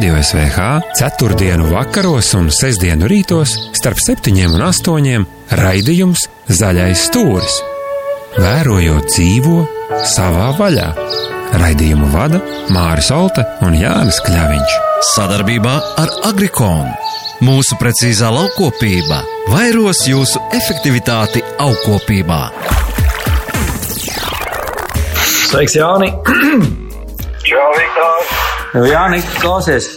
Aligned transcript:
Radio 0.00 0.22
SVH 0.22 0.58
ceturtdienu 0.96 1.66
vakaros 1.74 2.30
un 2.38 2.46
sestdienu 2.48 3.04
rītos 3.10 3.50
starp 3.76 3.98
septiņiem 4.00 4.54
un 4.56 4.62
astoņiem 4.64 5.26
raidījums 5.60 6.22
Zaļais 6.48 7.02
stūris. 7.10 7.58
Vērojot 8.40 9.10
dzīvo 9.12 9.58
savā 10.08 10.46
vaļā. 10.56 10.86
Raidījumu 11.60 12.08
vada 12.14 12.40
Māris 12.72 13.12
Olta 13.12 13.44
un 13.66 13.76
Jānis 13.76 14.22
Kļaviņš. 14.24 14.78
Sadarbībā 15.10 15.76
ar 16.00 16.16
Agrikonu 16.30 16.96
mūsu 17.44 17.76
precīzā 17.76 18.32
laukopība 18.32 19.20
vairos 19.52 20.06
jūsu 20.08 20.40
efektivitāti 20.56 21.44
augkopībā. 21.60 22.44
Sveiks, 25.44 25.76
Jāni! 25.76 26.14
Čau, 27.50 27.68
Viktor! 27.76 28.39
Jāni, 28.70 29.18
klausies! 29.40 29.96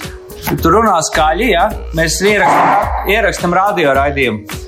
Tu 0.57 0.69
runā 0.73 0.95
skaļi, 1.05 1.51
ja? 1.51 1.67
Mēs 1.93 2.15
ierakstam, 2.25 3.09
ierakstam 3.13 3.53
radio 3.53 3.93
raidījumu. 3.93 4.61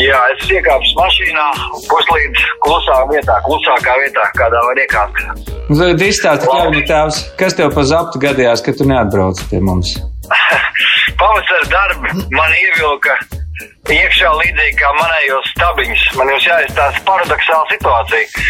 Jā, 0.00 0.20
es 0.32 0.46
iekāpu 0.48 0.88
mašīnā, 0.96 1.44
puslīdz 1.90 2.46
klusā 2.64 2.96
vietā, 3.10 3.36
klusākā 3.44 3.98
vietā, 4.00 4.24
kādā 4.38 4.62
var 4.64 4.80
iekāpt. 4.80 5.20
Nu, 5.68 5.76
Tagad 5.76 6.04
izstāsti, 6.06 6.48
Kļaviņa 6.48 6.82
tēvs, 6.88 7.20
kas 7.42 7.58
tev 7.58 7.74
pa 7.76 7.84
zaptu 7.90 8.22
gadījās, 8.24 8.64
ka 8.64 8.72
tu 8.78 8.88
neatbrauc 8.88 9.44
pie 9.50 9.60
mums? 9.60 9.98
Pavasara 11.20 11.68
darbi 11.68 12.24
man 12.32 12.56
ievilka 12.56 13.18
iekšā 13.92 14.32
līdzīgi 14.38 14.78
kā 14.80 14.94
manējos 14.96 15.52
stabiņus. 15.58 16.06
Man 16.16 16.32
jums 16.32 16.48
jāizstāsta 16.48 17.04
paradoxāla 17.04 17.68
situācija. 17.74 18.46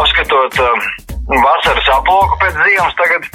Apskatot 0.00 0.64
uh, 0.64 0.88
vasaras 1.26 1.88
aploku 1.96 2.38
pēc 2.42 2.56
ziemas 2.62 2.96
tagad, 3.00 3.28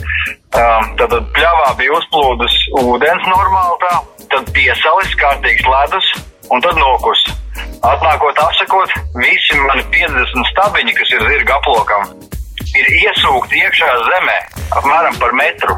uh, 0.56 0.90
tad 1.00 1.16
pļavā 1.36 1.70
bija 1.80 1.98
uzplūdus 2.00 2.58
ūdens 2.84 3.28
normāli 3.28 3.80
tā, 3.84 3.94
tad 4.34 4.52
piesalis 4.56 5.16
kārtīgs 5.20 5.68
ledus 5.68 6.12
un 6.52 6.64
tad 6.64 6.80
nokus. 6.80 7.24
Atnākot 7.82 8.38
apsakot, 8.40 8.94
visi 9.18 9.58
mani 9.66 9.84
50 9.92 10.52
stabiņi, 10.54 10.94
kas 10.96 11.16
ir 11.18 11.26
zirga 11.28 11.58
aplokam, 11.58 12.14
ir 12.78 12.92
iesūkti 13.02 13.60
iekšā 13.66 13.90
zemē, 14.08 14.38
apmēram 14.80 15.18
par 15.20 15.36
metru. 15.36 15.76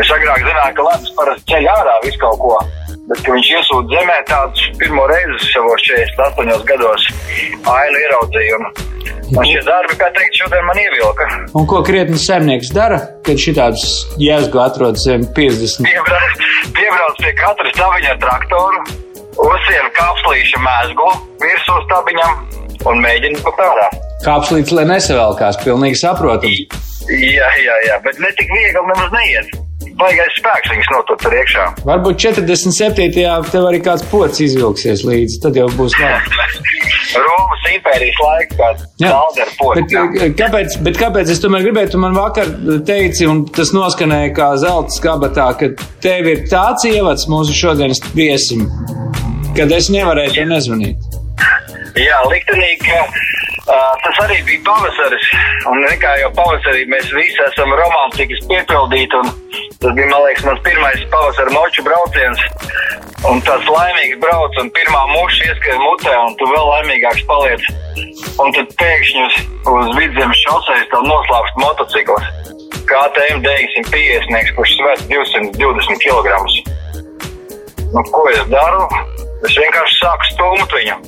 Es 0.00 0.10
agrāk 0.12 0.42
zināju, 0.42 0.74
ka 0.76 0.88
ledus 0.90 1.14
parasti 1.16 1.52
ceļ 1.52 1.70
ārā 1.72 1.94
visu 2.04 2.20
kaut 2.24 2.40
ko, 2.42 2.58
bet 3.06 3.22
ka 3.22 3.36
viņš 3.36 3.52
iesūta 3.60 3.94
zemē 3.94 4.18
tāds 4.32 4.66
pirmo 4.80 5.06
reizi 5.12 5.52
savos 5.52 5.86
48 5.86 6.66
gados 6.72 7.08
ainu 7.76 8.02
ieraudzīju. 8.02 8.60
Un 9.34 9.42
šie 9.42 9.62
darbi, 9.66 9.96
kā 9.98 10.06
teikt, 10.14 10.36
šodien 10.38 10.62
man 10.68 10.78
ievilka. 10.78 11.26
Un 11.58 11.66
ko 11.66 11.80
krietni 11.86 12.18
saimnieks 12.20 12.70
dara, 12.74 13.00
kad 13.26 13.40
šitāds 13.42 13.82
jēzgu 14.22 14.60
atrod 14.62 15.00
zem 15.02 15.26
50? 15.34 15.82
Piebrauc, 15.82 16.44
piebrauc 16.76 17.18
pie 17.18 17.32
katra 17.40 17.72
stabiņa 17.74 18.12
ar 18.14 18.20
traktoru, 18.22 18.84
uzsien 19.48 19.90
kapslīša 19.98 20.62
mēsgu 20.62 21.10
virsū 21.42 21.78
stabiņam 21.88 22.38
un 22.86 23.02
mēģina 23.02 23.42
pat 23.48 23.62
ārā. 23.66 23.90
Kāpslīts, 24.22 24.74
lai 24.78 24.86
nesavēlkās, 24.94 25.58
pilnīgi 25.64 25.98
saprotami. 26.04 26.66
Jā, 27.10 27.50
jā, 27.62 27.76
jā, 27.90 27.98
bet 28.06 28.22
ne 28.22 28.30
tik 28.38 28.50
viegli 28.54 28.86
nemaz 28.92 29.10
neiet. 29.14 29.65
Baigais 29.96 30.34
spēks 30.36 30.72
viņus 30.72 30.88
notur 30.92 31.16
tur 31.22 31.34
iekšā. 31.38 31.66
Varbūt 31.88 32.20
47. 32.26 33.06
tev 33.52 33.68
arī 33.70 33.80
kāds 33.84 34.04
pocis 34.10 34.50
izvilksies 34.50 35.04
līdzi, 35.08 35.38
tad 35.44 35.56
jau 35.56 35.68
būs 35.78 35.96
labi. 36.00 36.36
Romas 37.26 37.62
impērijas 37.70 38.18
laika, 38.20 38.56
kad 38.58 38.82
ar 39.40 39.52
potu. 39.56 39.80
Bet, 39.80 39.94
eh, 39.96 40.34
kāpēc, 40.36 40.76
bet 40.84 41.00
kāpēc 41.00 41.32
es 41.32 41.40
tomēr 41.40 41.64
gribēju, 41.64 41.94
tu 41.94 42.00
man 42.02 42.16
vakar 42.16 42.50
teici, 42.88 43.24
un 43.30 43.46
tas 43.48 43.72
skanēja 43.94 44.34
kā 44.36 44.50
zelta 44.60 44.92
skabatā, 44.98 45.48
ka 45.60 45.70
tev 46.04 46.28
ir 46.32 46.44
tāds 46.50 46.84
ievads 46.90 47.28
mūsu 47.32 47.56
šodienas 47.56 48.02
viesim, 48.16 48.66
kad 49.56 49.72
es 49.72 49.88
nevarēju 49.94 50.36
tev 50.36 50.50
nezvanīt. 50.52 51.16
Jā, 51.96 52.20
liktenīgi, 52.28 52.84
ka 52.84 53.06
tas 53.66 54.18
arī 54.24 54.38
bija 54.46 54.62
pavasaris. 54.66 55.30
Un 55.70 55.82
nekā 55.84 56.12
jau 56.22 56.30
pavasarī 56.38 56.84
mēs 56.90 57.10
visi 57.14 57.42
esam 57.48 57.72
romantikas 57.80 58.42
piepildīti. 58.50 59.22
Tas 59.82 59.96
bija, 59.96 60.20
liekas, 60.26 60.44
mans 60.46 60.62
pirmais 60.66 61.02
pavasara 61.12 61.54
moču 61.54 61.84
brauciens. 61.86 62.42
Un 63.26 63.40
tāds 63.42 63.66
laimīgs 63.72 64.20
brauc, 64.22 64.58
un 64.60 64.70
pirmā 64.76 65.02
muša 65.10 65.50
ieskrien 65.50 65.80
mutē, 65.82 66.12
un 66.28 66.36
tu 66.38 66.46
vēl 66.50 66.66
laimīgāks 66.70 67.24
paliec. 67.26 67.64
Un 68.42 68.52
tad 68.54 68.74
pēkšņi 68.78 69.22
uz, 69.24 69.38
uz 69.72 69.92
vidzemes 69.98 70.42
šoseis 70.44 70.86
tev 70.92 71.06
noslāpst 71.08 71.58
motocikls. 71.62 72.28
KTM 72.86 73.42
950, 73.42 74.52
kurš 74.54 74.76
svērt 74.78 75.08
220 75.10 75.98
kg. 76.04 76.36
Nu, 77.94 78.04
ko 78.12 78.28
es 78.30 78.44
daru? 78.52 78.84
Es 79.46 79.56
vienkārši 79.58 79.98
sāku 79.98 80.30
stūmt 80.30 80.76
viņu. 80.76 81.00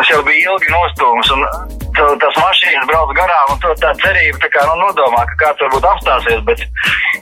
Es 0.00 0.08
jau 0.12 0.22
biju 0.24 0.54
ilgi 0.54 0.72
nostūmis, 0.72 1.34
un 1.36 1.77
tā- 1.98 2.18
tās 2.22 2.38
mašīnas 2.42 2.86
brauc 2.90 3.12
garām, 3.18 3.52
un 3.54 3.60
tā 3.82 3.92
cerība 4.02 4.42
tā 4.44 4.50
kā 4.54 4.64
nu, 4.68 4.78
nodomā, 4.84 5.24
ka 5.30 5.38
kāds 5.44 5.64
varbūt 5.66 5.88
apstāsies, 5.92 6.40
bet 6.48 6.64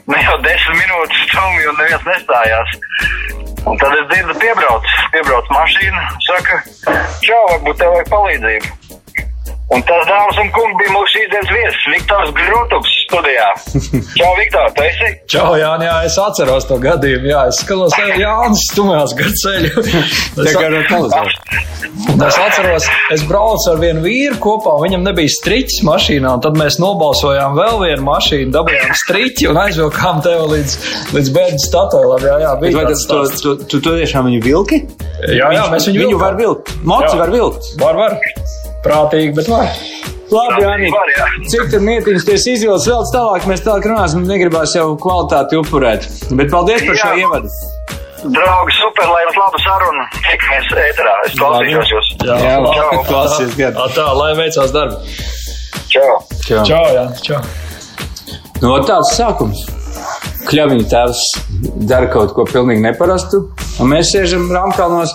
ne 0.07 0.23
jau 0.23 0.37
desmit 0.45 0.81
minūtes 0.81 1.23
stūmi, 1.27 1.67
un 1.71 1.79
neviens 1.81 2.09
nestājās. 2.13 2.79
Un 3.67 3.75
tad 3.81 3.91
es 3.99 4.05
dzirdu, 4.11 4.33
piebrauc, 4.39 4.85
piebrauc 5.11 5.49
mašīna, 5.51 6.03
saka, 6.23 6.61
čau, 7.25 7.41
varbūt 7.51 7.81
tev 7.81 7.95
vajag 7.97 8.11
palīdzību. 8.13 8.76
Un 9.67 9.81
tas 9.83 10.05
dāmas 10.07 10.37
un 10.39 10.47
kungi 10.55 10.77
bija 10.79 10.91
mūsu 10.95 11.09
šīsdienas 11.11 11.49
viesis, 11.51 11.87
Viktors 11.91 12.29
Grūtups 12.37 12.91
studijā. 13.03 13.47
Čau, 14.19 14.29
Viktor, 14.39 14.69
tu 14.77 14.83
esi? 14.85 15.09
Čau, 15.33 15.57
Jānis, 15.59 15.89
jā, 15.89 15.95
es 16.07 16.15
atceros 16.23 16.67
to 16.69 16.77
gadījumu. 16.85 17.27
Jā, 17.27 17.41
es 17.51 17.59
skatos, 17.65 17.95
ka 17.97 18.05
Jānis 18.15 18.63
stumjās 18.71 19.15
gar 19.19 19.33
ceļu. 19.41 19.83
Tā 20.37 20.53
kā 20.55 20.61
ar 20.69 20.77
televizoru. 20.87 21.65
Un 22.13 22.23
es 22.23 22.37
atceros, 22.39 22.87
es 23.11 23.25
braucu 23.27 23.73
ar 23.73 23.81
vienu 23.81 24.05
vīru 24.05 24.37
kopā, 24.43 24.77
viņam 24.85 25.03
nebija 25.09 25.33
striķis 25.35 25.83
mašīnā. 25.87 26.37
un 26.37 26.45
Tad 26.47 26.55
mēs 26.59 26.79
nobalsojām 26.79 27.59
vēl 27.59 27.81
vienu 27.83 28.07
mašīnu, 28.07 28.53
dabūjām 28.55 28.95
striķi 29.03 29.49
un 29.51 29.59
aizvilkām 29.65 30.23
tevi 30.23 30.47
līdz, 30.53 30.77
līdz 31.17 31.33
bērnu 31.35 31.65
statuēlam. 31.65 32.29
Jā, 32.29 32.39
jā, 32.45 32.55
bija 32.63 32.79
Vai 32.79 32.87
tāds 32.87 33.03
tas 33.11 33.35
tu, 33.43 33.57
tu, 33.57 33.67
tu, 33.67 33.83
tu 33.83 33.97
tiešām 33.99 34.31
viņu 34.31 34.41
vilki? 34.47 34.81
Jā, 35.27 35.51
jā, 35.59 35.67
mēs 35.75 35.91
viņu 35.91 36.05
viņu 36.05 36.23
var 36.23 36.39
vilkt. 36.39 36.73
Moci 36.87 37.19
var 37.19 37.35
vilkt. 37.35 37.73
Var, 37.83 37.99
var. 38.05 38.19
Prātīgi, 38.87 39.33
bet 39.37 39.49
var. 39.51 39.67
Labi, 40.27 40.59
Jāni, 40.59 40.89
Var, 40.91 41.09
jā. 41.15 41.25
cik 41.53 41.69
tur 41.71 41.83
mietiņas 41.87 42.25
tu 42.27 42.33
esi 42.35 42.53
izvilcis 42.57 42.89
vēl 42.91 43.05
tālāk, 43.13 43.45
mēs 43.47 43.61
tālāk 43.63 43.85
runāsim, 43.87 44.25
negribās 44.27 44.73
jau 44.75 44.89
kvalitāti 44.99 45.55
upurēt. 45.61 46.07
Bet 46.35 46.51
paldies 46.51 46.83
par 46.83 46.99
šo 46.99 47.13
Jā. 47.13 47.21
ievadu. 47.23 47.51
Draugi, 48.33 48.73
super, 48.75 49.07
lai 49.07 49.21
jums 49.23 49.37
laba 49.39 49.61
saruna. 49.63 50.03
Tikamies 50.17 50.73
ēterā, 50.83 51.13
es 51.29 51.37
klausīšos 51.39 51.93
jūs. 51.93 52.09
Jā, 52.27 52.37
Jā, 52.43 52.57
labi, 52.65 52.99
klausies, 53.07 53.55
tā, 53.55 53.87
tā, 53.95 54.07
lai 54.19 54.31
veicās 54.41 54.73
darbi. 54.75 55.15
Čau. 55.93 56.17
Čau. 56.43 56.63
Čau, 56.67 56.83
jā, 56.97 57.05
čau. 57.23 57.39
Nu, 58.59 58.73
ot 58.73 58.87
tāds 58.89 59.13
sākums. 59.15 59.63
Kļaviņa 60.47 60.89
tēvs 60.91 61.21
dara 61.87 62.07
kaut 62.11 62.33
ko 62.35 62.43
pilnīgi 62.47 62.83
neparastu, 62.83 63.45
un 63.79 63.91
mēs 63.93 64.11
sēžam 64.15 64.49
Rāmkalnos 64.51 65.13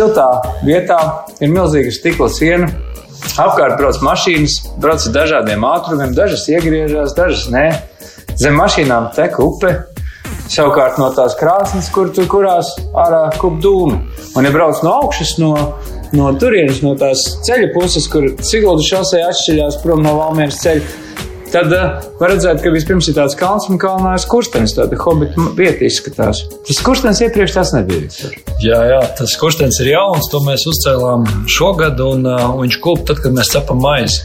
siltā 0.00 0.28
vietā, 0.64 0.98
ir 1.42 1.52
milzīga 1.52 1.92
stikla 1.92 2.30
siena. 2.32 2.70
Apkārt 3.40 3.76
brauc 3.76 4.00
mašīnas, 4.04 4.56
brauc 4.80 5.04
ar 5.04 5.12
dažādiem 5.12 5.64
ātrumiem, 5.68 6.14
dažas 6.16 6.46
iegriežas, 6.48 7.12
dažas 7.16 7.48
nē. 7.52 7.66
Zem 8.40 8.56
mašīnām 8.56 9.10
tek 9.12 9.36
upe, 9.44 9.74
savukārt 10.48 10.96
no 11.00 11.10
tās 11.12 11.36
krāsnes, 11.36 11.90
kur 11.92 12.08
tu 12.16 12.24
kurās 12.30 12.72
ārā 12.96 13.26
kup 13.36 13.60
dūmi. 13.60 13.98
Un, 14.38 14.48
ja 14.48 14.54
brauc 14.54 14.80
no 14.86 14.96
augšas, 15.02 15.34
no, 15.42 15.52
no 16.16 16.32
turienes, 16.40 16.80
no 16.86 16.94
tās 17.00 17.26
ceļa 17.44 17.68
puses, 17.76 18.08
kur 18.08 18.30
Sigulda 18.46 18.86
šosei 18.86 19.20
atšķiļās 19.26 19.82
prom 19.84 20.00
no 20.06 20.16
Valmieras 20.16 20.62
ceļa, 20.64 20.96
tad 21.52 21.72
uh, 21.74 22.00
var 22.20 22.32
redzēt, 22.34 22.62
ka 22.64 22.72
vispirms 22.74 23.08
ir 23.10 23.16
tāds 23.18 23.36
kalns 23.38 23.68
un 23.70 23.78
kalnā 23.80 24.14
ir 24.16 24.22
skurstenis, 24.22 24.74
tāda 24.76 24.98
hobita 25.00 25.46
vieta 25.58 25.86
izskatās. 25.86 26.44
Tas 26.66 26.80
skurstenis 26.80 27.22
iepriekš 27.26 27.56
tas 27.56 27.72
nebija. 27.76 28.06
Viktor. 28.06 28.36
Jā, 28.64 28.80
jā, 28.90 29.00
tas 29.18 29.34
kurstenis 29.40 29.80
ir 29.84 29.92
jauns, 29.94 30.28
to 30.32 30.42
mēs 30.44 30.66
uzcēlām 30.70 31.26
šogad, 31.50 32.00
un 32.04 32.26
uh, 32.28 32.46
viņš 32.60 32.78
kūp 32.84 33.04
tad, 33.08 33.22
kad 33.24 33.34
mēs 33.36 33.52
cepam 33.54 33.80
maizi. 33.82 34.20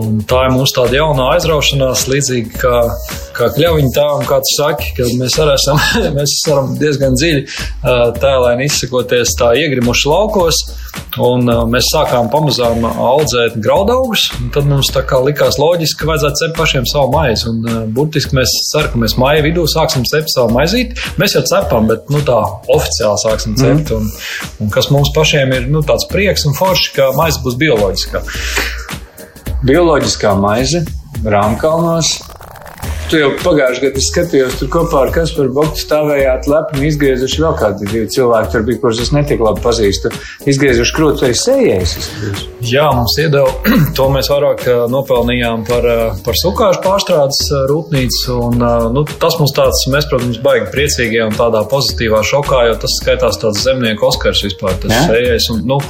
Un 0.00 0.20
tā 0.28 0.44
ir 0.46 0.54
mūsu 0.54 0.76
tāda 0.76 0.98
jauna 1.00 1.30
aizraušanās, 1.34 2.06
līdzīgi 2.10 2.60
kā, 2.60 2.82
kā 3.36 3.50
kļaviņa 3.56 3.94
tēvam, 3.96 4.26
kā 4.28 4.40
tu 4.44 4.54
saki, 4.56 4.92
ka 4.98 5.08
mēs 5.20 5.38
arī 5.42 5.56
esam, 5.58 5.80
mēs 6.18 6.36
esam 6.38 6.74
diezgan 6.80 7.18
dziļi 7.18 7.44
uh, 7.46 8.10
tēlēni 8.20 8.68
izsakoties 8.70 9.34
tā 9.38 9.52
iegrimuši 9.62 10.10
laukos, 10.10 10.60
un 11.22 11.46
uh, 11.50 11.62
mēs 11.70 11.90
sākām 11.94 12.30
pamazām 12.32 12.86
audzēt 12.90 13.58
graudaugus, 13.62 14.28
un 14.40 14.50
tad 14.54 14.68
mums 14.70 14.90
tā 14.94 15.02
kā 15.06 15.22
likās 15.24 15.58
loģiski, 15.62 16.02
ka 16.02 16.10
vajadzētu 16.12 16.42
cept 16.42 16.49
pašiem 16.56 16.86
savu 16.88 17.12
maizi, 17.14 17.48
un 17.50 17.60
uh, 17.66 17.82
burtiski 17.96 18.36
mēs 18.38 18.52
ceram, 18.70 18.92
ka 18.94 19.02
mēs 19.02 19.16
maija 19.20 19.44
vidū 19.46 19.66
sāksim 19.70 20.06
cept 20.08 20.32
savu 20.32 20.54
maizīti. 20.56 20.98
Mēs 21.20 21.36
jau 21.36 21.44
cepam, 21.50 21.88
bet 21.90 22.10
nu, 22.12 22.22
tā 22.26 22.38
oficiāli 22.72 23.22
sāksim 23.24 23.58
cept, 23.60 23.92
un, 23.96 24.08
un 24.62 24.72
kas 24.72 24.90
mums 24.94 25.12
pašiem 25.16 25.54
ir 25.56 25.70
nu, 25.72 25.84
tāds 25.86 26.08
prieks 26.10 26.46
un 26.48 26.56
forši, 26.58 26.94
ka 26.98 27.10
maize 27.18 27.42
būs 27.44 27.58
bioloģiskā. 27.60 28.24
Bioloģiskā 29.66 30.34
maize, 30.40 30.84
Rāmkalnos. 31.20 32.14
Tu 33.10 33.18
jau 33.18 33.30
pagājušajā 33.42 33.82
gadā 33.88 34.02
skatījos, 34.06 34.52
tur 34.60 34.68
kopā 34.70 35.00
ar 35.02 35.08
Kasparu 35.10 35.50
Boktu 35.56 35.80
stāvējāt 35.82 36.46
lepni 36.46 36.84
izgriezuši 36.92 37.42
vēl 37.42 37.56
kādi 37.58 37.88
divi 37.90 38.06
cilvēki, 38.14 38.52
tur 38.52 38.62
bija, 38.68 38.78
kurus 38.84 39.00
es 39.02 39.10
netik 39.10 39.42
labi 39.42 39.64
pazīstu. 39.64 40.12
Izgriezuši 40.46 40.94
krūtu 40.94 41.26
vai 41.26 41.32
sējējus. 41.34 41.96
Jā, 42.70 42.84
mums 42.94 43.16
iedeva, 43.18 43.50
to 43.98 44.06
mēs 44.14 44.30
vairāk 44.30 44.62
eh, 44.68 44.82
nopelnījām 44.92 45.64
par, 45.66 45.88
eh, 45.90 46.20
par 46.22 46.38
sukāšu 46.38 46.84
pārstrādes 46.84 47.40
eh, 47.48 47.64
rūpnīcu. 47.72 48.36
Un, 48.46 48.62
nu, 48.94 49.02
tas 49.10 49.40
mums 49.40 49.56
tāds, 49.58 49.82
mēs, 49.90 50.06
protams, 50.12 50.38
baigi 50.44 50.70
priecīgi 50.70 51.22
un 51.24 51.34
tādā 51.34 51.64
pozitīvā 51.72 52.22
šokā, 52.30 52.62
jo 52.68 52.78
tas 52.84 52.94
skaitās 53.00 53.40
tāds 53.42 53.64
zemnieku 53.66 54.06
Oskars 54.06 54.44
vispār, 54.46 54.78
tas 54.84 54.94
ja? 54.94 55.02
sējējs. 55.10 55.50
Un, 55.56 55.64
nu, 55.72 55.80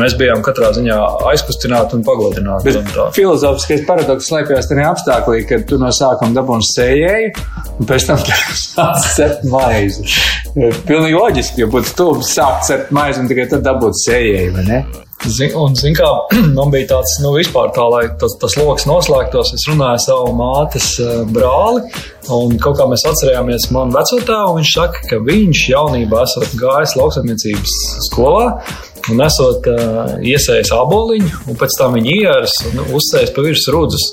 mēs 0.00 0.16
bijām 0.16 0.40
katrā 0.46 0.72
ziņā 0.78 0.96
aizkustināti 1.34 1.98
un 1.98 2.08
pagodināti. 2.08 2.78
Un 2.80 3.12
filozofiskais 3.18 3.84
paradoks 3.90 4.32
slēpjas 4.32 4.72
tajā 4.72 4.88
apstākļā, 4.94 5.44
ka 5.50 5.60
tu 5.68 5.82
no 5.82 5.92
sākuma 5.92 6.38
dabūni 6.40 6.69
sējēju, 6.76 7.30
un 7.76 7.90
pēc 7.90 8.08
tam 8.08 8.24
sāc 8.64 9.12
cept 9.16 9.46
maizi. 9.50 10.08
Pilnīgi 10.56 11.14
loģiski, 11.14 11.64
ja 11.64 11.70
būtu 11.70 11.92
stulbi 11.92 12.26
sākt 12.26 12.66
cept 12.70 12.90
maizi 12.96 13.22
un 13.22 13.30
tikai 13.30 13.46
tad 13.52 13.64
dabūt 13.66 14.02
sējēju, 14.06 14.56
vai 14.58 14.66
ne? 14.68 14.82
Zin, 15.28 15.50
un, 15.52 15.74
zin 15.76 15.92
kā, 15.92 16.08
man 16.56 16.70
bija 16.72 16.94
tāds, 16.94 17.18
nu, 17.20 17.34
vispār 17.36 17.74
tā, 17.76 17.84
lai 17.92 18.06
tas, 18.20 18.38
tas 18.40 18.56
lokus 18.56 18.86
noslēgtos, 18.88 19.52
es 19.58 19.66
runāju 19.68 20.00
savu 20.06 20.30
mātes 20.38 20.94
uh, 21.02 21.26
brāli, 21.28 21.84
un 22.32 22.56
kaut 22.62 22.78
kā 22.78 22.86
mēs 22.88 23.04
atcerējāmies 23.10 23.68
manu 23.76 23.98
vecotēvu, 23.98 24.56
viņš 24.56 24.72
saka, 24.78 25.04
ka 25.10 25.20
viņš 25.26 25.64
jaunībā 25.74 26.24
esot 26.24 26.56
gājis 26.60 26.96
lauksaimniecības 26.96 27.76
skolā, 28.08 28.46
un 29.10 29.22
esot 29.24 29.66
uh, 29.70 30.14
iesējis 30.26 30.72
aboliņu, 30.76 31.30
un 31.50 31.58
pēc 31.58 31.76
tam 31.80 31.96
viņa 31.96 32.14
ieras 32.16 32.56
un 32.68 32.82
uzsējis 32.98 33.32
pa 33.36 33.44
virsmu 33.46 33.74
rudzes. 33.74 34.06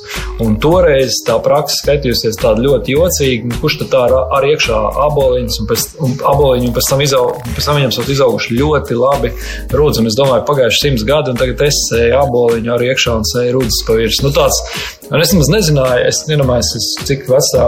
Un 0.44 0.58
toreiz 0.62 1.20
tā 1.28 1.38
praksa 1.44 1.80
skatījusies 1.82 2.40
tāda 2.42 2.64
ļoti 2.64 2.96
jocīga, 2.96 3.50
nu, 3.50 3.58
kurš 3.62 3.80
tad 3.82 3.92
tā 3.94 4.04
ar, 4.08 4.16
ar 4.38 4.48
iekšā 4.48 4.82
aboliņas, 5.08 5.60
un 5.62 5.70
pēc, 5.70 5.86
un 6.06 6.16
aboliņu, 6.34 6.70
un 6.70 6.76
pēc 6.78 6.92
tam, 6.92 7.04
izaug, 7.06 7.42
pēc 7.56 7.70
tam 7.70 7.80
viņam 7.80 7.94
esot 7.96 8.12
izauguši 8.14 8.60
ļoti 8.60 9.00
labi 9.00 9.34
rudzes. 9.74 10.02
Un 10.04 10.12
es 10.12 10.20
domāju, 10.20 10.46
pagājuši 10.48 10.84
simts 10.84 11.08
gadi, 11.08 11.34
un 11.34 11.42
tagad 11.42 11.66
es 11.68 11.82
sēju 11.90 12.20
aboliņu 12.22 12.74
ar 12.76 12.86
iekšā 12.92 13.18
un 13.18 13.26
sēju 13.28 13.58
rudzes 13.58 13.82
pa 13.88 13.98
virsmu. 13.98 14.28
Nu, 14.28 14.34
tāds, 14.36 14.62
un 15.08 15.24
es 15.24 15.32
nemaz 15.34 15.50
nezināju, 15.54 16.06
es 16.10 16.22
nedomāju, 16.30 16.82
cik 17.08 17.26
vecā 17.32 17.68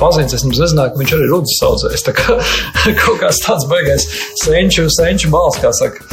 paziņas, 0.00 0.36
es 0.36 0.44
nemaz 0.46 0.62
nezināju, 0.64 0.94
ka 0.94 1.02
viņš 1.02 1.14
arī 1.16 1.28
rudzes 1.30 1.64
audzējs. 1.68 2.06
Tā 2.08 2.16
kā 2.18 2.38
kaut 3.04 3.20
kāds 3.22 3.40
tāds 3.44 3.68
baigais 3.70 4.06
senču, 4.42 4.88
senču 4.96 5.30
bals, 5.32 5.58
kā 5.62 5.72
saka. 5.76 6.04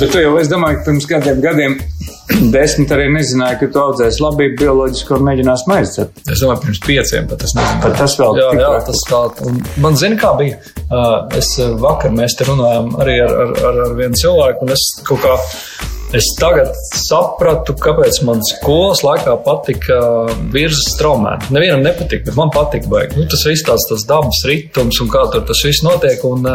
Bet 0.00 0.03
tu 0.12 0.22
jau, 0.22 0.34
es 0.40 0.50
domāju, 0.50 0.80
ka 0.80 0.86
pirms 0.88 1.06
kādiem 1.10 1.40
gadiem 1.44 1.76
desmit 2.54 2.92
arī 2.94 3.08
nezināja, 3.14 3.58
ka 3.60 3.68
tu 3.72 3.82
audzēsi 3.82 4.22
labību 4.24 4.58
bioloģisko 4.62 5.18
un 5.18 5.26
mēģinās 5.28 5.66
maizi 5.70 5.98
cept. 5.98 6.22
Es 6.30 6.42
domāju, 6.42 6.62
pirms 6.66 6.82
pieciem 6.86 7.30
pat 7.30 7.46
es 7.46 7.56
nezināju. 7.58 7.82
Pat 7.84 7.98
tas 8.02 8.18
vēl 8.20 8.40
jā, 8.40 8.50
jā, 8.60 8.70
tas 8.88 9.02
tā. 9.10 9.22
Man 9.84 9.98
zina, 10.00 10.20
kā 10.20 10.34
bija. 10.40 10.60
Es 11.38 11.54
vakar 11.82 12.14
mēs 12.14 12.36
te 12.38 12.48
runājām 12.48 12.94
arī 13.04 13.18
ar, 13.24 13.34
ar, 13.46 13.56
ar, 13.70 13.82
ar 13.88 13.98
vienu 13.98 14.20
cilvēku, 14.20 14.66
un 14.66 14.76
es 14.76 14.86
kaut 15.08 15.24
kā 15.24 15.36
Es 16.14 16.28
tagad 16.38 16.70
sapratu, 16.94 17.74
kāpēc 17.82 18.20
man 18.22 18.38
skolas 18.46 19.00
laikā 19.02 19.32
patika 19.42 19.96
virsmas 20.54 20.94
traumēta. 21.00 21.48
Nevienam 21.54 21.82
nepatika, 21.82 22.28
bet 22.28 22.36
man 22.38 22.52
patika. 22.54 22.86
Baigi. 22.92 23.16
Nu, 23.18 23.24
tas 23.30 23.42
viss 23.48 23.64
tāds 23.66 23.86
tas 23.88 24.04
dabas 24.06 24.44
ritms 24.46 25.00
un 25.02 25.10
kā 25.10 25.24
tur 25.32 25.42
tas 25.48 25.62
viss 25.66 25.82
notiek. 25.82 26.22
Un, 26.28 26.46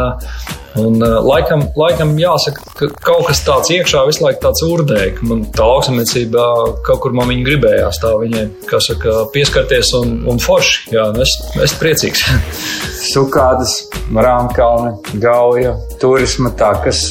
un, 0.80 0.96
laikam, 1.26 1.66
laikam 1.76 2.14
jāsaka, 2.16 2.64
ka 2.78 2.88
kaut 3.04 3.26
kas 3.28 3.42
tāds 3.44 3.72
iekšā 3.74 4.06
visu 4.08 4.24
laiku 4.24 4.40
tāds 4.46 4.64
urdēja, 4.64 5.10
ka 5.18 5.28
man 5.28 5.44
tā 5.52 5.68
lauksamniecība 5.68 6.46
kaut 6.86 7.02
kur 7.04 7.18
man 7.18 7.28
viņa 7.28 7.46
gribējās 7.50 8.00
tā 8.00 8.14
viņai, 8.22 8.46
kā 8.70 8.80
saka, 8.86 9.18
pieskarties 9.36 9.92
un, 10.00 10.16
un 10.30 10.40
forši. 10.40 10.94
Jā, 10.96 11.10
nu 11.12 11.26
es, 11.26 11.36
es 11.68 11.76
priecīgs. 11.82 12.24
Sukādas, 13.10 13.76
Rāmkalni, 14.08 14.96
Gauja, 15.20 15.76
turisma 16.00 16.54
takas 16.56 17.10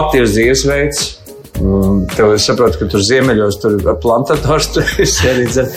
aktīvs 0.00 0.34
dzīvesveids. 0.36 1.04
Tev 2.14 2.32
es 2.34 2.48
saprotu, 2.48 2.80
ka 2.80 2.90
tur 2.90 3.04
ziemeļos 3.06 3.60
tur 3.62 3.78
plantators 4.02 4.70
tur 4.74 4.90
arī 5.30 5.46
dzer. 5.46 5.70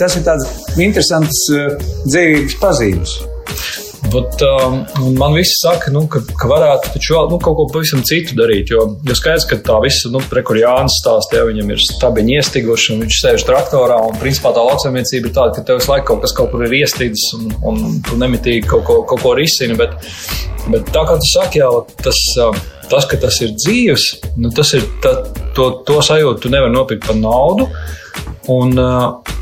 Tas 0.00 0.18
ir 0.18 0.26
tāds 0.26 0.50
interesants 0.82 1.46
dzīvības 2.08 2.60
pazīmes. 2.62 3.16
Bet, 4.12 4.42
um, 4.66 4.84
man 5.18 5.34
viss 5.34 5.58
saka, 5.62 5.90
nu, 5.90 6.04
ka, 6.10 6.20
ka 6.38 6.48
varētu 6.50 6.92
taču 6.94 7.16
vēl 7.16 7.30
nu, 7.32 7.38
kaut 7.42 7.56
ko 7.58 7.64
pavisam 7.72 8.04
citu 8.06 8.36
darīt. 8.38 8.70
Jo, 8.70 8.84
jo 9.06 9.16
skaidrs, 9.18 9.46
ka 9.50 9.58
tā 9.66 9.78
visa, 9.82 10.10
nu, 10.14 10.20
kur 10.22 10.60
Jānis 10.60 11.00
stāsta, 11.00 11.40
ja 11.40 11.48
viņam 11.48 11.72
ir 11.74 11.82
stabiņi 11.82 12.36
iestiguši 12.38 12.94
un 12.94 13.02
viņš 13.04 13.18
sēž 13.24 13.46
traktorā. 13.48 13.98
Un, 14.06 14.14
principā, 14.22 14.54
tā 14.54 14.62
lauksaimniecība 14.68 15.30
ir 15.30 15.34
tāda, 15.36 15.56
ka 15.56 15.66
tev 15.66 15.80
visu 15.80 15.92
laiku 15.92 16.10
kaut 16.12 16.22
kas 16.24 16.36
kaut 16.38 16.52
kur 16.54 16.64
ir 16.68 16.78
iestidzis 16.78 17.34
un, 17.38 17.50
un 17.66 18.00
tu 18.06 18.20
nemitīgi 18.20 18.64
kaut 18.70 18.86
ko, 18.86 19.00
kaut 19.10 19.24
ko 19.24 19.34
risini. 19.38 19.78
Bet, 19.80 19.98
bet 20.70 20.94
tā 20.94 21.04
kā 21.08 21.18
tu 21.18 21.30
saki, 21.34 21.64
jau 21.64 21.84
tas. 22.04 22.22
Um, 22.46 22.64
tas, 22.86 23.02
ka 23.10 23.16
tas 23.18 23.34
ir 23.42 23.50
dzīves, 23.50 24.02
nu, 24.38 24.52
tas 24.54 24.68
ir 24.78 24.84
ta, 25.02 25.16
to, 25.56 25.64
to 25.88 25.96
sajūtu, 26.06 26.44
tu 26.44 26.52
nevari 26.52 26.70
nopirkt 26.70 27.08
par 27.08 27.16
naudu. 27.18 27.66
Uh, 27.66 28.04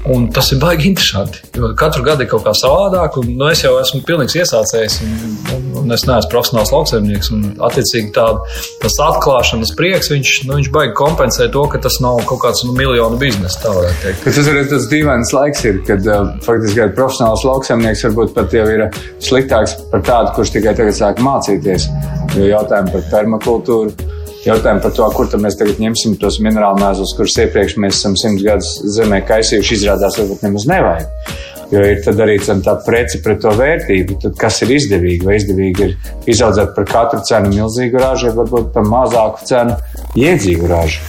un 0.05 0.27
tas 0.33 0.51
ir 0.53 0.61
baigi 0.61 0.91
interesanti. 0.91 1.41
Jo 1.57 1.71
katru 1.79 2.05
gadu 2.05 2.25
ir 2.25 2.29
kaut 2.29 2.45
kā 2.45 2.53
savādāk, 2.57 3.17
un 3.21 3.31
nu, 3.39 3.49
es 3.53 3.63
jau 3.65 3.73
esmu 3.81 4.03
pilnīgs 4.05 4.37
iesācējs, 4.37 4.99
un, 5.05 5.15
un, 5.55 5.67
un 5.81 5.97
es 5.97 6.05
neesmu 6.09 6.31
profesionāls 6.33 6.73
lauksaimnieks. 6.75 7.31
Un, 7.35 7.47
attiecīgi, 7.69 8.13
tāda, 8.17 8.43
tas 8.83 8.99
atklāšanas 9.07 9.73
prieks, 9.79 10.11
viņš, 10.13 10.35
nu, 10.49 10.59
viņš 10.59 10.71
baigi 10.75 10.97
kompensē 10.99 11.49
to, 11.55 11.65
ka 11.73 11.81
tas 11.85 12.01
nav 12.05 12.21
kaut 12.29 12.43
kāds 12.45 12.65
nu, 12.69 12.75
miljonu 12.77 13.21
biznesa. 13.21 13.63
Tā 13.65 13.77
varētu 13.79 14.03
teikt. 14.05 14.27
Tas 14.29 14.51
arī 14.53 14.67
tas 14.73 14.89
dīvains 14.93 15.33
laiks 15.37 15.65
ir, 15.71 15.81
kad 15.89 16.11
uh, 16.11 16.35
faktiski 16.45 16.91
profesionāls 16.99 17.47
lauksaimnieks 17.49 18.05
varbūt 18.09 18.35
pat 18.37 18.57
jau 18.57 18.67
ir 18.75 18.89
sliktāks 19.25 19.79
par 19.93 20.05
tādu, 20.05 20.35
kurš 20.37 20.57
tikai 20.59 20.77
tagad 20.77 21.01
sāk 21.01 21.25
mācīties. 21.25 21.89
Jo 22.35 22.51
jautājumi 22.51 22.93
par 22.97 23.09
permakultūru 23.13 24.13
Jautājumi 24.45 24.83
par 24.85 24.93
to, 24.93 25.07
kur 25.17 25.41
mēs 25.41 25.57
tagad 25.61 25.81
ņemsim 25.81 26.19
tos 26.21 26.37
minerālu 26.45 26.83
mēslus, 26.83 27.15
kurus 27.17 27.39
iepriekš 27.41 27.79
mēs 27.81 27.97
esam 28.01 28.17
simts 28.21 28.45
gadus 28.45 28.75
zemē 28.97 29.23
kaisījuši, 29.29 29.79
izrādās, 29.79 30.19
varbūt 30.21 30.45
nemaz 30.45 30.69
nevajag. 30.69 31.35
Jo 31.73 31.81
ir 31.89 32.21
arī 32.23 32.37
tā 32.45 32.75
preci 32.85 33.21
pret 33.25 33.41
to 33.43 33.51
vērtību. 33.57 34.19
Tad 34.23 34.37
kas 34.39 34.61
ir 34.63 34.75
izdevīgi? 34.77 35.25
Vai 35.27 35.39
izdevīgi 35.41 35.87
ir 35.87 35.95
izaudzēt 36.31 36.75
par 36.77 36.87
katru 36.91 37.23
cenu 37.27 37.51
milzīgu 37.55 38.03
ražu, 38.03 38.29
vai 38.29 38.37
varbūt 38.43 38.71
par 38.77 38.87
mazāku 38.89 39.49
cenu 39.49 39.77
iedzīgu 40.21 40.71
ražu? 40.71 41.01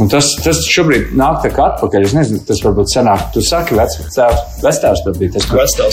Un 0.00 0.10
tas, 0.10 0.30
tas 0.42 0.62
šobrīd 0.72 1.12
nāk 1.18 1.42
tā 1.44 1.52
kā 1.54 1.68
atpakaļ. 1.74 2.08
Es 2.08 2.16
nezinu, 2.16 2.42
tas 2.48 2.62
varbūt 2.64 2.92
senāk. 2.94 3.28
Tu 3.34 3.44
saki, 3.46 3.78
vectēvs 3.78 5.04
tad 5.04 5.18
bija 5.20 5.36
tas, 5.36 5.50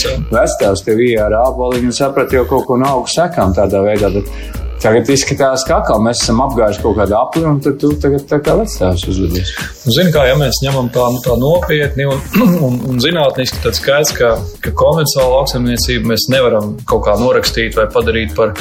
jā. 0.07 0.15
Vectēvs 0.31 0.85
tev 0.87 1.01
bija 1.01 1.27
ar 1.27 1.39
āboliņu 1.43 1.91
un 1.91 1.97
saprati 1.99 2.39
jau 2.39 2.47
kaut 2.49 2.69
ko 2.69 2.79
no 2.81 2.95
augu 2.97 3.11
sekām 3.11 3.53
tādā 3.57 3.83
veidā. 3.85 4.13
Bet 4.15 4.64
Tagad 4.85 5.07
izskatās, 5.09 5.63
ka 5.65 5.79
atkal 5.79 6.01
mēs 6.05 6.19
esam 6.21 6.43
apgājuši 6.43 6.81
kaut 6.83 6.99
kādu 6.99 7.15
apli, 7.17 7.41
un 7.49 7.55
tu 7.63 7.89
tagad 8.01 8.27
tā 8.29 8.37
kā 8.45 8.53
vecāks 8.59 9.07
uzlidos. 9.09 9.53
Zini, 9.81 10.11
kā 10.13 10.27
ja 10.27 10.35
mēs 10.37 10.59
ņemam 10.61 10.91
tā, 10.93 11.07
nu, 11.09 11.21
tā 11.25 11.33
nopietni 11.41 12.05
un, 12.05 12.21
un, 12.67 12.77
un 12.91 13.01
zinātniski, 13.01 13.63
tad 13.63 13.77
skaidrs, 13.79 14.13
ka, 14.13 14.35
ka 14.61 14.73
konvencionālu 14.77 15.39
lauksaimniecību 15.39 16.11
mēs 16.11 16.27
nevaram 16.29 16.75
kaut 16.85 17.01
kā 17.07 17.15
norakstīt 17.17 17.73
vai 17.79 17.87
padarīt 17.95 18.35
par, 18.37 18.53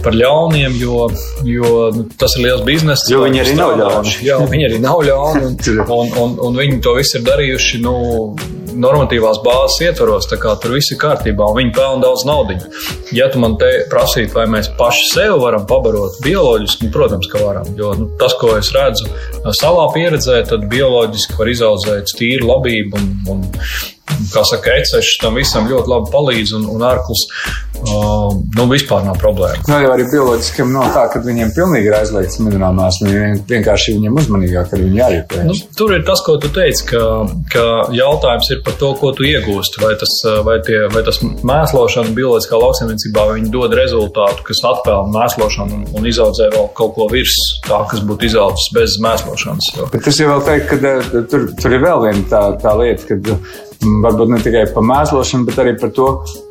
par 0.00 0.16
ļauniem, 0.16 0.78
jo, 0.80 1.10
jo 1.44 1.74
nu, 1.98 2.06
tas 2.16 2.38
ir 2.38 2.46
liels 2.46 2.64
bizness. 2.64 3.04
Jo 3.12 3.26
viņi 3.26 3.44
arī 3.44 3.58
nav 3.60 3.76
ļauni. 3.82 4.14
Jā, 4.24 4.40
viņi 4.48 4.70
arī 4.70 4.80
nav 4.86 5.04
ļauni, 5.04 5.50
un, 5.50 5.58
un, 6.00 6.14
un, 6.24 6.38
un 6.48 6.62
viņi 6.64 6.80
to 6.88 6.96
visu 6.96 7.20
ir 7.20 7.28
darījuši. 7.28 7.82
Nu, 7.84 7.98
normatīvās 8.78 9.40
bāzes 9.44 9.80
ietvaros, 9.88 10.28
tā 10.30 10.38
kā 10.40 10.54
tur 10.62 10.76
viss 10.76 10.92
ir 10.94 11.00
kārtībā, 11.02 11.50
un 11.50 11.58
viņi 11.60 11.74
pelna 11.76 12.04
daudz 12.06 12.24
naudas. 12.28 12.64
Ja 13.14 13.28
tu 13.32 13.42
man 13.42 13.56
te 13.60 13.70
prasītu, 13.90 14.34
vai 14.38 14.46
mēs 14.50 14.70
paši 14.78 15.10
sev 15.12 15.38
varam 15.42 15.66
pabarot 15.68 16.20
bioloģiski, 16.24 16.88
nu, 16.88 16.94
protams, 16.94 17.28
ka 17.32 17.42
varam. 17.44 17.68
Jo 17.78 17.92
nu, 17.98 18.10
tas, 18.20 18.36
ko 18.40 18.54
es 18.58 18.72
redzu 18.76 19.10
savā 19.58 19.88
pieredzē, 19.94 20.40
tad 20.48 20.66
bioloģiski 20.72 21.38
var 21.38 21.52
izaudzēt 21.52 22.16
tīru 22.18 22.50
labību 22.52 22.98
un, 22.98 23.14
un 23.34 23.46
kā 24.32 24.42
saka, 24.46 24.76
ecešs 24.80 25.18
tam 25.22 25.38
visam 25.38 25.68
ļoti 25.70 25.92
labi 25.92 26.12
palīdz 26.12 26.54
un, 26.58 26.68
un 26.72 26.84
ārklus. 26.88 27.26
Uh, 27.78 28.34
nu, 28.56 28.64
vispār 28.70 29.04
nav 29.06 29.18
problēma. 29.22 29.62
Nu, 29.68 29.76
jau 29.84 29.90
arī 29.94 30.04
bioloģiskiem 30.10 30.72
nav 30.74 30.90
tā, 30.96 31.04
ka 31.12 31.20
viņiem 31.22 31.52
pilnīgi 31.56 31.88
ir 31.88 31.96
aizliegts 32.00 32.40
minerālās. 32.42 32.98
Vienkārši 33.48 33.94
viņiem 33.96 34.18
uzmanīgāk, 34.18 34.74
viņi 34.74 34.98
jārīkojas. 34.98 35.46
Nu, 35.46 35.56
tur 35.78 35.94
ir 35.94 36.02
tas, 36.08 36.22
ko 36.26 36.36
tu 36.42 36.50
teici, 36.54 36.84
ka, 36.90 37.02
ka 37.52 37.66
jautājums 37.94 38.50
ir 38.54 38.62
par 38.66 38.78
to, 38.80 38.90
ko 38.98 39.12
tu 39.16 39.26
iegūsti. 39.28 39.82
Vai 39.84 39.92
tas, 40.00 40.16
vai 40.46 40.58
tie, 40.66 40.80
vai 40.92 41.04
tas 41.06 41.20
mēslošana 41.22 42.14
bioloģiskā 42.18 42.60
lauksaimniecībā 42.64 43.28
dod 43.54 43.76
rezultātu, 43.78 44.44
kas 44.48 44.64
atpelna 44.72 45.14
mēslošanu 45.14 45.78
un, 45.78 45.86
un 46.00 46.10
izaudzē 46.10 46.50
vēl 46.56 46.68
kaut 46.78 46.96
ko 46.98 47.08
virs 47.12 47.36
tā, 47.68 47.80
kas 47.90 48.02
būtu 48.08 48.28
izaudzis 48.28 48.74
bez 48.74 48.98
mēslošanas. 49.04 49.70
Bet 49.94 50.04
tas 50.04 50.18
jau 50.18 50.32
vēl 50.32 50.44
teikt, 50.50 50.74
ka 50.74 51.24
tur, 51.30 51.48
tur 51.54 51.78
ir 51.78 51.84
vēl 51.84 52.04
viena 52.08 52.26
tā, 52.32 52.42
tā 52.62 52.74
lieta, 52.80 53.06
ka 53.08 53.38
varbūt 53.78 54.34
ne 54.34 54.42
tikai 54.42 54.66
par 54.74 54.86
mēslošanu, 54.86 55.46
bet 55.48 55.60
arī 55.62 55.74
par 55.78 55.92
to, 55.94 56.08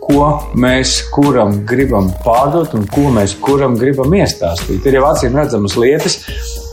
ko 0.08 0.28
mēs 0.56 1.02
kuram 1.14 1.62
gribam 1.68 2.08
pārdot 2.24 2.74
un 2.78 2.88
ko 2.92 3.10
mēs 3.14 3.36
kuram 3.44 3.76
gribam 3.80 4.14
iestāstīt. 4.16 4.86
Ir 4.88 5.00
jau 5.00 5.06
acīm 5.10 5.36
redzamas 5.38 5.76
lietas, 5.80 6.22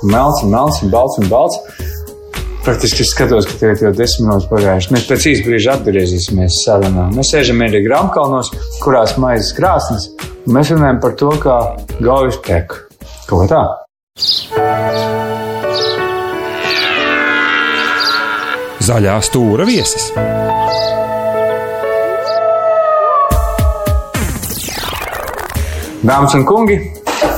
melns 0.07 0.45
melns 0.47 0.81
balts 0.93 1.19
un 1.23 1.29
balts. 1.33 1.59
Praktiski 2.65 3.03
es 3.05 3.11
skatos, 3.13 3.45
ka 3.45 3.75
ir 3.75 3.83
jau 3.83 3.93
desmit 3.93 4.25
minūtes 4.25 4.49
pagājušas. 4.49 4.93
Mēs 4.95 5.09
pēc 5.11 5.27
īsa 5.35 5.45
brīža 5.45 5.75
atgriezīsimies 5.77 6.63
sarunā. 6.65 7.11
Mēs 7.13 7.35
sēžam 7.35 7.61
mierīgi 7.61 7.91
Rāmkalnos, 7.93 8.49
kurās 8.81 9.19
maizes 9.21 9.53
krāsnes, 9.59 10.09
un 10.47 10.57
mēs 10.57 10.73
runājam 10.73 11.03
par 11.05 11.19
to, 11.21 11.35
kā 11.45 11.59
gaujas 12.01 12.41
tek. 12.47 12.73
Kaut 13.29 13.45
kā 13.45 13.51
tā. 13.53 13.65
Zaļā 18.85 19.19
stūra 19.29 19.69
viesis. 19.69 20.13
Dāmas 26.05 26.35
un 26.37 26.43
kungi, 26.45 26.75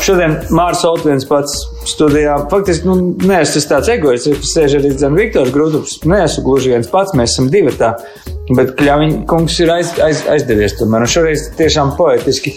šodien 0.02 0.32
Mārcis 0.50 0.82
Kalniņš 0.82 1.26
pats 1.30 1.52
studijā. 1.86 2.32
Faktiski, 2.50 2.88
nu, 2.88 3.12
nē, 3.22 3.44
es 3.44 3.52
esmu 3.60 3.70
tāds 3.76 3.90
egoists, 3.92 4.26
es 4.32 4.50
sēžu 4.56 4.80
arī 4.80 4.90
Zem 4.98 5.14
Viktors 5.14 5.52
Grūtups. 5.54 6.00
Nē, 6.10 6.24
esmu 6.24 6.42
gluži 6.48 6.72
viens 6.72 6.90
pats, 6.90 7.14
mēs 7.14 7.36
esam 7.36 7.46
divi 7.52 7.70
tā. 7.78 7.92
Bet 8.50 8.74
Kļaviņa 8.80 9.20
kungs 9.30 9.60
ir 9.62 9.70
aiz, 9.70 9.92
aiz, 10.02 10.24
aizdevies 10.34 10.74
tomēr. 10.80 11.06
Un 11.06 11.12
šoreiz 11.14 11.46
tiešām 11.60 11.94
poetiski 11.94 12.56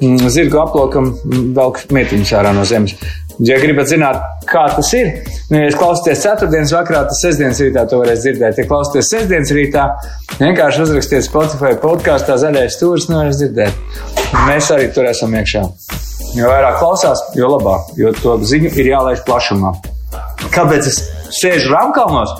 mm, 0.00 0.28
zirgu 0.32 0.60
aplokam 0.62 1.12
velk 1.56 1.84
mietiņus 1.94 2.34
ārā 2.38 2.52
no 2.56 2.64
zemes. 2.68 2.96
Ja 3.44 3.58
gribat 3.60 3.90
zināt, 3.90 4.22
kā 4.48 4.62
tas 4.72 4.88
ir, 4.96 5.10
nu, 5.50 5.58
ja 5.60 5.72
klausāties 5.76 6.22
ceturtdienas 6.24 6.72
vakarā, 6.72 7.02
tad 7.10 7.18
sestdienas 7.18 7.60
rītā 7.60 7.82
to 7.90 7.98
varēs 8.00 8.22
dzirdēt. 8.24 8.62
Ja 8.62 8.68
klausāties 8.70 9.10
sestdienas 9.12 9.52
rītā, 9.52 9.84
vienkārši 10.38 10.86
uzrakstiet 10.86 11.26
Spotify 11.26 11.74
podkāstā 11.82 12.38
zaļais 12.40 12.78
stūris, 12.78 13.10
nu 13.10 13.20
varēs 13.20 13.42
dzirdēt. 13.42 14.00
Mēs 14.46 14.70
arī 14.72 14.88
tur 14.96 15.10
esam 15.10 15.36
iekšā. 15.36 15.66
Jo 16.36 16.48
vairāk 16.48 16.80
klausās, 16.80 17.20
jo 17.36 17.52
labāk, 17.52 17.92
jo 18.00 18.14
to 18.22 18.38
ziņu 18.40 18.72
ir 18.80 18.90
jālaiž 18.94 19.20
plašumā. 19.28 19.74
Kāpēc 20.56 20.88
es 20.88 21.02
sēžu 21.36 21.74
Rāmkalnos? 21.74 22.32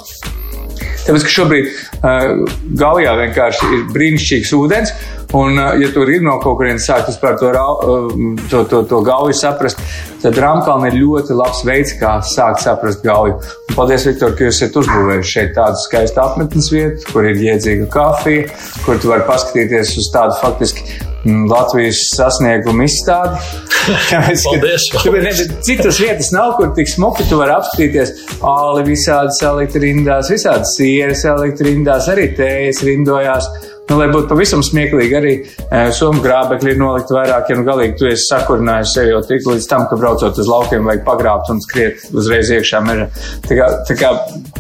Tāpēc, 1.07 1.23
ka 1.23 1.31
šobrīd 1.31 1.69
Gaujā 2.03 3.13
vienkārši 3.21 3.69
ir 3.73 3.85
brīnišķīgs 3.95 4.53
ūdens, 4.57 4.93
un, 5.37 5.57
uh, 5.59 5.73
ja 5.81 5.89
tur 5.95 6.11
ir 6.13 6.23
no 6.25 6.37
kaut 6.43 6.59
kurienes 6.61 6.87
sākt 6.87 7.11
vispār 7.11 7.39
to, 7.41 7.51
uh, 7.51 8.37
to, 8.51 8.63
to, 8.71 8.83
to 8.91 9.01
gauju 9.07 9.35
saprast, 9.37 9.81
tad 10.23 10.39
Rāmkalna 10.43 10.91
ir 10.91 10.99
ļoti 11.01 11.37
labs 11.37 11.65
veids, 11.67 11.97
kā 12.01 12.19
sākt 12.27 12.63
saprast 12.65 13.05
gauju. 13.07 13.39
Un 13.71 13.79
paldies, 13.79 14.07
Viktor, 14.09 14.37
ka 14.37 14.47
jūs 14.47 14.61
esat 14.61 14.79
uzbūvējuši 14.83 15.33
šeit 15.33 15.53
tādu 15.57 15.83
skaistu 15.83 16.23
apmetnes 16.23 16.71
vietu, 16.73 17.11
kur 17.13 17.29
ir 17.29 17.43
iedzīga 17.49 17.89
kafija, 17.93 18.49
kur 18.85 19.01
tu 19.03 19.13
vari 19.13 19.27
paskatīties 19.29 19.97
uz 20.01 20.11
tādu 20.15 20.37
faktiski 20.43 20.87
mm, 21.25 21.47
Latvijas 21.51 22.05
sasniegumu 22.17 22.87
izstādi. 22.87 23.41
Paldies! 24.47 24.87
Tāpēc 24.97 25.43
citas 25.67 26.01
vietas 26.03 26.33
nav, 26.35 26.57
kur 26.59 26.73
tik 26.75 26.91
smuki 26.91 27.27
tu 27.31 27.39
vari 27.39 27.55
apskatīties. 27.55 28.13
Āli 28.47 28.83
visādi 28.89 29.35
salikt 29.39 29.79
rindās, 29.83 30.31
visādi 30.33 30.67
sieras 30.73 31.23
salikt 31.23 31.63
rindās, 31.63 31.86
arī 32.13 32.29
tējas 32.37 32.83
rindojās. 32.87 33.49
Nu, 33.87 34.01
lai 34.01 34.09
būtu 34.11 34.27
pavisam 34.33 34.65
smieklīgi, 34.67 35.15
arī 35.15 35.33
e, 35.39 35.83
somu 35.95 36.19
grābekļi 36.25 36.73
ir 36.73 36.81
nolikt 36.81 37.13
vairāk, 37.15 37.53
ja 37.53 37.59
nu 37.59 37.63
galīgi 37.69 37.95
tu 38.01 38.09
esi 38.11 38.25
sakurinājis 38.33 38.95
sevi 38.97 39.13
jau 39.13 39.21
tik 39.29 39.47
līdz 39.47 39.69
tam, 39.71 39.85
ka 39.87 39.99
braucot 40.01 40.41
uz 40.43 40.51
laukiem 40.51 40.89
vajag 40.91 41.05
pagrābt 41.07 41.53
un 41.55 41.63
skriet 41.63 42.03
uzreiz 42.11 42.51
iekšā 42.57 42.81
mežā. 42.83 43.07
Tā 43.47 43.61
kā, 43.61 43.69
tā 43.87 43.99
kā 44.01 44.11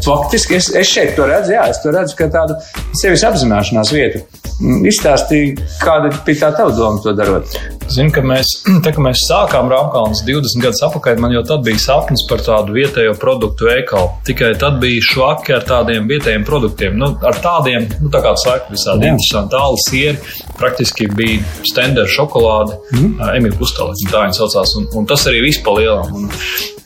faktiski 0.04 0.58
es, 0.58 0.70
es 0.74 0.90
šeit 0.90 1.14
to 1.16 1.26
redzu, 1.28 1.54
jā, 1.56 1.68
es 1.70 1.80
to 1.82 1.92
redzu 1.94 2.18
kā 2.18 2.28
tādu 2.32 2.58
sevis 3.00 3.24
apzināšanās 3.26 3.92
vietu. 3.94 4.24
Izstāstīja, 4.88 5.66
kāda 5.82 6.10
bija 6.24 6.46
tā 6.46 6.48
tava 6.56 6.72
doma 6.72 7.02
to 7.04 7.12
darot. 7.16 7.56
Zinu, 7.92 8.10
ka 8.14 8.22
mēs, 8.24 8.48
tā, 8.84 8.92
ka 8.96 9.02
mēs 9.04 9.26
sākām 9.28 9.68
Rāmkalnas 9.72 10.22
20 10.26 10.64
gadus 10.64 10.82
atpakaļ, 10.86 11.20
man 11.22 11.34
jau 11.36 11.42
tad 11.46 11.64
bija 11.66 11.82
sapnis 11.82 12.24
par 12.30 12.40
tādu 12.46 12.76
vietējo 12.76 13.14
produktu 13.20 13.68
veikalu. 13.68 14.14
Tikai 14.28 14.54
tad 14.60 14.80
bija 14.82 15.04
švaki 15.10 15.56
ar 15.58 15.66
tādiem 15.68 16.08
vietējiem 16.10 16.46
produktiem, 16.48 16.96
nu, 17.00 17.12
ar 17.26 17.40
tādiem, 17.44 17.88
nu, 18.00 18.10
tā 18.12 18.22
kā 18.24 18.32
saka, 18.40 18.72
visādi 18.72 19.10
interesanti 19.10 19.54
tāli 19.56 19.82
sieri. 19.84 20.36
Praktiski 20.56 21.10
bija 21.12 21.42
stendera 21.68 22.08
šokolāde, 22.08 22.80
mm. 22.96 23.20
Emīļa 23.36 23.60
Pustāla, 23.60 23.98
tā 24.08 24.24
viņa 24.24 24.40
saucās, 24.40 24.72
un, 24.80 24.88
un 24.96 25.08
tas 25.10 25.28
arī 25.28 25.44
viss 25.50 25.62
pa 25.64 25.76
lielam. 25.76 26.16
Un, 26.16 26.32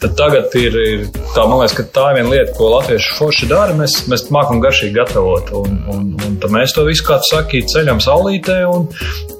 Tad 0.00 0.14
tagad 0.16 0.54
ir, 0.56 0.76
ir 0.80 1.02
tā, 1.34 1.42
man 1.44 1.58
liekas, 1.60 1.74
ka 1.76 1.84
tā 1.92 2.06
ir 2.10 2.20
viena 2.20 2.30
lieta, 2.32 2.54
ko 2.56 2.70
latvieši 2.72 3.16
forši 3.18 3.48
dara. 3.50 3.74
Mēs, 3.76 3.98
mēs 4.08 4.24
mākam 4.32 4.62
garšīgi 4.64 4.96
gatavot. 4.96 5.52
Un, 5.60 5.74
un, 5.92 6.06
un 6.24 6.38
tad 6.40 6.54
mēs 6.54 6.72
to 6.76 6.86
visu, 6.88 7.04
kā 7.04 7.18
tu 7.20 7.28
saki, 7.34 7.60
ceļam 7.68 8.00
saulītē. 8.00 8.62
Un, 8.70 8.88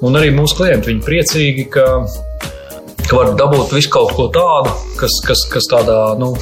un 0.05 0.19
arī 0.19 0.29
mūsu 0.37 0.59
klienti, 0.59 0.91
viņi 0.91 1.01
priecīgi, 1.07 1.65
ka, 1.73 1.87
ka 3.07 3.17
var 3.17 3.33
dabūt 3.41 3.73
visu 3.73 3.89
kaut 3.97 4.13
ko 4.19 4.27
tādu, 4.35 4.75
kas, 5.01 5.17
kas, 5.25 5.43
kas 5.49 5.71
tādā 5.71 5.99
nu, 6.21 6.35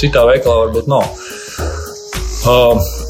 citā 0.00 0.24
veikalā 0.30 0.64
varbūt 0.64 0.88
nav. 0.88 1.04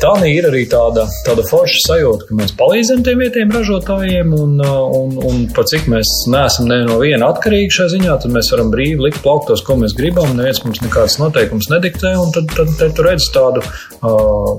Tā 0.00 0.14
ir 0.24 0.46
arī 0.48 0.62
tāda, 0.64 1.02
tāda 1.26 1.42
forša 1.44 1.80
sajūta, 1.84 2.24
ka 2.28 2.36
mēs 2.38 2.54
palīdzam 2.56 3.02
tiem 3.04 3.20
vietējiem 3.20 3.50
ražotājiem, 3.52 4.30
un, 4.32 4.54
un, 4.64 5.18
un 5.28 5.42
pat 5.52 5.68
cik 5.68 5.90
mēs 5.92 6.12
neesam 6.32 6.70
ne 6.70 6.78
no 6.86 6.96
viena 7.02 7.28
atkarīgi 7.34 7.74
šajā 7.76 7.92
ziņā, 7.98 8.14
tad 8.22 8.32
mēs 8.32 8.48
varam 8.54 8.70
brīvi 8.72 9.04
likt 9.04 9.20
plauktos, 9.20 9.60
ko 9.66 9.76
mēs 9.82 9.92
gribam. 9.98 10.32
Neviens 10.38 10.62
mums 10.64 10.80
nekādas 10.80 11.18
noteikumus 11.20 11.68
nediktē, 11.72 12.14
un 12.16 12.32
tad, 12.32 12.48
tad, 12.56 12.72
tad 12.80 12.96
tu 12.96 13.04
redz 13.04 13.28
tādu, 13.34 13.64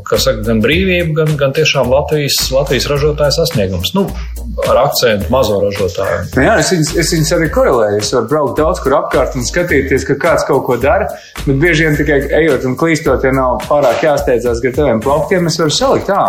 kā 0.05 0.21
saka, 0.21 0.45
gan 0.45 0.61
brīvību, 0.61 1.17
gan, 1.17 1.33
gan 1.41 1.57
tiešām 1.57 1.89
Latvijas, 1.89 2.37
Latvijas 2.53 2.85
ražotāju 2.93 3.37
sasniegums. 3.39 3.95
Nu, 3.97 4.05
ar 4.69 4.77
akcentu 4.85 5.31
mazo 5.33 5.57
ražotāju. 5.63 6.21
Nu 6.35 6.45
jā, 6.45 6.55
es 6.61 6.71
viņus, 6.73 6.93
es 7.01 7.11
viņus 7.15 7.33
arī 7.37 7.49
korelēju. 7.55 7.99
Es 8.01 8.13
varu 8.15 8.29
braukt 8.31 8.61
daudz 8.61 8.81
kur 8.83 8.97
apkārt 8.99 9.37
un 9.39 9.45
skatīties, 9.47 10.05
ka 10.07 10.17
kāds 10.21 10.45
kaut 10.47 10.65
ko 10.67 10.77
dara, 10.81 11.09
bet 11.45 11.55
bieži 11.61 11.87
vien 11.87 11.97
tikai 11.97 12.19
ejot 12.41 12.69
un 12.69 12.77
klīstot, 12.79 13.25
ja 13.25 13.33
nav 13.35 13.61
pārāk 13.65 14.05
jāsteidzās 14.05 14.61
gar 14.63 14.75
teviem 14.77 15.01
plauktiem, 15.03 15.30
es 15.39 15.59
varu 15.59 15.75
salikt 15.75 16.09
tā. 16.11 16.23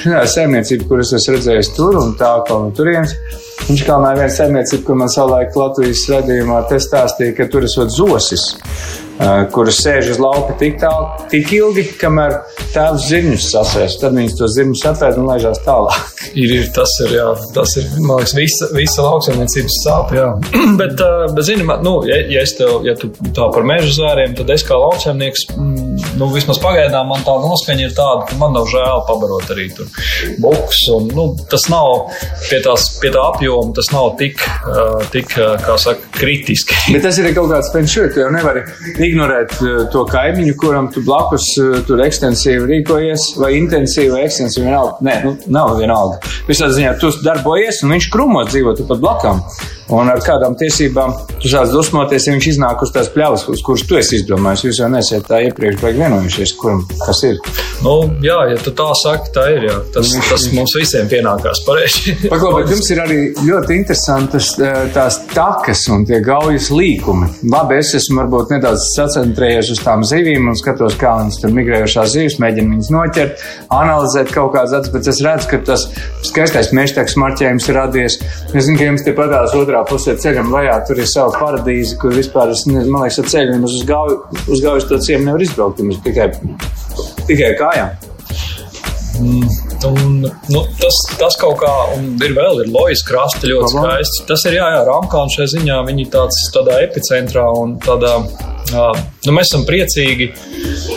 Šī 0.00 0.20
saimniecība, 0.34 0.88
kuras 0.90 1.12
es 1.16 1.28
redzēju 1.32 1.74
tur 1.76 1.98
un 2.00 2.14
tā, 2.20 2.32
kā 2.48 2.60
no 2.62 2.72
turienes. 2.76 3.16
Viņš 3.66 3.82
kalnā 3.88 4.12
ir 4.14 4.22
viena 4.22 4.34
saimniecība, 4.34 4.84
kur 4.86 5.00
man 5.00 5.10
savulaik 5.12 5.56
Latvijas 5.56 6.04
redzījumā 6.12 6.62
te 6.70 6.78
stāstīja, 6.82 7.34
ka 7.36 7.48
tur 7.52 7.66
esot 7.66 7.92
zosis 7.94 8.50
kuras 9.52 9.80
sēž 9.84 10.10
uz 10.14 10.20
lauka 10.20 10.54
tik 10.60 10.78
tālu, 10.80 11.08
tik 11.32 11.52
ilgi, 11.56 11.86
kamēr 12.00 12.36
tēvs 12.74 13.06
zirņus 13.10 13.48
sasēs. 13.54 13.98
Tad 14.02 14.16
viņas 14.16 14.36
to 14.38 14.48
zirņus 14.52 14.84
atvērt 14.92 15.20
un 15.20 15.30
laižās 15.30 15.62
tālāk. 15.66 16.02
Ir, 16.36 16.50
ir, 16.52 16.64
tas 16.74 16.90
ir, 17.00 17.12
jā, 17.16 17.26
tas 17.54 17.70
ir, 17.78 17.86
man 18.02 18.18
liekas, 18.18 18.32
visa, 18.36 18.66
visa 18.74 19.04
lauksaimniecības 19.06 19.76
sāp, 19.84 20.10
jā. 20.16 20.26
bet, 20.80 20.98
bet, 20.98 21.40
zini, 21.46 21.64
man, 21.64 21.80
nu, 21.86 21.92
ja, 22.04 22.18
ja, 22.28 22.42
tev, 22.58 22.82
ja 22.84 22.92
tu 22.98 23.08
tā 23.36 23.46
par 23.54 23.64
meža 23.64 23.94
zvēriem, 23.94 24.34
tad 24.36 24.50
es 24.52 24.64
kā 24.66 24.76
lauksaimnieks, 24.76 25.46
nu, 25.56 26.28
vismaz 26.34 26.60
pagaidām 26.60 27.08
man 27.08 27.24
tā 27.24 27.36
noskaņa 27.40 27.86
ir 27.86 27.94
tāda, 27.96 28.26
ka 28.28 28.36
man 28.40 28.52
nav 28.56 28.68
žēl 28.72 29.04
pabarot 29.08 29.54
arī 29.54 29.68
tur 29.78 29.88
buks, 30.42 30.82
un, 30.92 31.08
nu, 31.16 31.28
tas 31.48 31.68
nav 31.72 32.10
pie, 32.50 32.60
tās, 32.66 32.90
pie 33.00 33.14
tā 33.14 33.22
apjoma, 33.30 33.72
tas 33.78 33.88
nav 33.94 34.12
tik, 34.20 34.42
tik, 35.14 35.32
kā 35.32 35.78
saka, 35.80 36.10
kritiski. 36.18 36.76
bet 36.92 37.06
tas 37.06 37.22
ir 37.22 37.30
kaut 37.38 37.48
kāds 37.54 37.72
penšūri, 37.72 38.12
tu 38.12 38.24
jau 38.26 38.32
nevari 38.34 38.66
ignorēt 39.06 39.54
eh, 39.60 39.78
to 39.92 40.04
kaimiņu, 40.10 40.56
kuram 40.60 40.90
tu 40.92 41.02
blakus 41.06 41.48
eh, 41.62 41.78
tur 41.88 42.02
ekstensīvi 42.04 42.68
rīkojies, 42.72 43.28
vai 43.42 43.54
intensīvi, 43.60 44.12
vai 44.14 44.26
ekstensīvi. 44.26 44.66
Vienalga. 44.66 44.98
Nē, 45.06 45.16
nu, 45.24 45.34
nav 45.52 45.76
vienalga. 45.80 46.20
Visā 46.48 46.70
ziņā 46.72 46.96
tu 47.02 47.12
darbojies, 47.24 47.82
un 47.84 47.96
viņš 47.96 48.10
krūmos 48.14 48.52
dzīvo 48.52 48.76
tu 48.78 48.86
pat 48.88 49.02
blakām. 49.02 49.42
Un 49.94 50.08
ar 50.10 50.18
kādām 50.18 50.56
tiesībām 50.58 51.12
tu 51.38 51.46
sāc 51.50 51.70
dusmoties, 51.70 52.24
ja 52.26 52.34
viņš 52.34 52.48
iznāk 52.56 52.80
uz 52.82 52.90
tās 52.94 53.06
pļavas, 53.14 53.44
uz 53.52 53.60
kuras 53.62 53.84
tu 53.86 53.98
esi 54.00 54.18
izdomājis. 54.18 54.64
Jūs 54.66 54.80
jau 54.82 54.88
nesiet 54.90 55.28
tā 55.28 55.38
iepriekš 55.46 55.78
baigi 55.78 56.02
vienojušies, 56.02 56.54
kuram 56.58 56.80
tas 57.04 57.22
ir. 57.28 57.38
Nu, 57.84 57.92
jā, 58.24 58.38
ja 58.50 58.56
tu 58.58 58.72
tā 58.74 58.88
saki, 58.98 59.30
tā 59.36 59.44
ir. 59.54 59.66
Jā. 59.68 59.76
Tas, 59.94 60.10
tas 60.26 60.46
mums 60.56 60.74
visiem 60.74 61.06
pienākās 61.10 61.62
pareizi. 61.66 62.16
Paklausīt, 62.32 62.72
jums 62.74 62.90
ir 62.90 63.02
arī 63.04 63.18
ļoti 63.46 63.76
interesantas 63.78 64.48
eh, 64.58 64.80
tās 64.96 65.20
takas 65.30 65.84
un 65.94 66.02
tie 66.08 66.18
gaujas 66.24 66.72
līkumi. 66.74 67.30
Labi, 67.52 67.78
es 67.78 67.94
esmu 68.00 68.24
varbūt 68.24 68.56
nedaudz 68.56 68.88
sacentrējies 68.96 69.70
uz 69.76 69.84
tām 69.86 70.02
zivīm 70.08 70.50
un 70.50 70.58
skatos, 70.58 70.98
kā 70.98 71.14
viņas 71.20 71.40
tur 71.44 71.54
migrējušās 71.60 72.14
zivis, 72.16 72.40
mēģinu 72.42 72.74
viņas 72.74 72.92
noķert, 72.96 73.46
analizēt 73.76 74.34
kaut 74.34 74.54
kādas 74.56 74.74
acis, 74.80 74.94
bet 74.96 75.10
es 75.14 75.22
redzu, 75.22 75.50
ka 75.52 75.62
tas 75.70 75.86
skaistais 76.26 76.72
mežteks 76.74 77.18
marķējums 77.22 77.70
ir 77.70 77.78
radies. 77.78 78.18
Es 78.50 78.66
zinu, 78.66 78.80
ka 78.80 78.90
jums 78.90 79.06
te 79.06 79.14
patās 79.16 79.54
otrā 79.56 79.75
otrā 79.76 79.84
pusē 79.90 80.14
ceļam 80.16 80.52
lejā, 80.54 80.76
tur 80.88 81.00
ir 81.00 81.08
sava 81.10 81.36
paradīze, 81.36 81.96
kur 82.00 82.14
vispār, 82.16 82.52
es, 82.54 82.64
man 82.66 83.02
liekas, 83.04 83.18
ar 83.20 83.28
ceļu 83.32 83.52
nemaz 83.52 83.76
uz 83.76 83.84
gauju, 83.88 84.18
uz 84.48 84.62
gaujas 84.64 84.88
to 84.88 84.98
ciemu 85.04 85.28
nevar 85.28 85.42
izbraukt, 85.44 85.82
tikai, 86.04 86.30
tikai 87.28 87.52
kājām. 87.60 87.90
Mm, 89.20 89.65
un, 89.84 90.24
nu, 90.24 90.64
tas, 90.80 91.00
tas 91.20 91.38
kaut 91.40 91.60
kā, 91.60 91.72
un 91.96 92.14
ir 92.24 92.34
vēl, 92.36 92.64
ir 92.64 92.72
lojas 92.72 93.04
krasta 93.06 93.48
ļoti 93.50 93.72
skaists. 93.74 94.24
Tas 94.28 94.46
ir, 94.48 94.58
jā, 94.60 94.66
jā, 94.76 94.82
Rāmkalns 94.88 95.36
šajā 95.36 95.52
ziņā, 95.58 95.80
viņi 95.90 96.10
tāds 96.14 96.44
tādā 96.54 96.80
epicentrā 96.88 97.48
un 97.60 97.76
tādā 97.84 98.18
Nu, 98.66 99.30
mēs 99.34 99.46
esam 99.46 99.62
priecīgi 99.66 100.26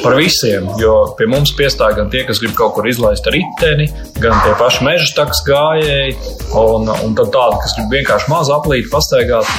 par 0.01 0.15
visiem, 0.17 0.65
jo 0.81 0.93
pie 1.19 1.27
mums 1.29 1.51
piestāv 1.57 1.93
gan 2.00 2.09
tie, 2.09 2.24
kas 2.25 2.41
grib 2.41 2.55
kaut 2.57 2.74
kur 2.77 2.88
izlaist 2.89 3.27
riteni, 3.29 3.86
gan 4.17 4.33
tie 4.45 4.55
paši 4.57 4.88
meža 4.88 5.12
taks 5.19 5.43
gājēji, 5.45 6.15
un, 6.57 6.89
un 6.89 7.13
tādi, 7.19 7.59
kas 7.62 7.75
grib 7.77 7.93
vienkārši 8.00 8.31
mazu 8.33 8.55
aplīti 8.57 8.89
pastaigāt. 8.89 9.53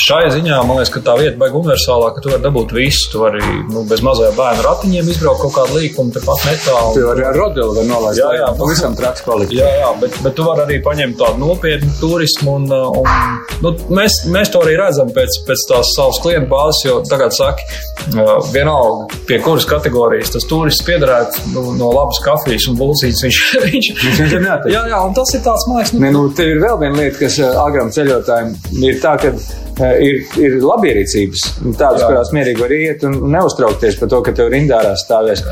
Šai 0.00 0.26
ziņā 0.34 0.58
man 0.66 0.78
liekas, 0.78 0.92
ka 0.94 1.02
tā 1.06 1.14
vieta 1.18 1.38
baiga 1.40 1.58
universālā, 1.58 2.10
ka 2.14 2.22
tu 2.24 2.32
vari 2.32 2.44
dabūt 2.44 2.74
visu. 2.76 3.08
Tu 3.12 3.20
vari 3.20 3.40
nu, 3.70 3.84
bez 3.88 4.02
mazajiem 4.04 4.36
bērnu 4.38 4.64
ratiņiem 4.66 5.10
izbraukt 5.12 5.42
kaut 5.44 5.54
kādu 5.56 5.78
līkumu, 5.80 6.12
tepat 6.14 6.46
netālu. 6.48 6.92
Tu 6.96 7.04
vari 7.06 7.26
ar 7.28 7.38
rodeli 7.38 7.86
nolaist. 7.88 8.20
Jā, 8.20 8.30
jā. 8.38 8.50
pavisam 8.58 8.96
traks 8.98 9.24
palikt. 9.26 9.54
Jā, 9.56 9.68
jā, 9.80 9.90
bet, 10.02 10.18
bet 10.24 10.36
tu 10.38 10.46
vari 10.46 10.66
arī 10.66 10.78
paņemt 10.84 11.18
tādu 11.20 11.42
nopietnu 11.42 11.92
turismu. 12.00 12.56
Un, 12.62 12.68
uh, 12.68 13.00
un, 13.00 13.38
nu, 13.64 13.74
mēs, 13.96 14.22
mēs 14.32 14.52
to 14.52 14.62
arī 14.64 14.76
redzam 14.80 15.12
pēc, 15.14 15.40
pēc 15.48 15.66
tās 15.70 15.94
savas 15.96 16.20
klientu 16.24 16.50
bāzes, 16.52 16.82
jo 16.86 16.98
tagad 17.08 17.34
saka, 17.36 17.64
uh, 18.12 18.34
vienalga, 18.52 19.08
pie 19.28 19.40
kuras 19.44 19.66
kategorijas 19.68 20.34
tas 20.36 20.46
turists 20.50 20.84
piederētu 20.86 21.52
nu, 21.54 21.64
no 21.78 21.92
labas 21.94 22.20
kafijas 22.24 22.68
un 22.70 22.78
bulcītes. 22.80 23.22
Viņš, 23.32 23.40
viņš, 23.62 23.90
Viņš 24.18 24.32
ir 24.36 24.42
neatteikts. 24.44 24.74
jā, 24.74 24.82
jā, 24.90 24.98
un 25.06 25.14
tas 25.16 25.30
ir 25.36 25.42
tāds, 25.44 25.64
man 25.68 25.78
liekas, 25.80 25.92
nu, 25.94 26.02
Ne, 26.02 26.10
nu, 26.14 26.22
te 26.36 26.46
ir 26.50 26.60
vēl 26.62 26.78
viena 26.80 26.98
lieta, 26.98 27.18
kas 27.20 27.38
ā, 27.40 27.52
agram 27.62 27.92
ceļotājiem 27.94 28.54
ir 28.88 28.98
tā, 29.02 29.14
ka 29.22 29.32
ir, 29.80 30.22
ir 30.40 30.56
labierīcības, 30.62 31.44
tādas, 31.78 32.02
Jā. 32.02 32.08
kurās 32.10 32.32
mierīgi 32.36 32.62
var 32.62 32.74
iet 32.76 33.04
un 33.08 33.18
neuztraukties 33.32 33.98
par 34.00 34.10
to, 34.12 34.20
ka 34.26 34.34
tev 34.36 34.50
rindārā 34.52 34.92
stāvēs. 35.00 35.44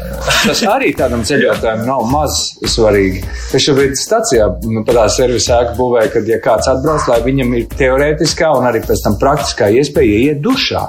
Tas 0.47 0.65
arī 0.71 0.93
tādam 0.99 1.25
ceļotājam 1.27 1.87
nav 1.89 2.05
maz 2.11 2.39
svarīgi. 2.71 3.23
Es 3.57 3.67
šobrīd 3.67 3.97
stacijā, 4.01 4.51
nu, 4.71 4.85
tādā 4.89 5.07
servisā 5.13 5.63
ēku 5.65 5.79
būvē, 5.81 6.07
kad 6.15 6.29
ja 6.29 6.41
kāds 6.43 6.71
atbrauc, 6.73 7.09
lai 7.11 7.21
viņam 7.27 7.57
ir 7.59 7.71
teorētiskā 7.81 8.53
un 8.59 8.69
arī 8.71 8.85
pēc 8.87 9.07
tam 9.07 9.19
praktiskā 9.21 9.73
iespēja 9.81 10.21
iet 10.31 10.45
dušā. 10.45 10.85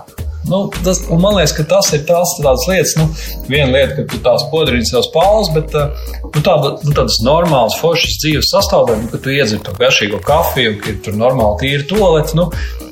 Nu, 0.49 0.63
tas, 0.83 1.03
man 1.09 1.35
liekas, 1.37 1.53
ka 1.57 1.65
tas 1.69 1.91
ir 1.95 2.03
tās 2.09 2.33
tādas 2.41 2.65
lietas, 2.69 2.95
nu, 2.97 3.07
viena 3.49 3.71
lieta, 3.75 3.95
ka 3.99 4.05
tu 4.09 4.19
tās 4.25 4.45
podrini 4.51 4.87
savus 4.89 5.09
pāles, 5.13 5.51
bet 5.55 5.75
uh, 5.77 5.93
nu, 6.25 6.41
tāda, 6.41 6.73
nu, 6.81 6.93
tādas 6.97 7.19
normālas, 7.25 7.77
foršas 7.81 8.17
dzīves 8.23 8.49
sastāvdaļa, 8.53 9.03
nu, 9.03 9.11
ka 9.13 9.21
tu 9.21 9.33
iedzer 9.35 9.61
to 9.65 9.75
garšīgo 9.77 10.21
kafiju, 10.25 10.77
ka 10.81 10.93
ir 10.93 11.01
tur 11.05 11.17
normāli 11.19 11.61
tīra 11.61 11.87
toleti. 11.91 12.37
Nu, 12.39 12.47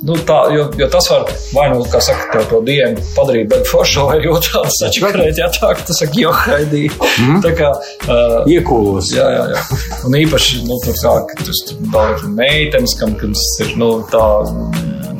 nu, 0.06 0.18
tā, 0.30 0.40
jo, 0.56 0.68
jo 0.80 0.90
tas 0.94 1.10
var 1.12 1.26
vai 1.56 1.68
nu, 1.74 1.82
kā 1.90 2.02
saka, 2.06 2.30
tev 2.36 2.48
to 2.52 2.62
dienu 2.68 3.04
padarīt 3.18 3.50
bet 3.52 3.68
foršu, 3.70 4.06
vai 4.12 4.20
jūtās 4.24 4.80
sačakarēt, 4.84 5.42
ja 5.42 5.50
tā, 5.56 5.74
ka 5.76 5.88
tu 5.90 5.98
saki, 5.98 6.24
jo, 6.28 6.34
haidī. 6.46 6.86
Mm. 7.18 7.42
Tā 7.46 7.56
kā, 7.58 7.74
uh, 8.08 8.38
Iekūlos. 8.50 9.12
Jā, 9.16 9.26
jā, 9.34 9.46
jā. 9.56 9.66
Un 10.08 10.16
īpaši, 10.22 10.64
nu, 10.70 10.78
tur 10.86 10.98
kā, 11.02 11.18
ka 11.30 11.42
tas 11.44 11.66
tur 11.68 11.82
vēl 11.94 12.16
ir 12.16 12.32
meitenes, 12.38 12.96
kam 13.00 13.18
kam 13.20 13.34
tas 13.34 13.52
ir, 13.66 13.76
nu, 13.80 13.92
tā 14.14 14.26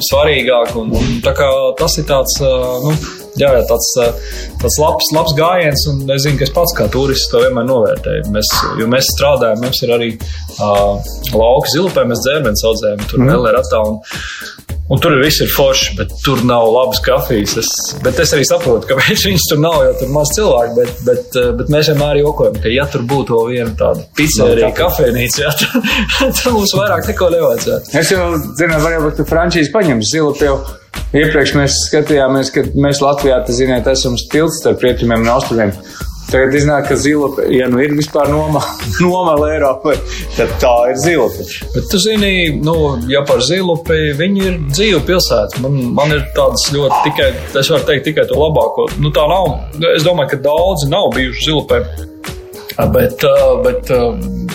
svarīgāk. 0.06 0.76
Un, 0.80 0.94
un 0.96 1.18
kā 1.24 1.50
tas 1.80 1.98
ir 2.02 2.08
tāds, 2.10 2.38
nu, 2.86 2.94
jā, 3.40 3.52
tāds, 3.70 3.90
tāds 4.62 4.80
labs, 4.82 5.12
labs 5.16 5.36
gājiens, 5.38 5.86
un 5.92 6.04
es 6.16 6.26
zinu, 6.26 6.40
ka 6.40 6.48
es 6.48 6.56
pats 6.56 6.76
kā 6.78 6.90
turists 6.94 7.32
to 7.34 7.44
vienmēr 7.46 7.68
novērtēju. 7.70 8.30
Mēs, 8.36 8.54
jo 8.80 8.90
mēs 8.92 9.12
strādājam, 9.16 9.64
mums 9.66 9.84
ir 9.86 9.96
arī 9.96 10.10
uh, 10.16 10.98
lauka 11.36 11.74
zilupē, 11.76 12.08
mēs 12.10 12.26
dzērmenes 12.26 12.66
audzējam, 12.72 13.06
tur 13.12 13.24
mm. 13.24 13.34
vēl 13.34 13.52
ir 13.52 13.62
attā. 13.62 13.84
Un, 13.90 14.02
Un 14.90 14.98
tur 14.98 15.14
viss 15.22 15.38
ir 15.44 15.50
forši, 15.54 15.92
bet 16.00 16.14
tur 16.26 16.40
nav 16.50 16.66
labas 16.74 16.98
kafijas. 17.06 17.54
Es, 17.62 17.70
bet 18.02 18.18
es 18.24 18.34
arī 18.34 18.46
saprotu, 18.50 18.90
kāpēc 18.90 19.22
viņas 19.30 19.46
tur 19.52 19.62
nav, 19.62 19.78
jo 19.86 19.92
tur 20.00 20.10
maz 20.16 20.34
cilvēku. 20.34 20.76
Bet, 20.80 21.04
bet, 21.06 21.38
eh, 21.38 21.52
bet 21.60 21.70
mēs 21.76 21.92
vienmēr 21.92 22.22
jokojam, 22.24 22.58
ka, 22.64 22.74
ja 22.74 22.88
tur 22.90 23.06
būtu 23.10 23.38
vēl 23.38 23.54
viena 23.54 23.76
tāda 23.78 24.08
pizzerija, 24.18 24.72
kafejnīca, 24.80 25.46
jā, 25.46 25.54
tad, 25.62 25.88
tad 26.42 26.58
mums 26.58 26.74
vairāk 26.80 27.06
neko 27.12 27.30
nevajadzētu. 27.36 27.96
Es 28.02 28.14
jau 28.16 28.28
zinu, 28.58 28.82
varbūt 28.88 29.22
tu 29.22 29.30
frančīzi 29.30 29.74
paņemsi 29.76 30.14
zilu 30.16 30.34
pie. 30.40 30.54
Iepriekš 31.20 31.56
mēs 31.58 31.76
skatījāmies, 31.88 32.50
ka 32.54 32.66
mēs 32.78 33.02
Latvijā, 33.02 33.40
tas, 33.46 33.58
ziniet, 33.58 33.88
esam 33.90 34.18
tilts 34.34 34.58
starp 34.64 34.82
rietumiem 34.86 35.22
un 35.22 35.32
austrumiem. 35.36 35.74
Tagad 36.30 36.54
iznāk, 36.54 36.86
ka 36.92 36.96
zilope, 37.00 37.48
ja 37.50 37.66
nu 37.72 37.80
ir 37.82 37.96
vispār 37.98 38.30
noma, 38.30 38.62
nomala 39.02 39.48
Eiropai, 39.56 39.96
tad 40.36 40.52
tā 40.62 40.74
ir 40.92 41.00
zilope. 41.02 41.46
Bet 41.74 41.90
tu 41.90 42.02
zini, 42.02 42.34
nu, 42.62 42.76
ja 43.10 43.24
par 43.26 43.42
zilupi, 43.46 43.98
viņi 44.20 44.46
ir 44.46 44.60
dzīva 44.70 45.02
pilsēta. 45.08 45.64
Man, 45.66 45.80
man 45.98 46.14
ir 46.14 46.28
tādas 46.38 46.68
ļoti 46.76 47.02
tikai, 47.08 47.32
es 47.64 47.74
varu 47.74 47.88
teikt 47.90 48.06
tikai 48.12 48.28
to 48.30 48.38
labāko. 48.38 48.86
Nu, 49.02 49.14
tā 49.16 49.26
nav, 49.32 49.56
es 49.96 50.06
domāju, 50.06 50.36
ka 50.36 50.44
daudzi 50.46 50.92
nav 50.94 51.10
bijuši 51.18 51.50
zilupē. 51.50 51.82
Bet, 52.94 53.26
bet 53.66 53.90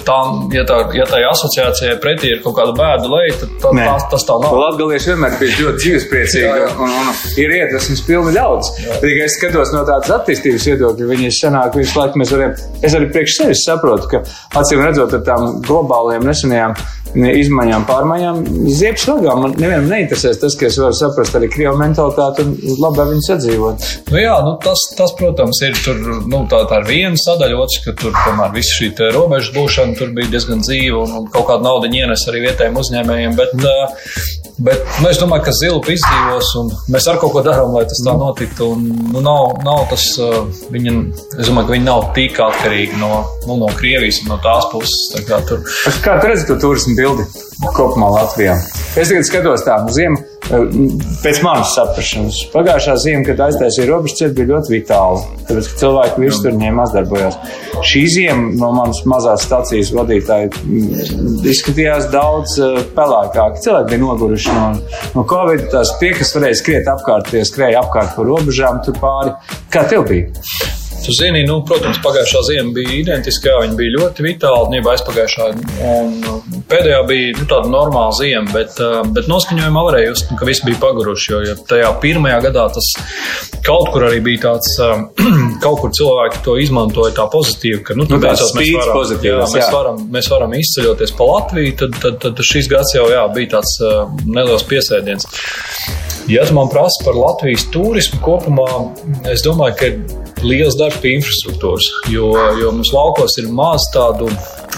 tā, 0.07 0.17
ja 0.55 0.65
tā, 0.69 0.79
ja 0.97 1.07
tā 1.09 1.21
asociācijai 1.29 1.97
pretī 2.03 2.33
ir 2.35 2.43
kaut 2.45 2.57
kāda 2.59 2.75
bēdu 2.79 3.11
leja, 3.13 3.37
tad 3.43 3.55
tā, 3.63 3.73
Nē. 3.79 3.87
tā, 3.89 4.09
tas 4.15 4.27
tā 4.29 4.39
nav. 4.43 4.57
Latvijas 4.61 5.09
vienmēr 5.11 5.37
bija 5.41 5.59
ļoti 5.61 5.83
dzīvespriecīgi 5.85 6.67
un, 6.75 6.97
un, 7.03 7.13
ir 7.43 7.55
iedvesmas 7.61 8.05
pilni 8.09 8.35
ļaudis. 8.37 8.73
Tikai 9.05 9.25
es 9.27 9.39
skatos 9.39 9.75
no 9.75 9.85
tādas 9.89 10.13
attīstības 10.19 10.69
viedokļa, 10.73 11.11
viņi 11.13 11.31
ir 11.31 11.39
senāk 11.39 11.79
visu 11.81 12.01
laiku 12.01 12.23
mēs 12.23 12.35
varam. 12.35 12.55
Es 12.85 12.97
arī 12.99 13.11
priekš 13.15 13.39
sevis 13.41 13.65
saprotu, 13.67 14.11
ka 14.13 14.23
acīm 14.61 14.85
redzot 14.85 15.17
ar 15.19 15.25
tām 15.27 15.59
globālajām 15.65 16.29
nesenajām 16.29 16.77
izmaiņām, 17.15 17.85
pārmaiņām, 17.89 18.41
ziepes 18.75 19.07
vagā 19.09 19.35
man 19.39 19.55
nevienam 19.59 19.87
neinteresēs 19.93 20.41
tas, 20.43 20.57
ka 20.59 20.69
es 20.69 20.79
varu 20.81 20.97
saprast 20.99 21.37
arī 21.39 21.49
krievu 21.53 21.77
mentalitāti 21.81 22.45
un 22.45 22.55
labāk 22.83 23.13
viņus 23.13 23.31
atdzīvot. 23.37 23.89
Nu, 24.11 24.21
jā, 24.21 24.35
nu, 24.47 24.55
tas, 24.65 24.83
tas, 24.99 25.15
protams, 25.19 25.61
ir 25.67 25.79
tur, 25.85 26.01
nu, 26.31 26.45
tā, 26.51 26.65
tā 26.71 26.83
ir 26.83 26.89
viena 26.91 27.21
sadaļa, 27.21 27.59
otrs, 27.65 27.81
ka 27.87 27.97
tur 28.01 28.15
tomēr 28.25 28.55
viss 28.57 28.77
šī 28.79 28.91
te 28.99 29.11
robežu 29.15 29.55
būšana 29.57 29.99
tur 29.99 30.15
bija 30.17 30.33
diezgan 30.35 30.65
dzīva 30.65 31.05
un, 31.05 31.19
un 31.21 31.29
kaut 31.35 31.49
kāda 31.51 31.69
nauda 31.69 31.91
ienes 31.91 32.27
arī 32.31 32.47
vietējiem 32.49 32.81
uzņēmējiem. 32.83 33.37
Bet, 33.39 33.55
uh, 33.63 34.11
bet 34.67 34.83
nu, 35.03 35.11
es 35.11 35.21
domāju, 35.23 35.47
ka 35.47 35.55
zilupi 35.57 35.95
izdzīvos 35.95 36.53
un 36.61 36.73
mēs 36.95 37.09
ar 37.11 37.21
kaut 37.23 37.35
ko 37.37 37.45
darām, 37.47 37.75
lai 37.77 37.85
tas 37.91 38.03
tā 38.05 38.17
notiktu. 38.19 38.73
Un, 38.75 38.87
nu, 39.15 39.23
nav, 39.25 39.61
nav 39.67 39.87
tas, 39.93 40.07
uh, 40.23 40.43
viņa, 40.75 40.97
es 41.39 41.51
domāju, 41.51 41.71
ka 41.71 41.77
viņi 41.77 41.89
nav 41.89 42.09
tik 42.19 42.43
atkarīgi 42.49 43.01
no, 43.03 43.13
nu, 43.49 43.59
no 43.63 43.71
Krievijas 43.79 44.23
un 44.25 44.35
no 44.35 44.41
tās 44.45 44.69
puses. 44.73 45.09
Tā 45.15 45.25
kā 45.29 45.41
tur, 45.49 45.63
Kā 46.05 46.19
tu 46.21 46.29
redzi 46.31 46.47
to 46.49 46.57
turismu 46.61 46.95
bildi 47.05 47.29
kopumā 47.75 48.11
Latvijā? 48.19 48.57
Es 48.95 49.11
tagad 49.11 49.27
skatos 49.27 49.65
tā, 49.67 49.81
nu, 49.83 49.93
ziema, 49.95 50.21
pēc 51.23 51.41
manas 51.43 51.73
saprašanas. 51.75 52.37
Pagājušā 52.53 52.95
ziema, 53.03 53.25
kad 53.27 53.41
aiztaisīja 53.47 53.89
robežu 53.89 54.19
ceļu, 54.21 54.35
bija 54.37 54.51
ļoti 54.53 54.73
vitāla. 54.75 55.23
Tāpēc, 55.49 55.71
ka 55.71 55.81
cilvēki 55.81 56.23
virsū 56.23 56.45
tur 56.45 56.55
ņēma 56.61 56.87
darbojās. 56.93 57.39
Šī 57.91 58.05
ziema 58.13 58.53
no 58.61 58.71
manas 58.77 59.03
mazās 59.11 59.49
stācijas 59.49 59.91
vadītāja 59.97 60.53
mm, 60.53 61.43
izskatījās 61.51 62.07
daudz 62.15 62.59
uh, 62.63 62.79
pelēkāk. 62.95 63.59
Cilvēki 63.65 63.93
bija 63.95 64.05
noguruši 64.05 64.55
no, 64.55 64.69
no 65.17 65.27
Covid. 65.33 65.67
Tās 65.75 65.97
tie, 65.99 66.15
kas 66.19 66.35
varēja 66.37 66.61
skriet 66.63 66.95
apkārt, 66.95 67.33
tie 67.33 67.43
skrēja 67.49 67.83
apkārt 67.83 68.15
pa 68.15 68.31
robežām 68.31 68.83
tur 68.87 68.99
pāri. 69.03 69.35
Kā 69.75 69.89
tev 69.91 70.07
bija? 70.11 70.31
Tu 71.05 71.13
zini, 71.13 71.43
nu, 71.45 71.59
protams, 71.69 71.99
pagājušā 72.01 72.41
ziema 72.49 72.71
bija 72.73 72.95
identiska, 72.97 73.51
jā, 73.51 73.57
viņa 73.61 73.75
bija 73.77 73.95
ļoti 73.99 74.25
vitāla, 74.25 74.71
ne 74.73 74.79
aizpagājušā. 74.89 75.49
Un 75.85 76.15
uh, 76.25 76.39
pēdējā 76.71 77.01
bija 77.11 77.35
nu, 77.37 77.49
tāda 77.51 77.69
normāla 77.69 78.15
ziema, 78.17 78.49
bet, 78.55 78.79
uh, 78.81 79.03
bet 79.13 79.29
noskaņojumā 79.29 79.83
varēja 79.89 80.15
just, 80.15 80.33
ka 80.39 80.49
viss 80.49 80.65
bija 80.65 80.81
paguruši. 80.81 81.31
Jo 81.35 81.43
ja 81.45 81.59
tajā 81.69 81.91
pirmajā 82.01 82.39
gadā 82.47 82.65
tas 82.73 82.89
kaut 83.65 83.91
kur 83.93 84.07
arī 84.09 84.23
bija 84.25 84.47
tāds, 84.47 84.71
um, 84.85 85.05
kaut 85.65 85.83
kur 85.83 85.93
cilvēki 85.97 86.41
to 86.47 86.57
izmantoja 86.63 87.13
tā 87.17 87.29
pozitīvi, 87.33 87.83
ka 87.85 87.99
nu, 87.99 88.05
Nu, 88.09 88.17
tad 88.17 88.25
beidzot 88.25 88.57
mēs 88.57 88.73
varam, 88.77 88.97
pozitīvs, 88.99 89.35
jā, 89.35 89.45
mēs, 89.45 89.61
jā. 89.61 89.71
varam, 89.73 90.03
mēs 90.13 90.31
varam 90.33 90.57
izceļoties 90.59 91.15
pa 91.19 91.29
Latviju, 91.31 91.77
tad, 91.85 91.97
tad, 92.03 92.19
tad 92.25 92.43
šis 92.45 92.69
gads 92.73 92.97
jau 92.97 93.07
jā, 93.13 93.23
bija 93.37 93.57
tāds 93.57 93.77
uh, 93.85 94.05
neliels 94.25 94.65
piesēdiens. 94.69 95.29
Ja 96.29 96.45
tu 96.49 96.57
man 96.57 96.71
prasa 96.73 97.05
par 97.05 97.17
Latvijas 97.19 97.67
turismu 97.73 98.21
kopumā, 98.25 98.69
es 99.33 99.45
domāju, 99.45 99.77
ka 99.81 100.34
liels 100.47 100.77
darbs 100.79 101.01
pie 101.03 101.17
infrastruktūras, 101.19 101.89
jo, 102.13 102.31
jo 102.61 102.73
mums 102.75 102.93
laukos 102.95 103.37
ir 103.43 103.51
maz 103.55 103.87
tādu, 103.95 104.29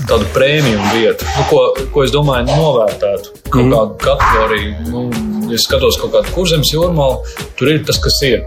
tādu 0.08 0.28
prēmiju 0.34 0.90
vietu, 0.94 1.28
nu, 1.36 1.46
ko, 1.50 1.62
ko 1.94 2.04
es 2.06 2.14
domāju, 2.14 2.48
novērtētu 2.50 3.34
kaut 3.50 3.62
mm. 3.62 3.72
kādu 3.74 3.98
kategoriju. 4.04 4.74
Nu, 4.90 5.06
ja 5.52 5.60
skatos 5.62 5.98
kaut 6.02 6.14
kādu 6.16 6.34
kurzemes 6.34 6.72
jūrmālu, 6.74 7.36
tur 7.58 7.70
ir 7.72 7.84
tas, 7.86 8.00
kas 8.02 8.18
ir. 8.26 8.42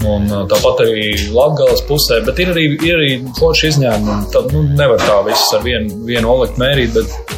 Un, 0.00 0.30
uh, 0.32 0.46
tāpat 0.48 0.86
arī 0.86 1.10
Latvijas 1.34 1.82
pusē, 1.84 2.22
bet 2.24 2.38
ir 2.40 2.54
arī, 2.54 2.64
ir 2.88 2.96
arī 2.96 3.10
forši 3.36 3.74
izņēmumi. 3.74 4.30
Tad 4.32 4.54
nu, 4.54 4.64
nevar 4.78 5.02
tā 5.04 5.18
viss 5.26 5.52
ar 5.56 5.66
vienu, 5.66 6.00
vienu 6.08 6.32
olektu 6.32 6.62
mērīt. 6.62 6.96
Bet, 6.96 7.36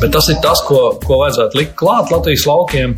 Bet 0.00 0.10
tas 0.12 0.26
ir 0.28 0.36
tas, 0.44 0.60
ko, 0.66 0.98
ko 1.00 1.20
vajadzētu 1.22 1.56
likt 1.56 1.74
klāt 1.80 2.10
Latvijas 2.12 2.44
laukiem. 2.48 2.94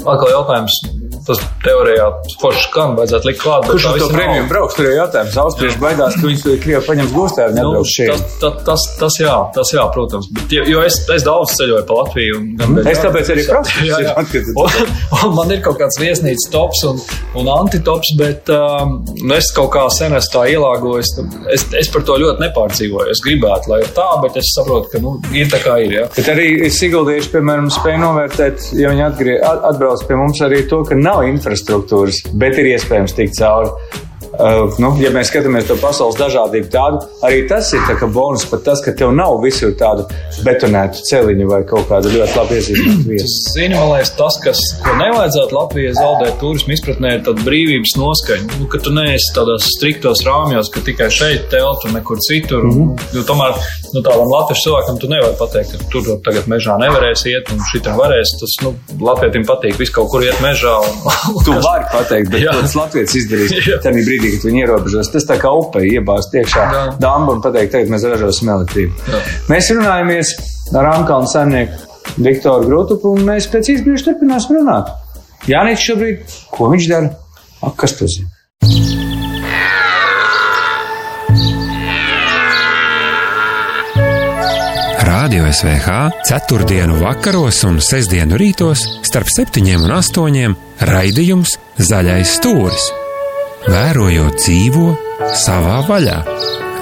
Atkal 0.00 0.32
jautājums, 0.32 0.78
tas 1.26 1.40
teorijā 1.64 2.06
forši 2.40 2.62
skan, 2.68 2.94
vajadzētu 2.98 3.28
likt 3.30 3.40
klāt. 3.42 3.62
bet 3.66 3.70
Kurš 3.76 3.86
ar 3.90 3.98
to 4.02 4.08
prēmiju 4.14 4.46
brauks? 4.50 4.74
Tur 4.78 4.88
ir 4.90 4.96
jautājums. 4.98 5.36
Austrieši 5.44 5.78
baidās, 5.82 6.16
ka 6.20 6.26
viņus 6.26 6.44
Krievi 6.64 6.82
paņems 6.86 7.12
gūstā 7.16 7.48
un 7.50 7.54
Nu, 7.54 7.62
nebrauks 7.70 7.94
šeit. 7.96 8.10
tas, 8.10 8.22
tas, 8.40 8.62
tas, 8.68 8.86
tas, 9.00 9.18
jā, 9.20 9.36
tas 9.54 9.72
jā, 9.74 9.84
protams. 9.94 10.28
Bet, 10.36 10.54
jo- 10.70 10.82
es, 10.86 10.96
es 11.16 11.26
daudz 11.26 11.54
ceļoju 11.58 11.84
pa 11.88 11.98
Latviju. 12.00 12.40
Gan, 12.60 12.78
Es 12.90 12.98
tāpēc 13.04 13.32
arī 13.34 13.46
prasu. 13.48 13.70
Jā, 13.90 13.98
jā. 14.06 14.14
Un, 14.56 15.26
un 15.28 15.34
man 15.36 15.50
ir 15.54 15.60
kaut 15.64 15.78
kāds 15.80 15.98
viesnīcas 16.00 16.48
tops 16.52 16.82
un, 16.88 16.98
un 17.40 17.48
antitops, 17.52 18.12
bet 18.18 18.48
um, 18.54 19.00
nu 19.24 19.34
es 19.34 19.50
kaut 19.56 19.70
kā 19.74 19.84
sen 19.92 20.14
esmu 20.16 20.32
tā 20.34 20.42
ielāgojis. 20.54 21.10
Es, 21.54 21.64
es 21.80 21.88
par 21.92 22.02
to 22.06 22.16
ļoti 22.22 22.42
nepārdzīvoju. 22.44 23.10
Es 23.10 23.22
gribētu, 23.24 23.70
lai 23.72 23.80
tā, 23.96 24.06
bet 24.22 24.36
es 24.40 24.52
saprotu, 24.56 24.90
ka 24.92 25.00
nu, 25.02 25.16
ir 25.36 25.48
tā 25.52 25.58
kā 25.64 25.76
ir. 25.84 25.92
Jā. 26.00 26.04
Bet 26.16 26.28
arī 26.32 26.48
Siguldieši, 26.70 27.30
piemēram, 27.34 27.68
spēja 27.74 27.98
novērtēt, 28.04 28.68
ja 28.78 28.92
viņi 28.92 29.04
atgrie, 29.08 29.36
at- 29.42 29.64
atbrauc 29.72 30.04
pie 30.08 30.16
mums 30.20 30.40
arī 30.46 30.62
to, 30.70 30.82
ka 30.88 30.94
nav 30.98 31.09
infrastruktūras, 31.30 32.22
bet 32.34 32.58
ir 32.60 32.72
iespējams 32.76 33.16
tikt 33.18 33.38
cauri. 33.40 33.74
Uh, 34.30 34.70
nu, 34.78 34.92
ja 35.02 35.10
mēs 35.10 35.26
skatāmies 35.28 35.66
to 35.66 35.74
pasaules 35.82 36.14
dažādību, 36.14 36.68
tādu 36.70 37.00
arī 37.26 37.40
tas 37.50 37.66
ir 37.74 37.82
tā 37.88 38.06
bonus, 38.14 38.44
pat 38.46 38.62
tas, 38.68 38.78
ka 38.84 38.92
tev 38.96 39.10
nav 39.16 39.40
visur 39.42 39.72
tādu 39.76 40.04
betonētu 40.46 41.02
celiņu 41.08 41.48
vai 41.50 41.58
kaut 41.66 41.88
kādu 41.90 42.12
ļoti 42.14 42.38
labi 42.38 42.60
iezīmētu 42.60 43.08
vietu. 43.08 43.32
Zini, 43.56 43.74
man 43.74 43.90
liekas, 43.90 44.12
tas, 44.20 44.38
kas, 44.44 44.62
ko 44.84 44.94
nevajadzētu 45.00 45.58
Latvijai 45.58 45.96
zaudēt 45.98 46.38
turismu 46.40 46.76
izpratnē, 46.76 47.16
ir 47.18 47.24
tāda 47.26 47.46
brīvības 47.48 47.96
noskaņa. 47.98 48.60
Nu, 48.62 48.70
ka 48.70 48.80
tu 48.86 48.94
neesi 48.94 49.34
tādās 49.34 49.66
striktos 49.74 50.22
rāmjos, 50.28 50.70
ka 50.72 50.84
tikai 50.86 51.10
šeit 51.18 51.50
teltu 51.50 51.90
un 51.90 51.98
nekur 51.98 52.22
citur. 52.22 52.64
Mm 52.64 52.76
-hmm. 52.78 53.08
Jo 53.18 53.26
tomēr 53.26 53.58
nu, 53.94 54.02
tādam 54.04 54.30
latviešu 54.30 54.66
cilvēkam 54.66 54.98
tu 55.00 55.08
nevari 55.10 55.36
pateikt, 55.38 55.74
ka 55.74 55.88
tur 55.92 56.08
tagad 56.24 56.48
mežā 56.50 56.76
nevarēs 56.80 57.24
iet 57.30 57.50
un 57.54 57.60
šitam 57.70 57.98
varēs. 58.00 58.32
Tas, 58.40 58.56
nu, 58.64 58.72
latvietim 59.02 59.44
patīk 59.48 59.78
visu 59.80 59.94
kaut 59.96 60.10
kur 60.12 60.24
iet 60.24 60.40
mežā. 60.44 60.76
Un, 60.86 61.42
tu 61.46 61.56
vari 61.64 61.86
pateikt, 61.92 62.32
bet 62.32 62.46
tas 62.48 62.76
latvietis 62.78 63.18
izdarīs 63.22 63.54
tajā 63.84 64.06
brīdī, 64.06 64.32
kad 64.36 64.48
viņi 64.48 64.64
ierobežos. 64.64 65.12
Tas 65.14 65.28
tā 65.28 65.38
kā 65.42 65.52
upē 65.62 65.84
iebāzt 65.90 66.34
iekšā 66.40 66.66
damba 67.02 67.36
un 67.36 67.44
pateikt, 67.44 67.74
tagad 67.76 67.92
mēs 67.92 68.06
ražosim 68.08 68.52
elektrību. 68.56 69.06
Jā. 69.10 69.22
Mēs 69.50 69.70
runājamies 69.74 70.34
ar 70.80 70.92
Ankalnu 70.94 71.30
saimnieku 71.30 72.20
Viktoru 72.20 72.68
Grotupu, 72.68 73.14
un 73.16 73.26
mēs 73.26 73.48
pēc 73.50 73.74
īstenībā 73.76 74.04
turpināsim 74.06 74.60
runāt. 74.60 74.92
Jānis 75.50 75.82
šobrīd, 75.84 76.36
ko 76.52 76.70
viņš 76.72 76.90
dara? 76.90 77.16
Ak, 77.60 77.74
kas 77.80 77.98
tas 77.98 78.20
ir? 78.20 78.29
Radio 85.20 85.52
SVH 85.52 85.88
4. 86.24 86.86
vakaros 86.96 87.58
un 87.68 87.76
6. 87.76 88.14
rītos 88.40 88.80
starp 89.04 89.28
7 89.28 89.60
un 89.76 89.90
8 89.92 90.54
raidījums 90.88 91.58
Zaļais 91.76 92.30
stūris. 92.38 92.86
Vērojot 93.68 94.38
dzīvo 94.40 94.86
savā 95.36 95.82
vaļā. 95.84 96.14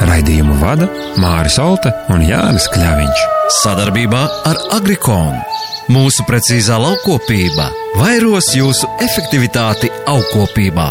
Raidījumu 0.06 0.54
vada 0.60 0.86
Māris 1.18 1.56
Olta 1.58 1.90
un 2.14 2.22
Jānis 2.22 2.68
Kļaviņš. 2.70 3.24
Sadarbībā 3.56 4.20
ar 4.46 4.60
Agrikonu 4.76 5.42
mūsu 5.90 6.22
precīzā 6.28 6.78
laukopība 6.78 7.72
vairos 7.98 8.52
jūsu 8.54 8.86
efektivitāti 9.02 9.90
augkopībā. 10.14 10.86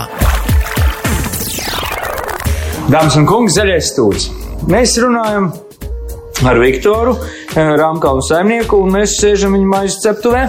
Dāmas 2.92 3.16
un 3.16 3.30
kungi, 3.32 3.56
zaļais 3.56 3.94
stūris. 3.94 4.28
Mēs 4.68 4.98
runājam 5.00 5.48
ar 6.46 6.60
Viktoru 6.62 7.16
Rāmkalnu 7.56 8.22
saimnieku, 8.28 8.84
un 8.86 8.94
mēs 8.94 9.16
sēžam 9.22 9.56
viņa 9.58 9.70
maizes 9.72 10.02
ceptuvē 10.04 10.44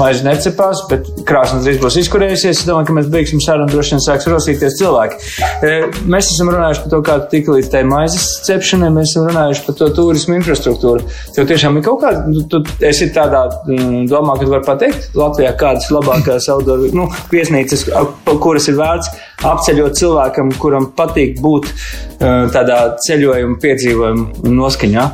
maize 0.00 0.24
necepās, 0.26 0.82
bet 0.90 1.08
krāsa 1.28 1.60
drīz 1.62 1.80
būs 1.82 1.98
izkurējusies. 2.02 2.62
Es 2.62 2.66
domāju, 2.68 2.88
ka 2.88 2.96
mēs 2.98 3.08
beigsim 3.12 3.40
sarunu, 3.42 3.70
droši 3.72 3.94
vien 3.94 4.02
sāks 4.04 4.28
rosīties 4.30 4.78
cilvēki. 4.80 5.18
E, 5.64 5.72
mēs 6.12 6.30
esam 6.34 6.52
runājuši 6.52 6.84
par 6.84 6.92
to, 6.94 7.00
kā 7.06 7.16
tika 7.32 7.56
līdz 7.56 7.70
tai 7.72 7.82
maizes 7.88 8.28
cepšanai, 8.46 8.92
mēs 8.94 9.12
esam 9.12 9.28
runājuši 9.30 9.64
par 9.66 9.78
to 9.80 9.90
turismu 9.98 10.38
infrastruktūru. 10.38 11.06
Tev 11.36 11.48
tiešām 11.50 11.78
ir 11.78 11.86
kaut 11.86 12.02
kāda, 12.04 12.24
nu, 12.30 12.44
tu 12.52 12.62
esi 12.88 13.10
tādā 13.14 13.44
mm, 13.66 14.06
domā, 14.12 14.36
ka 14.40 14.50
var 14.52 14.64
pateikt 14.66 15.16
Latvijā 15.18 15.54
kādas 15.60 15.90
labākās 15.94 16.48
outdoor, 16.52 16.88
nu, 16.96 17.08
viesnīcas, 17.32 17.88
kuras 18.42 18.68
ir 18.70 18.78
vērts 18.80 19.12
apceļot 19.48 19.98
cilvēkam, 19.98 20.52
kuram 20.62 20.92
patīk 20.96 21.40
būt 21.42 21.68
e, 21.68 21.74
tādā 22.54 22.78
ceļojuma 23.06 23.58
piedzīvojuma 23.62 24.54
noskaņā. 24.60 25.08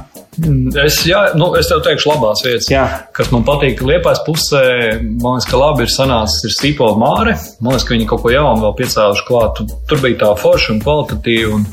Es, 0.84 1.00
jā, 1.08 1.20
nu, 1.38 1.50
es 1.58 1.66
tev 1.70 1.80
teikšu, 1.82 2.12
labās 2.12 2.42
vietas, 2.46 2.68
jā. 2.70 2.84
kas 3.16 3.32
man 3.34 3.44
patīk. 3.46 3.80
Liepais 3.86 4.20
pusē, 4.26 4.62
man 5.00 5.38
liekas, 5.38 5.48
ka 5.50 5.58
labi 5.58 5.86
ir 5.86 5.92
sanācis 5.92 6.46
ir 6.46 6.54
Stīpola 6.54 6.98
Māre. 7.00 7.34
Man 7.58 7.74
liekas, 7.74 7.86
ka 7.88 7.96
viņi 7.96 8.06
kaut 8.10 8.22
ko 8.22 8.34
jaunu 8.34 8.62
vēl 8.66 8.76
piecēluši 8.78 9.26
klāt. 9.26 9.62
Tur 9.90 10.04
bija 10.04 10.20
tā 10.22 10.34
forša 10.38 10.76
un 10.76 10.82
kvalitatīva. 10.84 11.58
Un, 11.58 11.66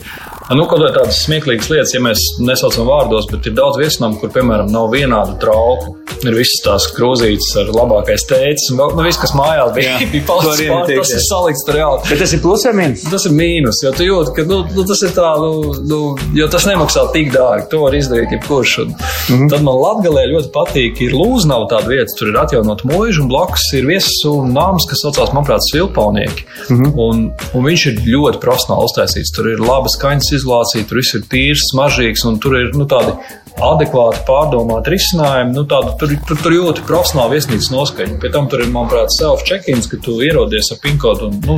Nu, 0.53 0.67
kaut 0.69 0.83
kā 0.83 0.91
tādas 0.93 1.23
smieklīgas 1.25 1.71
lietas, 1.71 1.91
ja 1.95 1.99
mēs 2.05 2.21
nesaucam 2.45 2.85
vārdos, 2.85 3.25
bet 3.31 3.47
ir 3.49 3.55
daudz 3.57 3.79
viesnām, 3.81 4.13
kur, 4.21 4.29
piemēram, 4.33 4.69
nav 4.69 4.91
vienādu 4.93 5.39
trauku. 5.41 5.95
Ir 6.25 6.35
visas 6.37 6.61
tās 6.63 6.85
krūzītes 6.93 7.49
ar 7.59 7.71
labākais 7.73 8.23
teicis, 8.29 8.69
un 8.71 8.79
vēl, 8.79 8.93
nu, 8.95 9.03
viss, 9.07 9.19
kas 9.19 9.33
mājās 9.35 9.71
bija, 9.75 9.95
Jā, 9.97 10.09
bija 10.13 10.25
palicis 10.27 10.69
pār, 10.69 10.91
tas 10.91 11.13
ir 11.15 11.23
salikts 11.25 11.65
reāli. 11.73 12.03
Bet 12.11 12.21
tas 12.21 12.35
ir 12.37 12.41
plus 12.43 12.65
vai 12.69 12.73
mīnus? 12.77 13.05
Tas 13.09 13.25
ir 13.25 13.33
mīnus, 13.35 13.81
jo 13.83 13.91
tu 13.97 14.05
jūti, 14.05 14.33
ka, 14.37 14.45
nu, 14.49 14.59
nu 14.77 14.85
tas 14.87 15.01
ir 15.05 15.15
tā, 15.17 15.31
nu, 15.41 15.73
nu, 15.89 15.99
jo 16.37 16.47
tas 16.53 16.67
nemaksā 16.69 17.07
tik 17.15 17.33
dārgi, 17.33 17.65
to 17.73 17.81
var 17.81 17.97
izdarīt 17.97 18.37
jebkurš. 18.37 18.75
Un 18.85 18.93
mm 18.93 19.41
-hmm. 19.41 19.49
Tad 19.55 19.65
man 19.65 19.81
Latgalē 19.81 20.27
ļoti 20.29 20.53
patīk, 20.53 21.01
ir 21.07 21.17
Lūznava 21.17 21.67
tāda 21.73 21.89
vieta, 21.89 22.15
tur 22.17 22.29
ir 22.29 22.39
atjaunot 22.43 22.85
mūžu, 22.85 23.25
un 23.25 23.29
blakus 23.33 23.65
ir 23.73 23.89
viesis 23.89 24.21
un 24.29 24.53
nāms, 24.53 24.85
kas 24.89 25.01
saucās, 25.03 25.33
manuprāt, 25.33 25.65
Svilpaunieki. 25.71 26.45
Mm 26.69 26.77
-hmm. 26.77 26.93
un, 26.95 27.31
un 27.53 27.65
viņš 27.65 27.87
ir 27.89 28.01
ļoti 28.13 28.41
profesionāli 28.45 28.85
uztaisīts, 28.89 29.35
tur 29.35 29.51
ir 29.51 29.59
laba 29.59 29.89
skaņas 29.89 30.34
izolācija, 30.37 30.85
tur 30.87 31.01
viss 31.01 31.17
ir 31.17 31.25
tīrs, 31.31 31.69
smaržīgs, 31.71 32.25
un 32.29 32.39
tur 32.43 32.57
ir 32.59 32.73
nu, 32.77 32.87
tādi 32.89 33.15
adekvāti 33.63 34.23
pārdomāti 34.27 34.91
risinājumi. 34.95 35.53
Nu, 35.55 35.63
tādu, 35.69 35.93
tur, 35.99 36.11
tur, 36.27 36.39
tur 36.43 36.55
jūti 36.55 36.83
profesionāli 36.87 37.37
viesnīcas 37.37 37.71
noskaņu. 37.71 38.17
Pie 38.21 38.31
tam 38.33 38.49
tur 38.51 38.63
ir, 38.63 38.71
manuprāt, 38.73 39.13
self-check-ins, 39.15 39.87
ka 39.91 39.99
tu 40.03 40.17
ierodies 40.25 40.71
ar 40.75 40.81
pinkodu. 40.83 41.29
Un, 41.29 41.39
nu, 41.47 41.57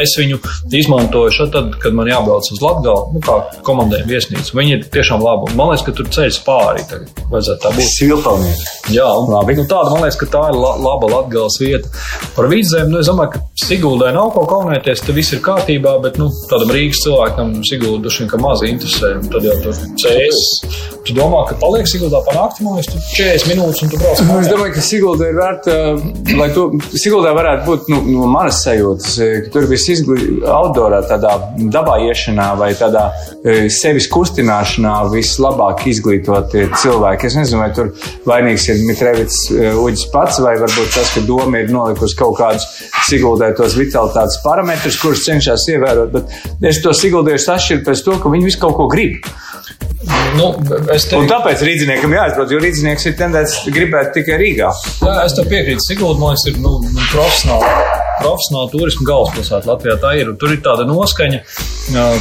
es 0.00 0.16
viņu 0.20 0.40
izmantoju 0.74 1.34
šad, 1.36 1.52
tad, 1.54 1.76
kad 1.82 1.96
man 1.96 2.08
jābrauc 2.10 2.48
uz 2.52 2.62
Latgali, 2.64 3.16
nu, 3.16 3.22
kā 3.24 3.38
komandējuma 3.66 4.10
viesnīca. 4.10 4.56
Viņi 4.56 4.76
ir 4.78 4.86
tiešām 4.94 5.24
labi. 5.24 5.52
Man 5.58 5.72
liekas, 5.72 5.84
ka 5.86 5.96
tur 5.98 6.10
ceļš 6.16 6.40
pāri. 6.46 6.86
Tagad 6.90 7.24
vajadzētu 7.32 7.64
tā 7.64 7.74
būt. 7.76 7.90
Silpalnieki. 7.98 8.70
Jā, 8.96 9.08
un, 9.20 9.30
labi. 9.34 9.58
Nu, 9.60 9.66
tāda, 9.68 9.92
man 9.92 10.06
liekas, 10.06 10.20
ka 10.20 10.30
tā 10.32 10.46
ir 10.52 10.60
la, 10.60 10.74
laba 10.80 11.10
Latgales 11.12 11.60
vieta. 11.60 11.92
Par 12.36 12.48
vidzēm, 12.52 12.88
nu, 12.92 13.02
es 13.02 13.10
domāju, 13.10 13.36
ka 13.36 13.44
Siguldai 13.64 14.10
nav 14.16 14.32
ko 14.34 14.42
kaunēties, 14.50 15.04
te 15.06 15.14
viss 15.16 15.32
ir 15.36 15.44
kārtībā, 15.44 15.94
bet, 16.04 16.18
nu, 16.20 16.26
tādam 16.50 16.72
Rīgas 16.74 17.04
cilvēkam 17.04 17.54
Sigulda 17.68 18.08
duši 18.08 18.24
vien, 18.24 18.30
ka 18.32 18.40
maz 18.42 18.64
interesē. 18.66 19.14
Un 19.20 19.30
tad 19.32 19.46
jau 19.46 19.54
tur 19.62 19.78
cēs. 20.02 20.42
Tu 21.04 21.12
domā, 21.16 21.33
ka 21.48 21.56
paliek 21.60 21.88
Siguldā 21.90 22.20
pa 22.26 22.34
nakti, 22.36 22.64
man 22.64 22.78
liekas, 22.78 23.08
40 23.14 23.50
minūtes 23.50 23.84
un 23.84 23.92
tu 23.92 24.00
brauc. 24.00 24.22
Nu, 24.28 24.38
es 24.40 24.50
domāju, 24.50 24.74
ka 24.76 24.84
Sigulda 24.84 25.28
ir 25.30 25.38
vērta, 25.38 25.76
lai 26.38 26.48
to, 26.54 26.66
Siguldā 26.94 27.34
varētu 27.36 27.66
būt, 27.68 27.90
nu, 27.92 28.00
no 28.14 28.28
manas 28.30 28.62
sajūtas, 28.64 29.18
ka 29.44 29.52
tur 29.54 29.68
viss 29.70 29.90
izglīt, 29.92 30.44
outdoorā 30.48 31.02
tādā 31.10 31.34
dabā 31.74 31.98
iešanā 32.08 32.48
vai 32.60 32.70
tādā 32.78 33.06
sevis 33.72 34.08
kustināšanā 34.12 34.94
vislabāk 35.12 35.84
izglītotie 35.90 36.66
cilvēki. 36.80 37.28
Es 37.30 37.38
nezinu, 37.38 37.60
vai 37.62 37.70
tur 37.76 37.92
vainīgs 38.28 38.68
ir 38.72 38.82
Mitrevits 38.88 39.40
Uģis 39.52 40.08
pats, 40.14 40.40
vai 40.44 40.56
varbūt 40.60 40.94
tas, 40.96 41.12
ka 41.14 41.24
doma 41.28 41.62
ir 41.62 41.72
nolikusi 41.74 42.18
kaut 42.18 42.38
kādus 42.40 42.68
Siguldētos 43.08 43.76
vitalitātes 43.76 44.40
parametrus, 44.44 44.96
kurus 45.02 45.26
cenšas 45.26 45.66
ievērot, 45.74 46.14
bet 46.14 46.70
es 46.70 46.80
to 46.84 46.94
Siguldiešu 46.96 47.50
sašķiru 47.50 47.84
pēc 47.86 48.04
to, 48.06 48.16
ka 48.22 48.32
viņi 48.32 48.48
visu 48.48 48.62
kaut 48.62 48.78
ko 48.78 48.88
grib. 48.90 49.26
Nu, 50.34 50.50
teiktu, 50.64 51.18
un 51.20 51.28
tāpēc 51.30 51.62
rīzniekam 51.66 52.16
jāizbrauc, 52.16 52.54
jo 52.54 52.62
rīznieks 52.62 53.06
ir 53.10 53.18
tendēts 53.20 53.60
gribēt 53.74 54.14
tikai 54.16 54.40
Rīgā. 54.40 54.72
Jā, 55.04 55.18
es 55.24 55.36
tev 55.38 55.50
piekrītu. 55.52 55.84
Sigulda, 55.86 56.18
man 56.20 56.34
liekas, 56.34 56.48
ir 56.50 56.58
nu, 56.64 56.78
nu, 56.88 57.10
profesionāli 57.12 57.93
profesionāla 58.24 58.72
turisma 58.72 59.08
galvaspilsēta 59.10 59.70
Latvijā. 59.70 59.96
Tā 60.02 60.14
ir. 60.18 60.32
Tur 60.40 60.54
ir 60.54 60.60
tāda 60.64 60.86
noskaņa, 60.88 61.40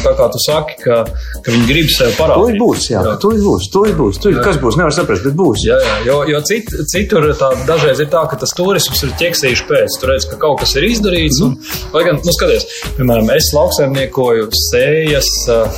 tā 0.03 0.13
kā 0.17 0.27
tu 0.33 0.41
saki, 0.43 0.77
ka, 0.83 0.99
ka 1.43 1.53
viņi 1.53 1.69
grib 1.69 1.89
sev 1.91 2.13
parādīt. 2.19 2.57
Tur 2.57 2.61
būs, 2.61 2.87
jā, 2.91 3.03
jā. 3.07 3.15
tur 3.23 3.37
būs, 3.39 3.69
tur 3.73 3.91
būs. 3.97 4.19
Tur, 4.23 4.39
kas 4.45 4.59
būs, 4.61 4.77
nevar 4.79 4.95
saprast, 4.95 5.25
bet 5.27 5.37
būs. 5.39 5.65
Jā, 5.67 5.79
jā, 5.83 5.95
jo, 6.09 6.19
jo 6.29 6.41
cit, 6.47 6.71
citur 6.91 7.29
tā, 7.39 7.53
dažreiz 7.69 8.03
ir 8.03 8.09
tā, 8.13 8.25
ka 8.29 8.39
tas 8.39 8.53
turisms 8.57 9.03
ir 9.07 9.15
ķeksījuši 9.21 9.67
pēc. 9.69 9.99
Tur 10.01 10.13
redz, 10.13 10.27
ka 10.29 10.39
kaut 10.41 10.61
kas 10.63 10.75
ir 10.79 10.87
izdarīts. 10.89 11.41
Mm. 11.41 11.55
Un, 11.55 11.93
lai 11.95 12.05
gan, 12.09 12.19
nu, 12.23 12.35
skaties, 12.35 12.67
piemēram, 12.99 13.31
es 13.35 13.51
lauksaimniekoju 13.55 14.49
sējas 14.69 15.31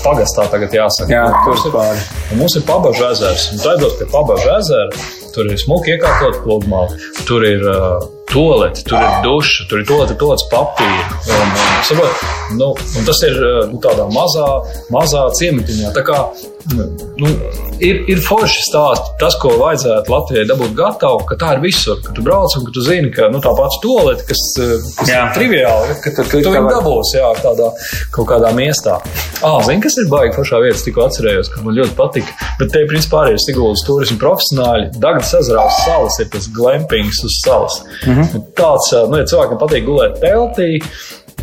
pagastā 0.04 0.50
tagad 0.52 0.76
jāsaka. 0.76 1.12
Jā, 1.14 1.28
tur 1.46 1.60
ir 1.60 1.76
pāri. 1.76 2.06
Mums 2.40 2.58
ir 2.60 2.66
pabažu 2.68 3.08
ezers. 3.12 3.50
Un 3.54 3.64
tā 3.64 3.78
ir 3.78 3.96
pie 4.00 4.10
pabažu 4.12 4.52
ezera. 4.58 5.06
Tur 5.36 5.50
ir 5.52 5.60
smuki 5.60 5.96
iekārtot 5.96 6.44
pludmali. 6.46 7.00
Tur 7.28 7.44
ir 7.44 7.64
uh, 7.68 8.15
Toleti, 8.32 8.84
tur 8.90 8.98
ir 9.00 9.22
duša, 9.24 9.68
tur 9.70 9.82
ir 9.82 9.86
toleti, 9.88 10.18
tolets 10.20 10.48
papīra. 10.52 11.20
Un, 11.36 11.54
saprot, 11.88 12.26
nu, 12.58 12.72
un 12.74 13.08
tas 13.08 13.22
ir 13.28 13.38
nu, 13.70 13.80
tādā 13.84 14.10
mazā, 14.12 14.50
mazā 14.94 15.28
ciematiņā. 15.40 15.94
Tā 15.96 16.04
kā 16.06 16.20
nu, 16.74 17.30
ir, 17.84 18.02
ir 18.10 18.22
forši 18.26 18.64
stāsts, 18.66 19.12
tas, 19.22 19.38
ko 19.42 19.52
vajadzētu 19.60 20.12
Latvijai 20.12 20.46
dabūt 20.50 20.74
gatavu, 20.78 21.22
ka 21.30 21.38
tā 21.40 21.54
ir 21.56 21.62
visur. 21.64 22.00
Ka 22.04 22.14
tu 22.16 22.24
brauc 22.26 22.56
un 22.58 22.66
ka 22.68 22.74
tu 22.76 22.84
zini, 22.86 23.12
ka 23.14 23.30
nu, 23.34 23.42
tā 23.44 23.54
pati 23.58 23.80
tolete, 23.84 24.26
kas, 24.30 24.42
kas 24.98 25.12
jā. 25.12 25.22
ir 25.22 25.36
triviāli, 25.38 25.98
ka, 26.02 26.14
ka, 26.18 26.26
ka 26.26 26.42
tu 26.42 26.54
viņu 26.56 26.72
dabūsi 26.72 27.20
jā, 27.20 27.32
tādā 27.44 27.70
kaut 28.16 28.30
kādā 28.32 28.52
miestā. 28.58 28.98
Ah, 29.46 29.60
zini, 29.68 29.84
kas 29.86 30.00
ir 30.02 30.10
baigi 30.12 30.36
foršā 30.40 30.62
vieta, 30.64 30.82
tikko 30.82 31.06
atcerējos, 31.06 31.52
ka 31.54 31.64
man 31.66 31.78
ļoti 31.78 31.96
patika. 31.98 32.36
Bet 32.60 32.74
te, 32.74 32.86
principā, 32.90 33.26
arī 33.26 33.38
ir 33.38 33.44
Siguldas 33.46 33.86
turismu 33.88 34.18
profesionāļi. 34.22 34.90
Dagdas 35.04 35.36
ezerā 35.38 35.68
uz 35.70 35.80
salas 35.86 36.20
ir 36.24 36.32
tas 36.34 36.50
glampings 36.56 37.22
uz 37.28 37.40
salas. 37.44 37.82
Mm 38.06 38.15
-hmm. 38.16 38.48
Tāds, 38.58 38.90
nu, 39.10 39.22
ja 39.22 39.30
cilvēkam 39.30 39.62
patīk 39.62 39.86
gulēt 39.88 40.20
teltī, 40.24 40.80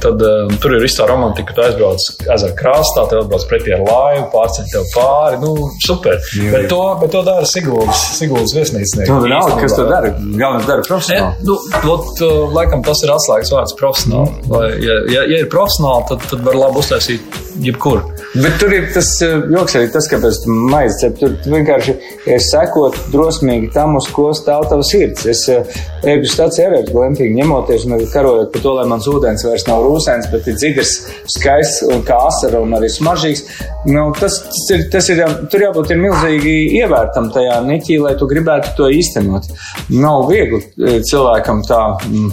tad 0.03 0.23
uh, 0.25 0.51
tur 0.63 0.75
ir 0.77 0.87
tā 0.97 1.07
romantika, 1.07 1.55
tu 1.55 1.63
aizbrauc 1.63 2.07
ezera 2.35 2.55
krastā, 2.59 3.05
tev 3.11 3.23
atbrauc 3.23 3.45
pretī 3.51 3.75
ar 3.77 3.85
laivu, 3.87 4.25
pārceļ 4.33 4.71
tev 4.73 4.89
pāri. 4.95 5.39
Nu, 5.43 5.53
super. 5.87 6.19
Jā, 6.39 6.51
bet, 6.57 6.67
to, 6.73 6.81
bet 7.03 7.15
to 7.15 7.23
dara 7.29 7.47
Siguldas 7.47 8.57
viesnīcnieks. 8.57 9.11
Nu, 9.11 9.21
nav, 9.31 9.53
kas 9.61 9.77
to 9.79 9.87
dara? 9.91 10.11
Galvenais 10.17 10.67
dara 10.67 10.87
profesionāli. 10.89 11.39
E, 11.39 11.47
nu, 11.47 11.59
lot, 11.87 12.25
laikam 12.57 12.83
tas 12.87 13.05
ir 13.07 13.15
atslēgas 13.15 13.55
vārds 13.55 13.79
profesionāli. 13.79 14.43
Lai, 14.51 14.67
ja, 14.83 14.99
ja, 15.13 15.25
ja 15.37 15.45
ir 15.45 15.51
profesionāli, 15.53 16.09
tad, 16.11 16.27
tad 16.33 16.47
var 16.49 16.59
labi 16.65 16.83
uztaisīt 16.83 17.41
jebkuru. 17.63 18.03
Bet 18.35 18.59
tur 18.61 18.73
ir 18.75 18.89
tas 18.95 19.09
joks 19.23 19.77
arī 19.79 19.89
tas, 19.93 20.09
kāpēc 20.11 20.39
tu 20.45 20.55
maizi 20.73 20.99
cep. 21.03 21.17
Tur 21.21 21.35
vienkārši 21.53 21.95
ir 22.33 22.43
sekot 22.43 22.97
drosmīgi 23.13 23.71
tam, 23.75 23.97
uz 24.01 24.09
ko 24.15 24.31
stāv 24.37 24.67
tavs 24.71 24.93
sirds. 24.93 25.27
Es 25.29 25.45
eju 25.49 26.25
uz 26.25 26.35
stāciju 26.35 26.69
arī 26.69 26.83
glempīgi 26.89 27.37
ņemoties 27.39 27.87
un 27.89 27.97
karojot 28.13 28.53
par 28.55 28.65
to, 28.65 28.75
lai 28.79 28.87
mans 28.91 29.09
ūdens 29.11 29.47
vairs 29.47 29.67
nav 29.69 29.85
rūsēns, 29.87 30.31
bet 30.33 30.49
ir 30.51 30.59
dzigars 30.59 30.95
skaists 31.37 31.87
un 31.89 32.05
kā 32.09 32.19
asara 32.29 32.63
un 32.65 32.77
arī 32.79 32.91
smaržīgs. 32.93 33.45
Nu, 33.91 34.09
tas, 34.19 34.39
tas 34.47 34.71
ir, 34.75 34.87
tas 34.93 35.11
ir, 35.13 35.23
tur 35.53 35.67
jābūt 35.67 35.93
ir 35.93 36.03
milzīgi 36.03 36.57
ievērtam 36.81 37.31
tajā 37.35 37.61
niķī, 37.67 37.99
lai 38.03 38.15
tu 38.19 38.31
gribētu 38.31 38.77
to 38.79 38.89
īstenot. 38.93 39.51
Nav 39.93 40.29
viegli 40.31 41.03
cilvēkam 41.09 41.63
tā. 41.69 41.83
Mm, 42.09 42.33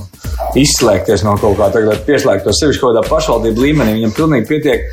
izslēgties 0.57 1.23
no 1.25 1.35
kaut 1.39 1.57
kā 1.59 1.69
tāda, 1.73 1.95
pieslēgt 2.07 2.45
to 2.47 2.53
sevišķi 2.55 2.81
kaut 2.81 2.95
kādā 2.95 3.03
pašvaldību 3.09 3.65
līmenī. 3.65 3.95
Viņam 3.99 4.15
pilnīgi 4.17 4.47
pietiek, 4.49 4.87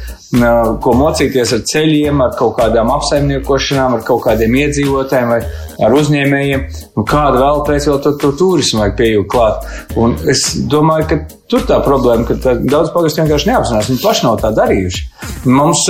ko 0.83 0.95
mocīties 0.99 1.55
ar 1.57 1.63
ceļiem, 1.71 2.21
ar 2.25 2.35
kaut 2.39 2.57
kādām 2.59 2.91
apsaimniekošanām, 2.97 3.97
ar 3.97 4.05
kaut 4.07 4.25
kādiem 4.27 4.59
iedzīvotājiem 4.63 5.33
vai 5.33 5.41
ar 5.87 5.97
uzņēmējiem. 6.01 6.67
Un 6.97 7.09
kādu 7.09 7.43
vēl 7.43 7.63
pēc 7.69 7.89
vēl 7.91 8.01
to, 8.05 8.15
to 8.23 8.33
turismu 8.41 8.83
vajag 8.83 8.97
pieejūt 9.01 9.31
klāt. 9.33 9.69
Un 9.97 10.17
es 10.33 10.47
domāju, 10.71 11.09
ka 11.13 11.21
tur 11.53 11.67
tā 11.69 11.81
problēma, 11.85 12.27
ka 12.29 12.57
daudz 12.67 12.93
pagastu 12.95 13.23
vienkārši 13.23 13.53
neapzinās. 13.53 13.93
Viņi 13.93 14.03
paši 14.05 14.27
nav 14.29 14.41
tā 14.43 14.53
darījuši. 14.57 15.05
Mums, 15.47 15.87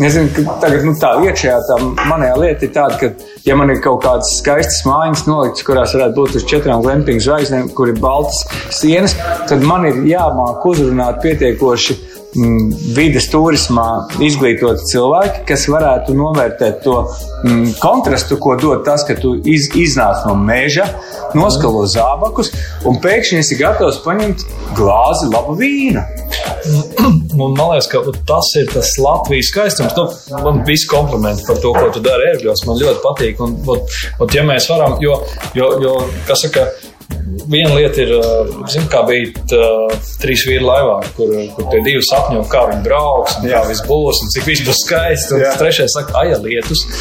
nezinu, 0.00 0.30
ka 0.34 0.56
tagad 0.62 0.86
nu, 0.86 0.94
tā 1.00 1.12
iekšējā 1.28 1.58
tā 1.68 1.78
manējā 2.10 2.38
lieta 2.40 2.66
ir 2.66 2.72
tāda, 2.74 2.98
ka, 3.00 3.30
ja 3.46 3.56
man 3.58 3.72
ir 3.74 3.82
kaut 3.84 4.02
kādas 4.04 4.32
skaistas 4.40 4.82
mājas 4.88 5.24
noliktas, 5.28 5.66
kurās 5.66 5.94
varētu 5.96 6.18
būt 6.18 6.38
uz 6.40 6.48
četrām 6.50 6.82
glampingu 6.84 7.24
zvaigznēm, 7.24 7.70
kur 7.76 7.92
ir 7.92 8.00
baltas 8.02 8.42
sienas, 8.74 9.16
tad 9.48 9.64
man 9.66 9.86
ir 9.90 10.02
jāmāk 10.10 10.66
uzrunāt 10.70 11.22
pietiekoši 11.24 11.98
mm, 12.36 12.70
vides 12.96 13.28
turismā 13.32 13.86
izglītoti 14.24 14.88
cilvēki, 14.92 15.44
kas 15.48 15.66
varētu 15.70 16.16
novērtēt 16.18 16.82
to 16.84 17.00
mm, 17.44 17.76
kontrastu, 17.82 18.38
ko 18.42 18.56
dod 18.60 18.84
tas, 18.86 19.06
ka 19.06 19.16
tu 19.18 19.34
iz, 19.48 19.70
iznāc 19.78 20.24
no 20.28 20.36
meža, 20.38 20.88
noskalo 21.34 21.84
zābakus 21.90 22.52
un 22.88 23.00
pēkšņi 23.02 23.40
esi 23.42 23.58
gatavs 23.60 24.00
paņemt 24.04 24.46
glāzi 24.78 25.30
labu 25.32 25.56
vīnu. 25.60 26.04
Un 27.34 27.56
man 27.58 27.72
liekas, 27.72 27.88
ka 27.90 28.00
tas 28.28 28.50
ir 28.60 28.68
tas 28.70 28.92
Latvijas 29.02 29.50
skaistums. 29.50 29.94
Nu, 29.98 30.04
man 30.44 30.62
viss 30.68 30.86
komplimenti 30.90 31.42
par 31.48 31.58
to, 31.62 31.72
ko 31.74 31.88
tu 31.94 32.02
dari 32.04 32.30
ērgļos. 32.32 32.62
Man 32.68 32.78
ļoti 32.80 33.02
patīk. 33.02 33.42
Un, 33.44 33.56
un, 33.74 33.82
un 34.22 34.34
ja 34.34 34.44
mēs 34.46 34.68
varam, 34.70 34.94
jo, 35.02 35.18
jo, 35.58 35.70
jo 35.82 35.96
kas 36.28 36.46
saka, 36.46 36.68
viena 37.50 37.74
lieta 37.76 38.02
ir, 38.04 38.12
zin, 38.70 38.86
kā 38.92 39.02
bija 39.08 39.44
tā, 39.50 39.68
trīs 40.22 40.44
vīri 40.48 40.64
laivā, 40.64 40.98
kur, 41.16 41.32
kur 41.56 41.68
tie 41.72 41.80
divi 41.86 42.02
sapņo, 42.08 42.44
kā 42.52 42.64
viņi 42.70 42.84
brauks, 42.86 43.38
un 43.40 43.48
kā 43.50 43.62
viss 43.68 43.84
būs, 43.88 44.22
un 44.24 44.32
cik 44.34 44.48
viss 44.48 44.64
būs 44.66 44.82
skaisti. 44.84 45.38
Un 45.38 45.58
trešais 45.60 45.96
saka, 45.96 46.16
aja 46.24 46.40
lietus. 46.44 46.84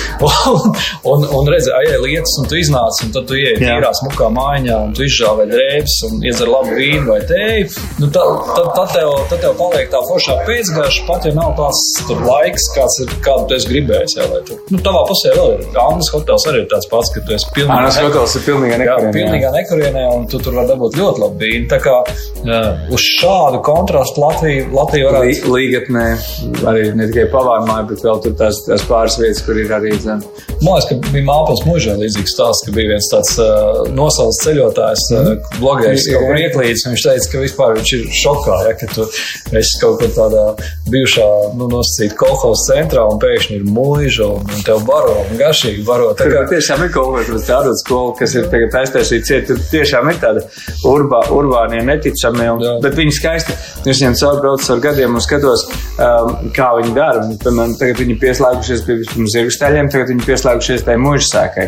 Un, 0.44 0.70
un, 1.10 1.24
un 1.36 1.48
redzi, 1.52 1.72
aja 1.74 1.98
lietus, 2.02 2.34
un 2.40 2.48
tu 2.50 2.58
iznāc, 2.60 3.00
un 3.04 3.12
tad 3.16 3.26
tu 3.28 3.36
ieej 3.38 3.58
tīrā 3.60 3.90
smukā 4.00 4.30
mājā, 4.34 4.78
un 4.88 4.94
tu 4.96 5.04
izžāvē 5.06 5.46
drēbes, 5.50 5.96
un 6.08 6.24
iedzer 6.26 6.50
labu 6.52 6.76
vīnu 6.78 7.10
vai 7.10 7.20
tēju. 7.28 7.68
Nu, 8.02 8.10
tad, 8.14 8.30
tad, 8.54 8.70
tad, 8.78 8.94
tev, 8.96 9.12
tad 9.32 9.44
tev 9.44 9.56
paliek 9.60 9.92
tā 9.92 10.02
foršā 10.08 10.38
pēcgarša, 10.48 11.06
pat 11.10 11.28
ja 11.28 11.34
nav 11.36 11.54
tās 11.60 11.82
laiks, 12.10 12.70
kāds 12.76 13.00
ir, 13.04 13.16
kādu 13.26 13.50
tu 13.50 13.58
esi 13.58 13.72
gribējis. 13.72 14.18
Jā, 14.20 14.30
tu, 14.48 14.60
nu, 14.72 14.80
tavā 14.86 15.04
pusē 15.10 15.34
vēl 15.38 15.58
ir 15.58 15.82
Annas 15.84 16.10
hotels 16.14 16.48
arī 16.50 16.64
ir 16.64 16.70
tāds 16.72 16.90
pats, 16.92 17.12
ka 17.14 17.24
tu 17.26 17.36
esi 17.36 17.50
pilnīgi. 17.56 17.76
Annas 17.76 18.00
hotels 18.02 18.38
ir 18.40 18.46
pilnīgā 18.48 18.80
nekurienē. 18.82 19.10
Jā, 19.10 19.16
pilnīgā 19.18 19.52
nekurienē, 19.58 20.06
un 20.18 20.28
tu 20.30 20.40
tur 20.44 20.58
var 20.60 20.68
dabūt 20.70 20.98
ļoti 21.00 21.24
labu 21.24 21.40
vīnu. 21.42 21.68
Tā 21.72 21.80
kā 21.84 21.96
uh, 22.04 22.94
uz 22.94 23.06
šādu 23.20 23.62
kontrastu 23.66 24.24
Latvija, 24.24 24.68
Latvija 24.74 25.10
varētu. 25.10 25.54
Līgatnē 25.54 26.06
arī 26.70 26.86
ne 26.98 27.08
tikai 27.10 27.28
pavārmāja, 27.34 27.88
bet 27.90 28.04
vēl 28.06 28.22
tur 28.24 28.36
tās, 28.40 28.62
tās 28.68 28.86
pāris 28.90 29.18
vietas, 29.22 29.44
kur 29.46 29.60
ir 29.60 29.74
arī 29.76 29.94
zem. 30.04 30.24
Man 30.64 30.78
liekas, 30.78 30.90
ka 30.90 31.14
bija 31.14 31.28
Māpils 31.28 31.64
mūžā 31.68 31.98
līdzīgs 32.00 32.36
stāsts, 32.36 32.66
ka 32.68 32.76
bija 32.76 32.94
viens 32.94 33.10
tāds 33.12 33.34
uh, 33.42 33.84
nosaules 33.96 34.40
ceļotājs, 34.46 35.08
uh, 35.18 35.32
blogeris 35.60 36.08
kaut 36.10 36.28
kur 36.30 36.42
ieklīdis, 36.42 36.86
un 36.88 36.96
viņš 36.96 37.06
teica, 37.08 37.32
ka 37.34 37.44
vispār 37.44 37.76
viņš 37.80 37.94
ir 37.98 38.06
šokā, 38.22 38.60
ja, 38.68 38.74
ka 38.80 38.90
tu 38.94 39.08
esi 39.60 39.82
kaut 39.82 40.00
kur 40.02 40.14
tādā 40.16 40.46
bijušā, 40.94 41.28
nu, 41.60 41.68
nosacīt 41.72 42.16
kolhos 42.20 42.66
centrā, 42.70 43.06
un 43.10 43.20
pēkšņi 43.22 43.60
ir 43.60 43.68
mūža, 43.68 44.30
un, 44.38 44.64
tev 44.68 44.84
baro, 44.88 45.18
un 45.26 45.40
garšīgi 45.42 45.86
baro. 45.88 46.12
Tā 46.20 46.30
kā 46.32 46.46
tiešām 46.52 46.86
ir 46.88 46.94
kaut 46.96 47.20
kas 47.28 47.48
tāds, 47.50 47.84
skola, 47.84 48.14
kas 48.20 48.36
ir 48.40 48.50
tagad 48.52 48.80
aiztaisīts 48.84 49.30
ciet, 49.30 49.50
tur 49.50 49.60
tiešām 50.04 50.12
ir 50.12 50.20
tāda 50.22 50.44
urbā, 50.88 51.22
urbānie 51.32 51.82
neticami, 51.86 52.48
un, 52.52 52.62
Jā. 52.64 52.74
bet 52.84 52.96
viņi 52.98 53.14
skaisti, 53.16 53.56
es 53.86 54.02
viņiem 54.02 54.16
caurbraucu 54.20 54.74
ar 54.74 54.82
gadiem 54.84 55.16
un 55.16 55.24
skatos, 55.24 55.66
um, 55.98 56.50
kā 56.56 56.70
viņi 56.80 56.94
dara. 56.96 57.24
Un, 57.24 57.38
piemēram, 57.42 57.76
tagad 57.80 58.02
viņi 58.02 58.18
pieslēgušies 58.22 58.84
pie 58.88 58.98
zirgstaļiem, 59.34 59.92
tagad 59.94 60.12
viņi 60.14 60.28
pieslēgušies 60.28 60.86
tai 60.88 60.98
mūža 61.02 61.30
sēkai. 61.30 61.68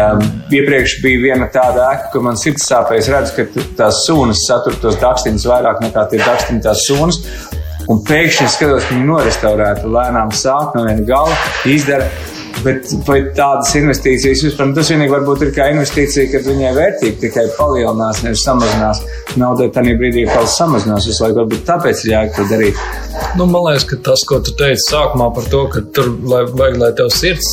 Um, 0.00 0.24
iepriekš 0.52 0.98
bija 1.04 1.22
viena 1.24 1.48
tāda 1.52 1.88
ēka, 1.94 2.10
kur 2.14 2.26
man 2.26 2.40
sirds 2.40 2.68
sāpēja. 2.68 3.04
Es 3.04 3.12
redzu, 3.14 3.36
ka 3.38 3.64
tās 3.80 4.04
sunas 4.06 4.44
satur 4.48 4.76
tos 4.82 5.00
dakstiņus 5.00 5.48
vairāk 5.50 5.80
nekā 5.86 6.06
tie 6.12 6.22
dakstiņi 6.24 6.66
tās 6.66 6.84
sunas. 6.88 7.22
Un 7.90 8.04
pēkšņi 8.06 8.50
skatos, 8.52 8.84
ka 8.86 8.94
viņi 8.94 9.08
norestaurēta 9.08 9.88
lēnām 9.90 10.30
sāk 10.36 10.76
no 10.76 10.84
viena 10.86 11.02
gala, 11.08 11.38
izdara 11.66 12.06
Bet 12.64 12.90
vai 13.06 13.20
tādas 13.36 13.72
investīcijas 13.78 14.44
vispār, 14.44 14.70
nu, 14.70 14.76
tas 14.76 14.90
vienīgi 14.92 15.14
varbūt 15.14 15.46
ir 15.46 15.52
kā 15.56 15.70
investīcija, 15.72 16.28
kad 16.34 16.48
viņai 16.48 16.72
vērtība 16.76 17.22
tikai 17.24 17.46
palielinās, 17.56 18.24
nevis 18.26 18.44
samazinās. 18.46 19.02
Nauda 19.40 19.70
tādā 19.72 19.94
brīdī 19.96 20.26
kaut 20.28 20.48
kas 20.48 20.58
samazinās, 20.60 21.06
visu 21.08 21.24
laiku 21.24 21.42
varbūt 21.42 21.64
tāpēc 21.68 22.04
ir 22.04 22.12
jāiet 22.14 22.36
to 22.36 22.46
darīt. 22.50 22.84
Nu, 23.38 23.46
man 23.46 23.68
liekas, 23.68 23.86
ka 23.88 24.00
tas, 24.10 24.24
ko 24.26 24.40
tu 24.44 24.52
teici 24.58 24.88
sākumā 24.88 25.30
par 25.36 25.46
to, 25.52 25.62
ka 25.72 25.84
tur 25.94 26.10
lai, 26.26 26.42
vajag, 26.50 26.78
lai 26.82 26.90
tev 26.98 27.10
sirds, 27.14 27.50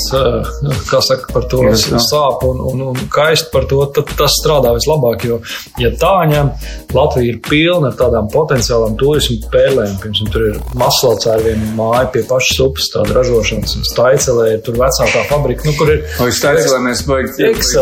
kā 0.89 1.01
saka, 1.05 1.31
par 1.33 1.47
to 1.51 1.61
Yes, 1.67 1.87
sāp 2.09 2.43
un, 2.47 2.59
un, 2.71 2.83
un 2.91 3.09
kaist 3.13 3.51
par 3.53 3.67
to, 3.69 3.79
tad 3.95 4.09
tas 4.19 4.35
strādā 4.41 4.71
vislabāk. 4.75 5.25
Jo, 5.27 5.39
ja 5.81 5.91
tā 5.99 6.13
ņem, 6.31 6.51
Latvija 6.95 7.33
ir 7.33 7.39
pilna 7.45 7.91
ar 7.91 7.97
tādām 7.99 8.29
potenciālām 8.33 8.97
turismu 8.99 9.51
pērlēm. 9.53 9.97
Piemēram, 10.01 10.31
tur 10.33 10.45
ir 10.49 10.59
maslaucā 10.79 11.35
ar 11.35 11.45
vienu 11.45 11.71
māju 11.77 12.11
pie 12.15 12.23
pašas 12.29 12.61
upes, 12.65 12.89
tāda 12.93 13.17
ražošanas, 13.17 13.75
un 13.79 13.87
staicelē 13.91 14.49
ir 14.55 14.63
tur 14.65 14.79
vecākā 14.97 15.23
fabrika, 15.29 15.65
nu, 15.67 15.73
kur 15.77 15.91
ir. 15.91 16.03
Vai 16.17 16.29
staicelē 16.33 16.79
mēs 16.85 17.03
vajag 17.07 17.33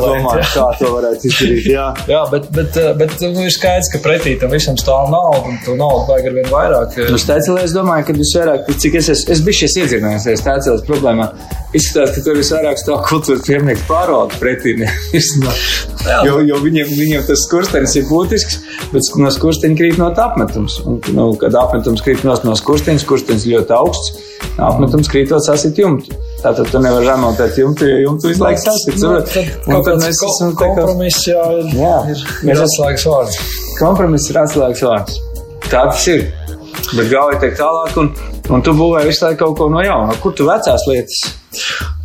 domāt, 0.04 0.42
kā 0.54 0.66
to 0.80 0.92
varētu 0.94 1.30
izdarīt, 1.30 1.70
jā. 1.72 1.88
jā, 2.14 2.22
bet, 2.32 2.50
bet, 2.56 2.80
bet 3.00 3.16
nu, 3.24 3.46
ir 3.46 3.54
skaidrs, 3.54 3.92
ka 3.94 4.02
pretī 4.04 4.36
tam 4.42 4.54
visam 4.54 4.78
stāv 4.80 5.12
nauda, 5.14 5.44
un 5.50 5.60
to 5.66 5.78
naudu 5.80 6.10
vajag 6.12 6.30
ar 6.32 6.38
vien 6.40 6.50
vairāk. 6.52 6.98
Nu, 7.12 7.22
staicelē 7.22 7.66
es 7.68 7.76
domāju, 7.76 8.10
ka 8.10 8.18
visvairāk, 8.20 8.72
cik 8.86 9.00
es 9.02 9.12
esmu, 9.16 9.36
es 9.36 9.44
biju 9.46 9.62
šies 9.62 9.78
iedzīvinājums, 9.84 10.28
ja 10.32 10.42
staiceles 10.42 10.86
problēmā, 10.88 11.30
izskatās, 11.78 12.14
ka 12.16 12.24
tur 12.26 12.38
visvairāk 12.40 12.80
stāv 12.80 13.02
kultūra 13.08 13.42
pieminiektu 13.46 13.88
pārvaldu 13.90 14.40
pretī. 14.42 14.76
jo, 16.28 16.38
jo 16.50 16.60
viņiem, 16.64 16.92
viņiem 16.98 17.26
tas 17.28 17.46
skurstenis 17.48 17.96
ir 18.00 18.08
būtisks, 18.10 18.60
bet 18.94 19.10
no 19.22 19.32
skursteņa 19.34 19.80
krīt 19.80 20.00
no 20.02 20.12
apmetums. 20.12 20.80
Un, 20.86 21.02
nu, 21.16 21.28
kad 21.42 21.56
apmetums 21.60 22.04
krīt 22.06 22.24
no 22.26 22.36
skursteņa, 22.36 23.04
skursteņš 23.04 23.48
ļoti 23.52 23.76
augsts, 23.76 24.24
apmetums 24.62 25.12
krītot 25.12 25.44
sasit 25.46 25.80
jumtu. 25.82 26.16
Tātad 26.44 26.70
tu 26.70 26.82
nevari 26.84 27.10
remontēt 27.10 27.58
jumtu, 27.60 27.88
jo 27.90 28.02
jumtu 28.04 28.32
visu 28.32 28.44
laiku 28.44 28.64
sasit. 28.68 29.00
Nu, 29.02 29.16
tad, 29.26 29.86
tad 29.88 30.04
mēs 30.04 30.24
esam 30.30 30.56
kompromiss, 30.60 31.28
jā, 31.30 31.44
ir, 31.60 31.72
jā, 31.80 31.96
ir, 32.46 32.64
atslēgas 32.68 33.08
vārds. 33.10 33.40
Kompromiss 33.82 34.32
ir 34.32 34.42
atslēgas 34.44 34.86
vārds. 34.86 35.22
Tā 35.66 35.88
tas 35.90 36.08
ir. 36.12 36.28
Bet 36.94 37.08
gauja 37.10 37.40
tiek 37.42 37.56
tālāk, 37.58 37.96
un, 37.98 38.12
un 38.50 38.66
tu 38.66 38.76
būvēji 38.78 39.10
visu 39.10 39.26
laiku 39.26 39.44
kaut 39.46 39.58
ko 39.60 39.72
no 39.74 39.82
jauna. 39.86 40.16
Kur 40.22 40.36
tu 40.38 40.48
vecās 40.50 40.86
lietas? 40.90 41.24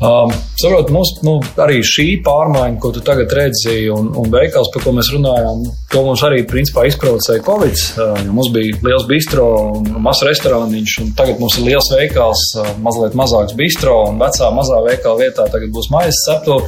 Um, 0.00 0.30
Saprot, 0.56 0.88
mums 0.92 1.10
nu, 1.26 1.34
arī 1.60 1.80
šī 1.84 2.06
pārmaiņa, 2.24 2.78
ko 2.80 2.92
tu 2.94 3.02
tagad 3.04 3.32
redzi, 3.36 3.82
un, 3.92 4.10
un 4.16 4.30
veikals, 4.32 4.70
par 4.72 4.84
ko 4.84 4.94
mēs 4.96 5.10
runājām, 5.12 5.64
to 5.92 6.04
mums 6.06 6.22
arī 6.24 6.40
principā 6.48 6.86
izprovocēja 6.88 7.44
Covid. 7.44 7.82
Uh, 7.96 8.22
mums 8.32 8.52
bija 8.54 8.78
liels 8.86 9.04
bistro 9.10 9.48
un 9.74 9.90
mazs 10.04 10.24
restorāniņš, 10.28 10.96
un 11.04 11.12
tagad 11.18 11.42
mums 11.42 11.58
ir 11.60 11.68
liels 11.68 11.90
veikals, 11.92 12.46
uh, 12.60 12.72
mazliet 12.84 13.16
mazāks 13.18 13.56
bistro, 13.58 13.98
un 14.12 14.20
vecā 14.22 14.48
mazā 14.56 14.80
veikala 14.86 15.24
vietā 15.26 15.48
tagad 15.52 15.74
būs 15.74 15.90
maisa 15.92 16.30
cepto. 16.30 16.62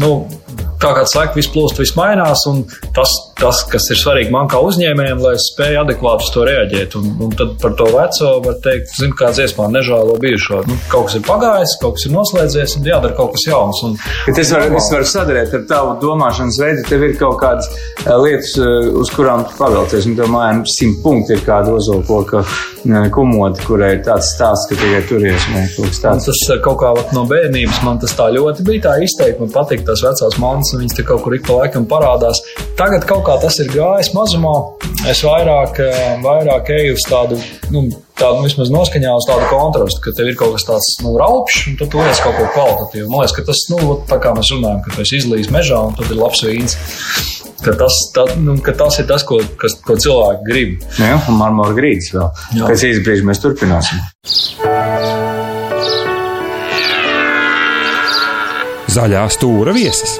Nu, 0.00 0.12
kā 0.78 0.92
saka, 1.10 1.34
viss 1.36 1.50
plūst, 1.52 1.80
viss 1.80 1.96
mainās, 1.98 2.44
tas, 2.96 3.14
tas, 3.40 3.62
kas 3.70 3.88
ir 3.92 3.98
svarīgi 3.98 4.32
man 4.34 4.48
kā 4.50 4.60
uzņēmējiem, 4.64 5.22
lai 5.24 5.34
es 5.36 5.48
spēju 5.52 5.82
adekvāti 5.82 6.26
uz 6.26 6.32
to 6.34 6.44
reaģēt. 6.46 6.96
Un, 7.00 7.08
un 7.26 7.34
tad 7.38 7.56
par 7.62 7.74
to 7.78 7.88
veco 7.92 8.32
var 8.46 8.60
teikt, 8.64 8.94
zinu, 8.94 9.17
kāds 9.18 9.40
iespējas 9.42 9.74
nežēlo 9.74 10.16
bijušo. 10.22 10.62
Nu, 10.68 10.78
kaut 10.92 11.08
kas 11.08 11.18
ir 11.18 11.24
pagājis, 11.26 11.76
kaut 11.82 11.98
kas 11.98 12.06
ir 12.08 12.14
noslēdzies, 12.14 12.76
un 12.78 12.88
jādara 12.88 13.16
kaut 13.18 13.34
kas 13.34 13.46
jauns. 13.48 13.82
Un, 13.86 13.96
Bet 14.26 14.40
es 14.42 14.52
varu, 14.54 14.70
es 14.78 14.88
varu 14.92 15.08
sadarīt 15.08 15.54
ar 15.56 15.64
tavu 15.70 15.94
domāšanas 16.02 16.58
veidu. 16.62 16.84
Tev 16.88 17.04
ir 17.06 17.14
kaut 17.20 17.38
kādas 17.42 17.68
eh, 17.70 18.14
lietas, 18.22 18.54
eh, 18.60 18.88
uz 19.02 19.12
kurām 19.14 19.44
tu 19.48 19.56
pavelcies. 19.58 20.08
Un 20.08 20.34
mājām 20.34 20.64
simt 20.68 21.02
punkti 21.04 21.36
ir 21.36 21.44
kāda 21.46 21.74
ozolkoka 21.76 22.42
eh, 22.44 23.08
kumota, 23.14 23.62
kurai 23.66 23.94
ir 23.96 24.02
tāds 24.06 24.32
stāsts, 24.34 24.68
ka 24.70 24.78
tikai 24.78 25.02
turies. 25.10 25.48
Tas 26.02 26.42
kaut 26.64 26.80
kā 26.82 26.92
no 27.16 27.24
bērnības 27.30 27.82
man 27.86 28.00
tas 28.02 28.14
tā 28.18 28.30
ļoti 28.34 28.66
bija 28.68 28.88
tā 28.88 28.96
izteikti. 29.04 29.40
Man 29.42 29.54
patīk 29.54 29.86
tās 29.88 30.04
vecās 30.04 30.40
monētas, 30.42 30.74
un 30.74 30.84
viņas 30.84 30.98
te 30.98 31.06
kaut 31.08 31.24
kur 31.24 31.38
ik 31.38 31.46
pa 31.48 31.62
laikam 31.62 31.88
parādās. 31.90 32.42
Tagad 32.78 33.06
kaut 33.08 33.26
kā 33.28 33.38
tas 33.42 33.58
ir 33.62 33.72
gājis 33.74 34.12
mazumā. 34.16 34.56
Es 35.08 35.22
vairāk, 35.26 35.80
vairāk 36.24 36.74
eju 36.74 36.98
uz 36.98 37.08
tādu. 37.08 37.38
Nu, 37.72 37.86
tādu 38.18 38.40
nu, 38.40 38.46
vismaz 38.48 38.70
noskaņā 38.72 39.14
uz 39.18 39.26
tādu 39.28 39.48
kontrastu, 39.52 40.02
ka 40.04 40.12
tev 40.16 40.30
ir 40.30 40.38
kaut 40.38 40.54
kas 40.56 40.66
tāds 40.68 40.90
nu, 41.04 41.14
raupšs, 41.20 41.64
un 41.70 41.78
tu 41.80 41.88
turies 41.92 42.22
kaut 42.24 42.36
ko 42.38 42.46
kvalitatīvu. 42.56 43.08
Man 43.10 43.22
liekas, 43.22 43.36
ka 43.36 43.46
tas, 43.48 43.64
nu, 43.72 43.78
tā 44.10 44.20
kā 44.22 44.34
mēs 44.36 44.52
runājam, 44.54 44.80
ka 44.84 44.94
tu 44.94 45.04
esi 45.04 45.20
izlījis 45.22 45.52
mežā 45.54 45.80
un 45.88 45.96
tad 45.98 46.10
ir 46.10 46.20
labs 46.20 46.42
vīns. 46.46 46.78
Ka 47.58 47.74
tas, 47.78 47.94
tā, 48.14 48.24
nu, 48.38 48.54
ka 48.62 48.74
tas 48.78 49.00
ir 49.02 49.08
tas, 49.10 49.24
ko, 49.26 49.40
kas, 49.58 49.74
ko 49.82 49.98
cilvēki 49.98 50.46
grib. 50.46 50.86
Jā, 51.00 51.18
un 51.30 51.38
marmora 51.40 51.74
grīdas 51.78 52.12
vēl. 52.14 52.28
Jā. 52.60 52.70
Pēc 52.70 52.86
īsa 52.90 53.04
brīža 53.06 53.28
mēs 53.30 53.42
turpināsim. 53.42 54.06
Zaļā 58.98 59.26
stūra 59.34 59.74
viesis. 59.76 60.18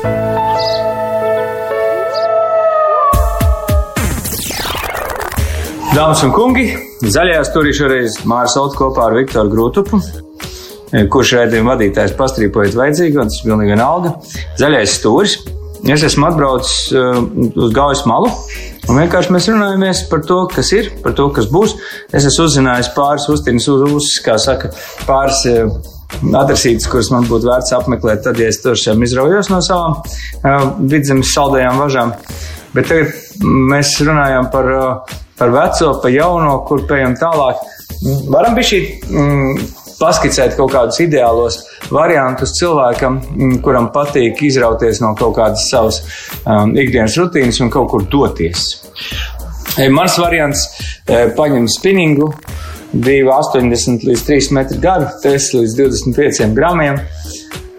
Dāmas 5.99 6.21
un 6.23 6.31
kungi, 6.31 6.69
zaļajā 7.11 7.39
stūrī 7.49 7.73
šoreiz 7.75 8.21
Mārs 8.31 8.53
Ots 8.61 8.77
kopā 8.79 9.09
ar 9.09 9.17
Viktoru 9.17 9.51
Grūtupu, 9.51 9.99
kurš 11.11 11.33
raidījuma 11.35 11.73
vadītājs 11.73 12.15
pastrīpojiet 12.15 12.77
vajadzīgi, 12.79 13.19
un 13.19 13.27
tas 13.27 13.41
ir 13.41 13.49
pilnīgi 13.49 13.73
vienalga. 13.73 14.13
Zaļais 14.61 14.95
stūris. 15.01 15.35
Es 15.91 16.07
esmu 16.07 16.29
atbraucis 16.29 16.93
uh, 16.95 17.19
uz 17.51 17.75
Gaujas 17.75 18.05
malu, 18.07 18.31
un 18.87 19.01
vienkārši 19.01 19.35
mēs 19.35 19.51
runājamies 19.51 20.05
par 20.13 20.23
to, 20.31 20.39
kas 20.55 20.71
ir, 20.77 20.93
par 21.03 21.19
to, 21.19 21.33
kas 21.35 21.51
būs. 21.51 21.75
Es 22.15 22.31
esmu 22.31 22.47
uzzinājis 22.47 22.95
pāris 22.95 23.27
uztīnas 23.35 23.67
uz, 23.75 23.87
uz, 23.99 24.15
kā 24.23 24.39
saka, 24.43 24.71
pāris 25.09 25.43
uh, 25.51 25.81
adresītes, 26.31 26.87
kuras 26.93 27.11
man 27.11 27.27
būtu 27.27 27.51
vērts 27.51 27.75
apmeklēt, 27.75 28.23
tad, 28.29 28.39
ja 28.39 28.53
es 28.55 28.63
šiem 28.85 29.03
izraujos 29.03 29.51
no 29.51 29.59
savām 29.67 29.99
uh, 29.99 30.77
vidzemes 30.79 31.35
saldējām 31.35 31.83
važām. 31.89 32.15
Bet 32.77 32.87
tagad 32.87 33.17
mēs 33.45 33.97
runājam 34.07 34.51
par 34.53 34.75
uh, 34.75 35.17
par 35.39 35.51
veco, 35.51 35.93
par 36.03 36.13
jauno, 36.13 36.55
kur 36.67 36.85
pējam 36.89 37.15
tālāk. 37.19 37.63
Varam 38.33 38.57
bija 38.59 38.71
šī 38.73 38.81
mm, 39.07 39.67
paskicēt 39.99 40.57
kaut 40.59 40.73
kādus 40.75 41.01
ideālos 41.03 41.61
variantus 41.95 42.57
cilvēkam, 42.59 43.21
mm, 43.23 43.59
kuram 43.65 43.91
patīk 43.95 44.43
izrauties 44.49 45.03
no 45.05 45.15
kaut 45.19 45.37
kādas 45.39 45.69
savas 45.71 46.03
um, 46.45 46.75
ikdienas 46.79 47.17
rutīnas 47.21 47.61
un 47.63 47.73
kaut 47.75 47.91
kur 47.93 48.07
doties. 48.11 48.67
E, 49.79 49.87
mans 49.95 50.19
variants 50.19 50.65
e, 51.07 51.29
paņem 51.39 51.69
spinningu, 51.71 52.33
2,80 52.95 54.07
līdz 54.09 54.23
3 54.27 54.53
metru 54.57 54.79
garu, 54.83 55.11
tes 55.23 55.53
līdz 55.55 55.77
25 55.79 56.55
gramiem. 56.57 56.99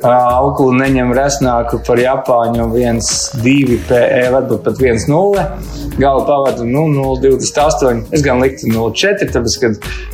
Auklu 0.05 0.71
neņem 0.79 1.09
resnāku 1.12 1.81
par 1.83 1.99
Japāņu 1.99 2.69
1,2 2.71 3.79
PE, 3.89 4.21
varbūt 4.31 4.63
pat 4.63 4.79
1,0 4.79 5.89
gala 5.99 6.23
pavadu 6.25 6.63
nu, 6.63 6.85
0,28. 6.93 8.05
Es 8.15 8.23
gan 8.23 8.39
liktu 8.39 8.69
0,4, 8.71 9.27
tāpēc, 9.33 9.57
ka 9.59 9.71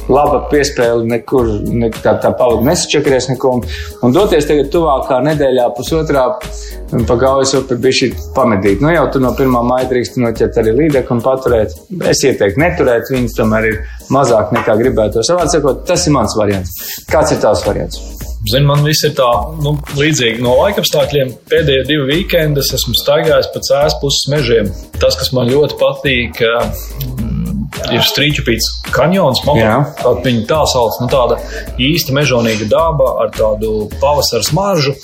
laba 0.09 0.41
piespēle 0.49 1.05
nekur 1.09 1.51
ne, 1.69 1.91
tā, 1.93 2.15
tā 2.21 2.33
pavada 2.33 2.65
nesačakarēs 2.65 3.29
neko. 3.33 3.53
Un, 4.01 4.15
doties 4.15 4.49
tagad 4.49 4.71
tuvākā 4.73 5.21
nedēļā, 5.29 5.69
pusotrā, 5.77 6.25
pa 6.95 7.19
gaujas 7.21 7.53
upi 7.61 7.77
bija 7.85 7.99
šī 8.01 8.11
pamedīt. 8.37 8.81
Nu 8.81 8.93
jau 8.93 9.05
tur 9.13 9.25
no 9.27 9.35
1. 9.37 9.57
maija 9.69 9.89
drīkst 9.91 10.17
noķert 10.21 10.61
arī 10.63 10.75
līdeku 10.81 11.17
un 11.17 11.25
paturēt. 11.25 11.77
Es 12.09 12.25
ieteiktu 12.25 12.63
neturēt, 12.65 13.13
viņas 13.13 13.37
tomēr 13.37 13.69
ir 13.69 13.81
mazāk 14.13 14.53
nekā 14.57 14.79
gribētu. 14.81 15.25
Savādi 15.25 15.59
sakot, 15.59 15.85
tas 15.85 16.09
ir 16.09 16.17
mans 16.17 16.37
variants. 16.41 16.79
Kāds 17.11 17.37
ir 17.37 17.43
tavs 17.45 17.65
variants? 17.67 18.01
Zini, 18.45 18.65
man 18.67 18.83
viss 18.85 19.01
ir 19.07 19.15
tā, 19.17 19.29
nu, 19.65 19.73
līdzīgi 19.97 20.43
no 20.45 20.53
laikapstākļiem. 20.59 21.31
Pēdējie 21.49 21.85
divi 21.87 22.03
weekendi 22.11 22.61
es 22.61 22.69
esmu 22.77 22.93
staigājis 22.99 23.49
pa 23.53 23.61
cēlus 23.65 23.95
puses 24.03 24.27
mežiem. 24.29 24.69
Tas, 25.01 25.17
kas 25.17 25.31
man 25.33 25.49
ļoti 25.49 25.79
patīk, 25.79 26.43
ir 27.93 28.03
strīčupīts 28.05 28.69
kanjons. 28.95 29.43
Viņa 29.45 30.45
tā 30.49 30.61
sauc, 30.71 30.99
nu, 31.01 31.09
tāda 31.11 31.39
īsta 31.81 32.15
mežonīga 32.15 32.67
daba 32.71 33.11
ar 33.23 33.33
tādu 33.35 33.89
pavasara 34.01 34.45
smaržu. 34.45 34.95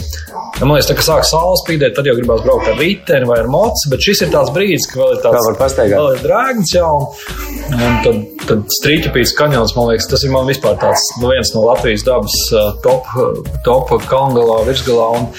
Ja 0.60 0.68
man 0.68 0.78
liekas, 0.78 0.92
tā, 0.92 0.98
ka 0.98 1.06
sāk 1.06 1.26
saules 1.28 1.64
spīdēt, 1.66 1.96
tad 1.98 2.08
jau 2.08 2.16
gribās 2.18 2.44
braukt 2.46 2.70
ar 2.70 2.78
riteni 2.80 3.28
vai 3.30 3.40
ar 3.42 3.50
mocu, 3.52 3.90
bet 3.92 4.04
šis 4.06 4.26
ir 4.26 4.34
tāds 4.34 4.52
brīdis, 4.54 4.88
ka 4.92 5.00
vēl 5.02 5.16
ir 5.16 5.24
tāds 5.24 5.78
vēl 5.80 6.10
ir 6.16 6.22
drēgns 6.26 6.76
jau. 6.76 6.92
Un 7.72 7.98
tad, 8.06 8.20
tad 8.46 8.66
strīķupīs 8.78 9.34
kanjons, 9.40 9.74
man 9.78 9.90
liekas, 9.92 10.10
tas 10.12 10.26
ir 10.28 10.34
man 10.34 10.50
vispār 10.50 10.78
tāds 10.82 11.08
nu, 11.22 11.32
viens 11.32 11.54
no 11.56 11.66
Latvijas 11.66 12.06
dabas 12.08 12.38
top, 12.86 13.10
top 13.66 13.96
kalngalā, 14.12 14.62
virsgalā. 14.70 15.08
Un 15.18 15.30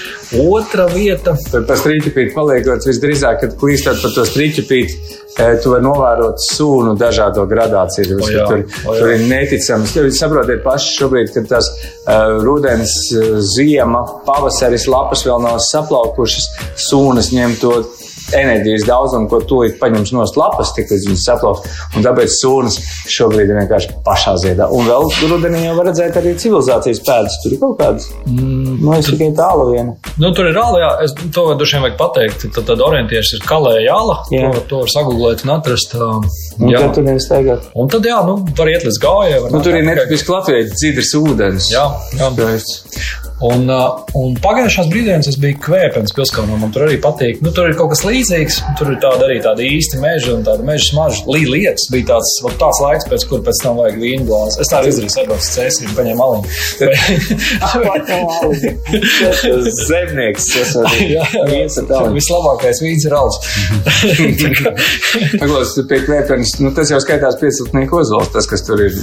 otra 0.41 0.87
vieta. 0.91 1.35
Tur 1.51 1.65
par 1.69 1.81
strīķupīti 1.81 2.33
paliekot 2.35 2.87
visdrīzāk, 2.89 3.43
kad 3.43 3.57
klīstot 3.59 4.01
par 4.03 4.15
to 4.15 4.25
strīķupīti 4.29 5.19
tu 5.33 5.71
vari 5.73 5.83
novērot 5.83 6.41
sūnu 6.45 6.93
dažādo 6.99 7.45
gradāciju. 7.49 8.19
O 8.21 8.29
jā, 8.29 8.45
tur, 8.49 8.63
o 8.85 8.93
jā. 8.93 9.01
tur 9.01 9.13
ir 9.15 9.25
neticams. 9.29 9.95
Jūs 9.97 10.19
saprotat, 10.21 10.61
paši 10.65 10.93
šobrīd, 10.99 11.33
kad 11.33 11.49
tas 11.55 11.69
uh, 11.73 12.37
rudens, 12.43 12.93
uh, 13.17 13.39
ziema, 13.55 14.03
pavasaris, 14.27 14.87
lapas 14.91 15.25
vēl 15.25 15.41
nav 15.43 15.59
saplaukušas, 15.71 16.49
sūnas 16.89 17.33
ņem 17.33 17.57
to 17.61 17.73
enerģijas 18.39 18.85
daudzumu, 18.87 19.29
ko 19.31 19.41
tūlīt 19.47 19.79
paņems 19.81 20.13
no 20.15 20.25
lapas, 20.39 20.73
tik 20.77 20.91
līdz 20.91 21.07
viņas 21.09 21.25
saplauks. 21.27 21.79
Un 21.97 22.05
tāpēc 22.05 22.35
sūnas 22.35 22.79
šobrīd 23.11 23.51
ir 23.51 23.59
vienkārši 23.61 23.97
pašā 24.05 24.35
ziedā. 24.43 24.69
Un 24.73 24.87
vēl 24.89 25.09
rudenī 25.31 25.65
jau 25.67 25.75
var 25.77 25.89
redzēt 25.89 26.17
arī 26.19 26.33
civilizācijas 26.39 27.01
pēdas. 27.05 27.39
Tur 27.43 27.55
ir 27.55 27.61
kaut 27.61 27.77
kādas. 27.81 28.09
Mm, 28.27 28.77
nu, 28.81 28.93
es 28.97 29.09
tikai 29.11 29.29
tālu 29.37 29.69
vienu. 29.71 29.95
Nu, 30.21 30.31
tur 30.35 30.49
ir 30.49 30.57
rāli, 30.57 30.81
jā. 30.83 30.91
Es 31.05 31.15
to 31.35 31.45
droši 31.59 31.77
vien 31.77 31.85
vajag 31.87 31.99
pateikt. 31.99 32.47
Tad, 32.55 32.67
tad 32.69 32.83
orientieris 32.85 33.33
ir 33.37 33.45
kalē 33.47 33.77
jāla. 33.83 34.19
Jā. 34.33 34.51
To, 34.53 34.65
to 34.69 34.83
var 34.83 34.93
sagooglēt 34.93 35.45
un 35.47 35.55
atrast. 35.57 35.97
Un 36.59 36.71
jā. 36.73 36.83
tad 36.85 36.97
tur 36.97 37.07
nevis 37.07 37.27
staigāt. 37.27 37.67
Un 37.79 37.91
tad, 37.91 38.05
jā, 38.07 38.19
nu, 38.27 38.37
var 38.57 38.71
iet 38.71 38.85
līdz 38.87 39.01
gājai. 39.03 39.41
Nu, 39.53 39.61
tur 39.65 39.77
ir 39.77 39.85
netipiski 39.87 40.33
Latvijas 40.33 40.73
dzīves 40.77 41.13
ūdens. 41.19 41.69
Jā, 41.73 41.85
jā. 42.19 42.31
Un, 43.43 43.67
un 44.15 44.35
pagājušās 44.39 44.87
brīvdienas 44.91 45.27
es 45.27 45.37
biju 45.41 45.57
kvēpens 45.65 46.13
pilskalnā. 46.15 46.55
Man 46.61 46.71
tur 46.71 46.85
arī 46.85 46.95
patīk. 47.03 47.41
Nu, 47.43 47.51
tur 47.55 47.67
ir 47.67 47.75
kaut 47.79 47.89
kas 47.91 48.03
līdzīgs. 48.07 48.55
Tur 48.79 48.87
ir 48.93 48.99
tāda 49.03 49.25
arī 49.27 49.37
tāda 49.43 49.65
īsta 49.65 49.99
meža 49.99 50.29
un 50.37 50.45
tāda 50.47 50.63
meža 50.67 50.85
smarža. 50.91 51.25
Līdz 51.27 51.89
bija 51.91 52.05
tāds, 52.13 52.29
tāds 52.61 52.79
laiks, 52.83 53.07
pēc 53.11 53.21
kur 53.27 53.39
pēc 53.43 53.57
tam 53.65 53.73
vajag 53.81 53.97
vīnu 53.99 54.23
glāzi. 54.29 54.55
Es 54.63 54.71
tā 54.71 54.75
arī 54.79 54.87
izdarīju, 54.93 55.15
aizbraucu 55.23 55.49
cēsī, 55.57 55.83
paņēmu 55.97 56.21
aliņu. 56.27 56.45
Zemnieks. 59.89 60.45
jā, 61.15 61.25
jā, 61.33 61.43
vislabākais 62.15 62.79
vīns 62.85 63.03
ir 63.09 63.13
alus. 63.17 63.37
Paklaus, 65.41 65.75
pie 65.89 65.99
kvēpenes, 66.43 66.59
nu, 66.63 66.71
tas 66.75 66.91
jau 66.91 66.99
skaitās 67.01 67.37
pieciltnieku 67.39 67.99
ozols, 67.99 68.31
tas, 68.33 68.47
kas 68.49 68.63
tur 68.65 68.81
ir. 68.83 68.93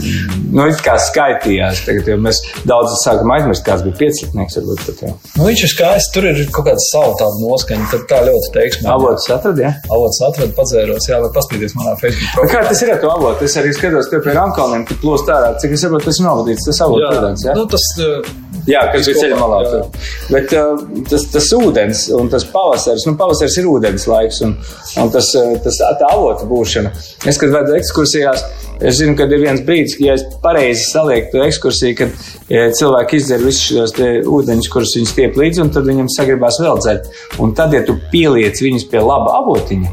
Nu, 0.53 0.67
it 0.69 0.81
kā 0.85 0.97
skaitījās. 1.01 1.85
Tagad 1.87 2.09
jau 2.09 2.19
mēs 2.21 2.41
daudz 2.69 2.97
sākam 3.05 3.31
aizmirst, 3.35 3.65
kāds 3.67 3.85
bija 3.85 3.97
piecdesmitnieks 4.01 4.59
varbūt 4.59 4.85
pat. 4.87 5.03
Jā. 5.05 5.13
Nu, 5.39 5.47
viņš 5.49 5.65
ir 5.65 5.73
skaists, 5.73 6.13
tur 6.15 6.29
ir 6.31 6.43
kaut 6.51 6.69
kāda 6.69 6.85
savu 6.91 7.17
tādu 7.21 7.45
noskaņu, 7.47 7.89
tad 7.93 8.07
tā 8.11 8.21
ļoti 8.29 8.53
teiksmē. 8.57 8.91
Avots 8.95 9.31
atrad, 9.31 9.63
jā? 9.63 9.73
Avots 9.91 10.23
atrad, 10.29 10.55
padzēros, 10.59 11.09
jā, 11.11 11.21
vai 11.25 11.33
paspīties 11.37 11.77
manā 11.79 11.97
Facebook 12.01 12.37
profilā. 12.37 12.53
Kā 12.61 12.69
tas 12.69 12.85
ir 12.85 12.95
ar 12.95 13.03
to 13.03 13.13
avotu? 13.15 13.49
Es 13.49 13.59
arī 13.61 13.75
skatos, 13.77 14.11
ka 14.13 14.23
pie 14.25 14.37
Rankalniem, 14.37 14.87
kad 14.89 15.03
plūst 15.03 15.31
ārā, 15.33 15.55
cik 15.63 15.77
es 15.77 15.85
saprotu, 15.87 16.11
tas 16.11 16.21
ir 16.21 16.29
novadīts, 16.29 16.69
tas 16.69 16.85
avots, 16.87 17.07
protams, 17.07 17.47
jā? 17.47 17.57
Nu, 17.59 17.67
tas, 17.71 17.91
uh, 18.01 18.50
Jā, 18.69 18.83
kas 18.93 19.09
bija 19.09 19.25
ceļā 19.25 19.39
malā. 19.41 19.61
Jā. 19.65 19.83
Bet 20.31 20.55
uh, 20.57 20.83
tas, 21.11 21.27
tas 21.33 21.51
ūdens 21.57 22.07
un 22.17 22.29
tas 22.33 22.45
pavasaris, 22.51 23.07
nu, 23.09 23.17
pavasaris 23.21 23.61
ir 23.61 23.69
ūdens 23.71 24.09
laiks 24.11 24.43
un, 24.47 24.57
un 25.01 25.13
tas, 25.15 25.31
uh, 25.39 25.55
tas 25.65 25.81
tā 25.81 26.11
avota 26.11 26.49
būšana. 26.51 26.93
Es, 27.31 27.41
kad 27.41 27.55
vedu 27.55 27.77
ekskursijās, 27.79 28.45
Es 28.81 28.97
zinu, 28.97 29.13
ka 29.13 29.27
ir 29.29 29.43
viens 29.43 29.61
brīdis, 29.61 29.99
ja 30.01 30.15
es 30.17 30.23
pareizi 30.41 30.87
salieku 30.87 31.35
to 31.35 31.43
ekskursiju, 31.45 31.97
kad 31.99 32.15
ja 32.49 32.71
cilvēki 32.79 33.19
izdzer 33.21 33.45
visus 33.45 33.67
šos 33.69 33.93
ūdeņus, 34.25 34.71
kurus 34.73 34.95
viņi 34.97 35.11
stiep 35.11 35.37
līdzi, 35.37 35.61
un 35.67 35.73
tad 35.75 35.85
viņam 35.85 36.09
sagribās 36.15 36.63
vēl 36.65 36.81
dzert. 36.81 37.11
Un 37.45 37.53
tad, 37.59 37.77
ja 37.77 37.85
tu 37.85 37.99
pieliec 38.13 38.57
viņus 38.65 38.89
pie 38.89 39.05
laba 39.05 39.37
avotiņa, 39.43 39.93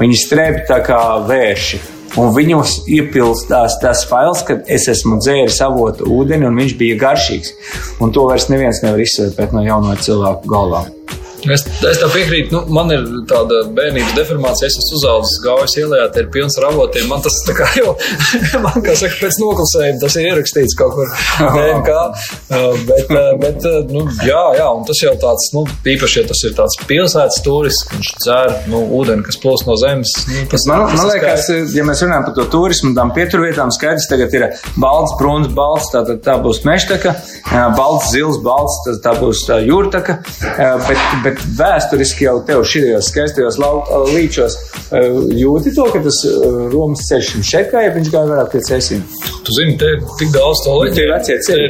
viņi 0.00 0.20
strēp 0.24 0.62
tā 0.70 0.80
kā 0.86 1.00
vērši. 1.28 1.99
Un 2.18 2.32
viņos 2.34 2.88
iepildās 2.90 3.76
tas 3.82 4.02
fails, 4.10 4.42
ka 4.46 4.56
es 4.66 4.88
esmu 4.90 5.20
dzēris 5.22 5.60
avotu 5.62 6.08
ūdeni, 6.10 6.48
un 6.48 6.58
viņš 6.58 6.74
bija 6.80 6.98
garšīgs. 7.04 7.52
Un 8.02 8.10
to 8.14 8.26
vairs 8.26 8.48
neviens 8.50 8.82
nevar 8.82 9.02
izsvērt 9.04 9.54
no 9.54 9.62
jaunā 9.62 9.94
cilvēka 10.02 10.50
galvām. 10.50 10.90
Es, 11.48 11.62
es 11.88 12.00
tam 12.00 12.10
piekrītu. 12.12 12.52
Nu, 12.52 12.60
man 12.74 12.90
ir 12.92 13.04
tāda 13.30 13.62
bērnības 13.76 14.12
deformācija. 14.18 14.68
Es 14.68 14.76
esmu 14.82 14.98
uzaugusi 14.98 15.40
gaujas 15.44 15.76
ielā, 15.80 16.02
te 16.12 16.24
ir 16.24 16.28
pilns 16.34 16.58
ar 16.60 16.66
avotiem. 16.68 17.06
Man 17.08 17.22
tas 17.24 17.38
tā 17.46 17.54
kā 17.56 17.68
jau, 17.78 17.94
man 18.66 18.84
kā 18.84 18.96
saka, 18.98 19.16
pēc 19.22 19.38
noklusējuma 19.40 20.02
tas 20.02 20.18
ir 20.20 20.28
ierakstīts 20.30 20.76
kaut 20.78 20.96
kur 20.98 21.08
DNK. 21.56 21.94
Bet, 22.90 23.12
bet 23.40 23.66
nu, 23.92 24.04
jā, 24.26 24.42
jā, 24.58 24.66
un 24.74 24.84
tas 24.88 25.00
jau 25.02 25.14
tāds, 25.22 25.48
nu, 25.56 25.64
īpaši, 25.94 26.20
ja 26.20 26.26
tas 26.28 26.42
ir 26.48 26.54
tāds 26.58 26.76
pilsētas 26.90 27.40
turisks, 27.46 27.88
viņš 27.94 28.10
dzer, 28.24 28.54
nu, 28.72 28.82
ūdeni, 29.00 29.24
kas 29.26 29.38
plūst 29.42 29.68
no 29.68 29.76
zemes. 29.80 30.12
Nu, 30.28 30.44
tas, 30.50 30.66
Man, 30.68 30.84
tas 30.90 31.00
man 31.00 31.10
liekas, 31.12 31.46
skaisti. 31.46 31.78
ja 31.78 31.86
mēs 31.88 32.02
runājam 32.04 32.26
par 32.28 32.36
to 32.36 32.46
turismu 32.52 32.92
tām 32.96 33.12
pieturvietām, 33.16 33.72
skaidrs, 33.74 34.08
tagad 34.10 34.34
ir 34.36 34.46
balts, 34.80 35.14
bruns, 35.20 35.48
balts, 35.56 35.88
tā, 35.94 36.02
tā, 36.08 36.18
tā 36.26 36.36
būs 36.44 36.62
meštaka, 36.68 37.14
balts, 37.78 38.10
zils, 38.12 38.40
balts, 38.44 38.76
tā, 38.86 38.96
tā 39.08 39.14
būs 39.20 39.44
tā 39.48 39.60
jūrtaka, 39.64 40.18
ā, 40.50 40.70
bet, 40.88 41.04
bet 41.30 41.42
vēsturiski 41.58 42.26
jau 42.26 42.36
tev 42.46 42.64
šajos 42.68 43.10
skaistajos 43.12 43.58
līčos 44.10 44.56
ā, 44.90 45.02
jūti 45.38 45.72
to, 45.76 45.86
ka 45.94 46.02
tas 46.04 46.20
ā, 46.26 46.34
Romas 46.72 47.06
ceļš 47.08 47.34
jums 47.36 47.50
šeit 47.54 47.70
kā, 47.72 47.84
ja 47.86 47.94
viņš 47.94 48.10
gāja 48.12 48.30
vairāk 48.30 48.52
pie 48.52 48.62
cēsīm. 48.66 49.04
Tu 49.46 49.56
zini, 49.56 49.76
te 49.80 49.94
ir 49.94 50.02
tik 50.20 50.32
daudz 50.34 50.64
to 50.66 50.76
Tie 50.90 51.04
ir 51.06 51.12
vecie 51.12 51.36
ceļi. 51.46 51.68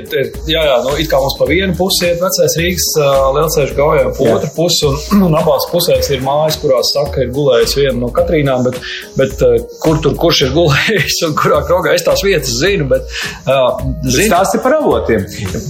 Jā, 0.48 0.62
jā, 0.64 0.76
nu, 0.86 0.94
it 1.02 1.10
kā 1.10 1.20
mums 1.20 1.36
pa 1.38 1.48
vienu 1.48 1.74
pusi 1.78 2.08
iet 2.08 2.22
vecais 2.22 2.56
Rīgas 2.60 2.88
lielceļš 3.36 3.74
gaujā, 3.76 4.06
pa 4.16 4.28
otru 4.34 4.50
pusi, 4.56 4.88
un, 4.88 5.24
un 5.28 5.36
abās 5.38 5.68
pusēs 5.72 6.10
ir 6.14 6.24
mājas, 6.24 6.58
kurās 6.62 6.92
saka, 6.96 7.24
ir 7.24 7.34
gulējis 7.36 7.76
viena 7.78 7.96
no 8.00 8.10
Katrīnām, 8.16 8.64
bet, 8.66 8.80
bet 9.18 9.44
kur 9.84 10.00
tur 10.04 10.16
kurš 10.20 10.44
ir 10.48 10.54
gulējis 10.56 11.20
un 11.28 11.36
kurā 11.38 11.62
krogā 11.68 11.94
es 11.96 12.06
tās 12.06 12.24
vietas 12.26 12.56
zinu, 12.62 12.88
bet, 12.90 13.06
uh, 13.46 13.84
zinu, 14.06 14.28
Stāsti 14.30 14.60
par 14.64 14.78
avotiem. 14.78 15.24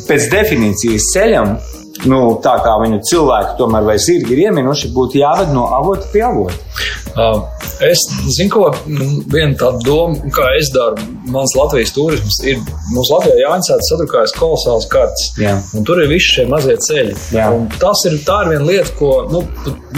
Pēc 0.07 0.31
definīcijas 0.33 1.11
ceļam, 1.15 1.55
nu, 2.09 2.21
tā 2.45 2.57
kā 2.65 2.77
viņu 2.81 3.01
cilvēki 3.11 3.57
tomēr 3.59 3.85
vai 3.89 3.99
zirgi 4.01 4.37
ir 4.37 4.47
ieminuši, 4.47 4.93
būtu 4.97 5.21
jāved 5.21 5.53
no 5.57 5.67
avota 5.77 6.09
pie 6.13 6.25
avota. 6.25 6.57
Es 7.81 8.03
zinu, 8.37 8.51
ko 8.53 8.67
viena 9.33 9.55
tāda 9.59 9.81
doma, 9.87 10.31
kā 10.35 10.51
es 10.59 10.69
daru. 10.75 11.01
Mans 11.33 11.55
Latvijas 11.57 11.95
turisms 11.97 12.41
ir. 12.49 12.61
Mums 12.91 13.11
Latvijā 13.15 13.39
Jāņcēta 13.45 13.87
sadrukājas 13.87 14.35
kolosāls 14.37 14.87
kartes. 14.91 15.31
Jā. 15.41 15.55
Un 15.79 15.87
tur 15.89 16.03
ir 16.03 16.11
visi 16.11 16.35
šie 16.37 16.47
mazie 16.51 16.77
ceļi. 16.87 17.15
Tas 17.81 18.05
ir, 18.11 18.19
tā 18.27 18.41
ir 18.45 18.53
viena 18.55 18.67
lieta, 18.67 18.93
ko 18.99 19.11
nu, 19.31 19.43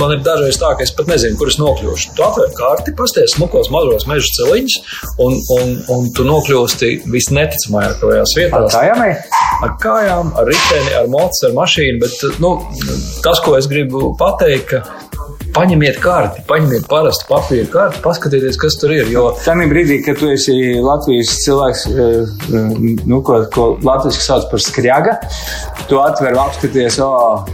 man 0.01 0.15
ir 0.17 0.23
dažreiz 0.27 0.59
tā, 0.61 0.75
ka 0.79 0.87
es 0.87 0.93
pat 0.95 1.11
nezinu, 1.11 1.39
kur 1.41 1.51
es 1.51 1.59
nokļūšu. 1.61 2.13
Tu 2.19 2.27
atver 2.27 2.53
karti, 2.59 2.95
pasties 2.99 3.35
smukos 3.37 3.71
mazos 3.75 4.07
meža 4.11 4.31
celiņus, 4.39 4.79
un, 5.25 5.39
un, 5.59 5.75
un 5.97 6.11
tu 6.17 6.27
nokļūsti 6.29 6.93
visneticamākajās 7.13 8.37
vietās 8.39 8.73
Tā 8.73 8.85
jau 8.89 8.99
ir. 9.09 9.17
ar 9.67 9.77
kājām, 9.83 10.35
ar 10.39 10.49
riteni, 10.49 10.95
ar 11.01 11.09
mocu, 11.13 11.47
ar 11.49 11.57
mašīnu. 11.59 12.03
Bet 12.03 12.41
nu, 12.45 12.55
tas, 13.25 13.41
ko 13.45 13.57
es 13.59 13.69
gribu 13.71 14.13
pateikt, 14.21 14.73
ka 14.73 14.85
paņemiet 15.57 15.99
karti, 16.03 16.43
paņemiet 16.49 16.87
parastu 16.91 17.27
papīra 17.29 17.69
karti, 17.73 18.01
paskatieties, 18.05 18.59
kas 18.61 18.77
tur 18.81 18.95
ir. 18.95 19.11
Jo 19.13 19.25
Tajā 19.43 19.69
brīdī, 19.71 19.99
kad 20.07 20.19
tu 20.21 20.31
esi 20.33 20.55
Latvijas 20.83 21.33
cilvēks, 21.45 21.85
eh, 21.93 22.53
nu, 23.09 23.21
ko, 23.27 23.43
ko 23.53 23.67
latviešu 23.85 24.25
sauc 24.25 24.49
par 24.51 24.63
skriaga, 24.65 25.19
tu 25.91 26.01
atver 26.03 26.37
apskaties, 26.39 26.99
o, 27.05 27.13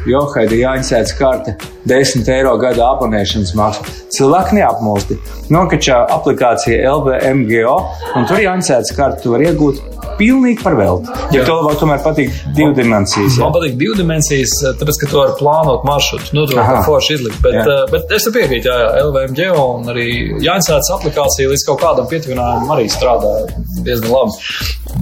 Johaida 0.08 0.58
Jāņsēts 0.58 1.16
karte, 1.18 1.56
10 1.88 2.28
eiro 2.32 2.56
gada 2.60 2.90
abonēšanas 2.94 3.54
maksa. 3.58 3.86
Cilvēki 4.14 4.58
neapmulsti. 4.58 5.18
Nokačā 5.54 6.02
aplikācija 6.14 6.82
LVMGO, 6.92 7.76
un 8.18 8.28
tur 8.28 8.42
Jāņsēts 8.44 8.94
karte 8.96 9.24
tu 9.24 9.34
vari 9.34 9.50
iegūt 9.50 10.07
pilnīgi 10.18 10.62
par 10.64 10.74
velti. 10.78 11.12
Ja 11.36 11.44
tev 11.46 11.62
vēl 11.66 11.76
tomēr 11.80 12.02
patīk 12.04 12.34
divu 12.56 12.72
dimensijas. 12.76 13.36
jā. 13.38 13.42
Man 13.44 13.54
patīk 13.54 13.76
divu 13.80 13.94
dimensijas, 13.98 14.52
tāpēc, 14.80 14.98
ka 15.02 15.10
tu 15.12 15.18
vari 15.20 15.36
plānot 15.38 15.84
maršrutu. 15.88 16.34
Nu, 16.36 16.46
Aha. 16.58 16.78
var 16.78 16.84
forši 16.86 17.14
izlikt. 17.18 17.40
Bet, 17.44 17.54
Jā. 17.54 17.64
uh, 17.66 17.84
bet 17.92 18.10
es 18.16 18.26
piekrītu, 18.34 18.68
jā, 18.68 18.78
LVMG 19.06 19.48
un 19.62 19.88
arī 19.94 20.06
Jāņsētas 20.44 20.90
aplikācija 20.98 21.48
līdz 21.52 21.64
kaut 21.68 21.80
kādam 21.82 22.08
pietuvinājumam 22.10 22.74
arī 22.76 22.88
strādā 22.92 23.32
diezgan 23.86 24.10
labi. 24.10 24.32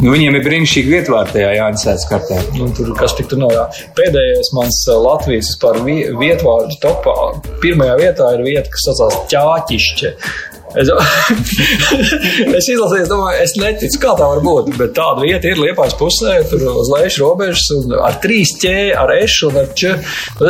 Nu, 0.03 0.11
viņiem 0.13 0.37
ir 0.37 0.45
brīnišķīgi 0.45 0.93
vietvārdi 0.93 1.33
tajā 1.39 1.53
Jāņsēts 1.57 2.09
kartē. 2.11 2.41
Nu, 2.59 2.69
tur 2.77 2.93
kas 2.99 3.15
tik 3.17 3.31
tur 3.31 3.41
nav. 3.41 3.55
Jā. 3.57 3.65
Pēdējais 3.97 4.53
mans 4.59 4.83
uh, 4.93 4.99
Latvijas 5.07 5.49
vispār 5.55 5.81
vi- 5.87 6.11
vietvārdu 6.21 6.77
topā. 6.83 7.17
Pirmajā 7.63 7.97
vietā 8.03 8.33
ir 8.37 8.45
vieta, 8.45 8.69
kas 8.75 8.87
saucās 8.91 9.17
Ķāķišķe. 9.33 10.13
Es, 10.77 10.91
es 12.59 12.69
izlasīju, 12.73 13.09
domāju, 13.11 13.41
es 13.45 13.57
neticu, 13.61 14.01
kā 14.03 14.15
tā 14.19 14.29
var 14.29 14.43
būt. 14.45 14.73
Bet 14.77 14.95
tāda 14.99 15.25
vieta 15.25 15.51
ir 15.51 15.61
Liepājas 15.63 15.97
pusē, 15.99 16.39
tur 16.51 16.67
uz 16.75 16.93
lejas 16.93 17.19
robežas, 17.23 17.67
un 17.79 17.97
ar 17.97 18.21
trīs 18.23 18.55
ķēdi, 18.61 18.95
ar 19.01 19.13
ešu 19.17 19.51
un 19.51 19.61
ar 19.63 19.73
č. 19.79 19.97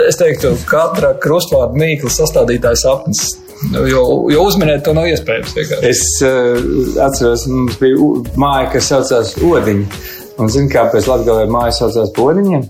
Es 0.07 0.21
teiktu, 0.21 0.57
katra 0.69 1.15
krustvārda 1.23 1.79
mīkla 1.79 2.13
sastādītājs 2.13 2.87
sapnis. 2.87 3.27
Jo, 3.73 4.03
jo 4.29 4.43
uzminēt 4.45 4.83
to 4.85 4.93
nav 4.97 5.07
iespējams. 5.09 5.55
vienkārši. 5.57 5.89
Es 5.89 6.03
uh, 6.27 7.01
atceros, 7.07 7.47
mums 7.49 7.79
bija 7.81 8.11
māja, 8.37 8.69
kas 8.75 8.91
saucās 8.93 9.33
Odiņa. 9.41 10.05
Un 10.37 10.51
zinu, 10.53 10.69
kāpēc 10.69 11.07
Latvijā 11.09 11.47
māja 11.49 11.73
saucās 11.79 12.11
par 12.13 12.35
odiņiem? 12.35 12.67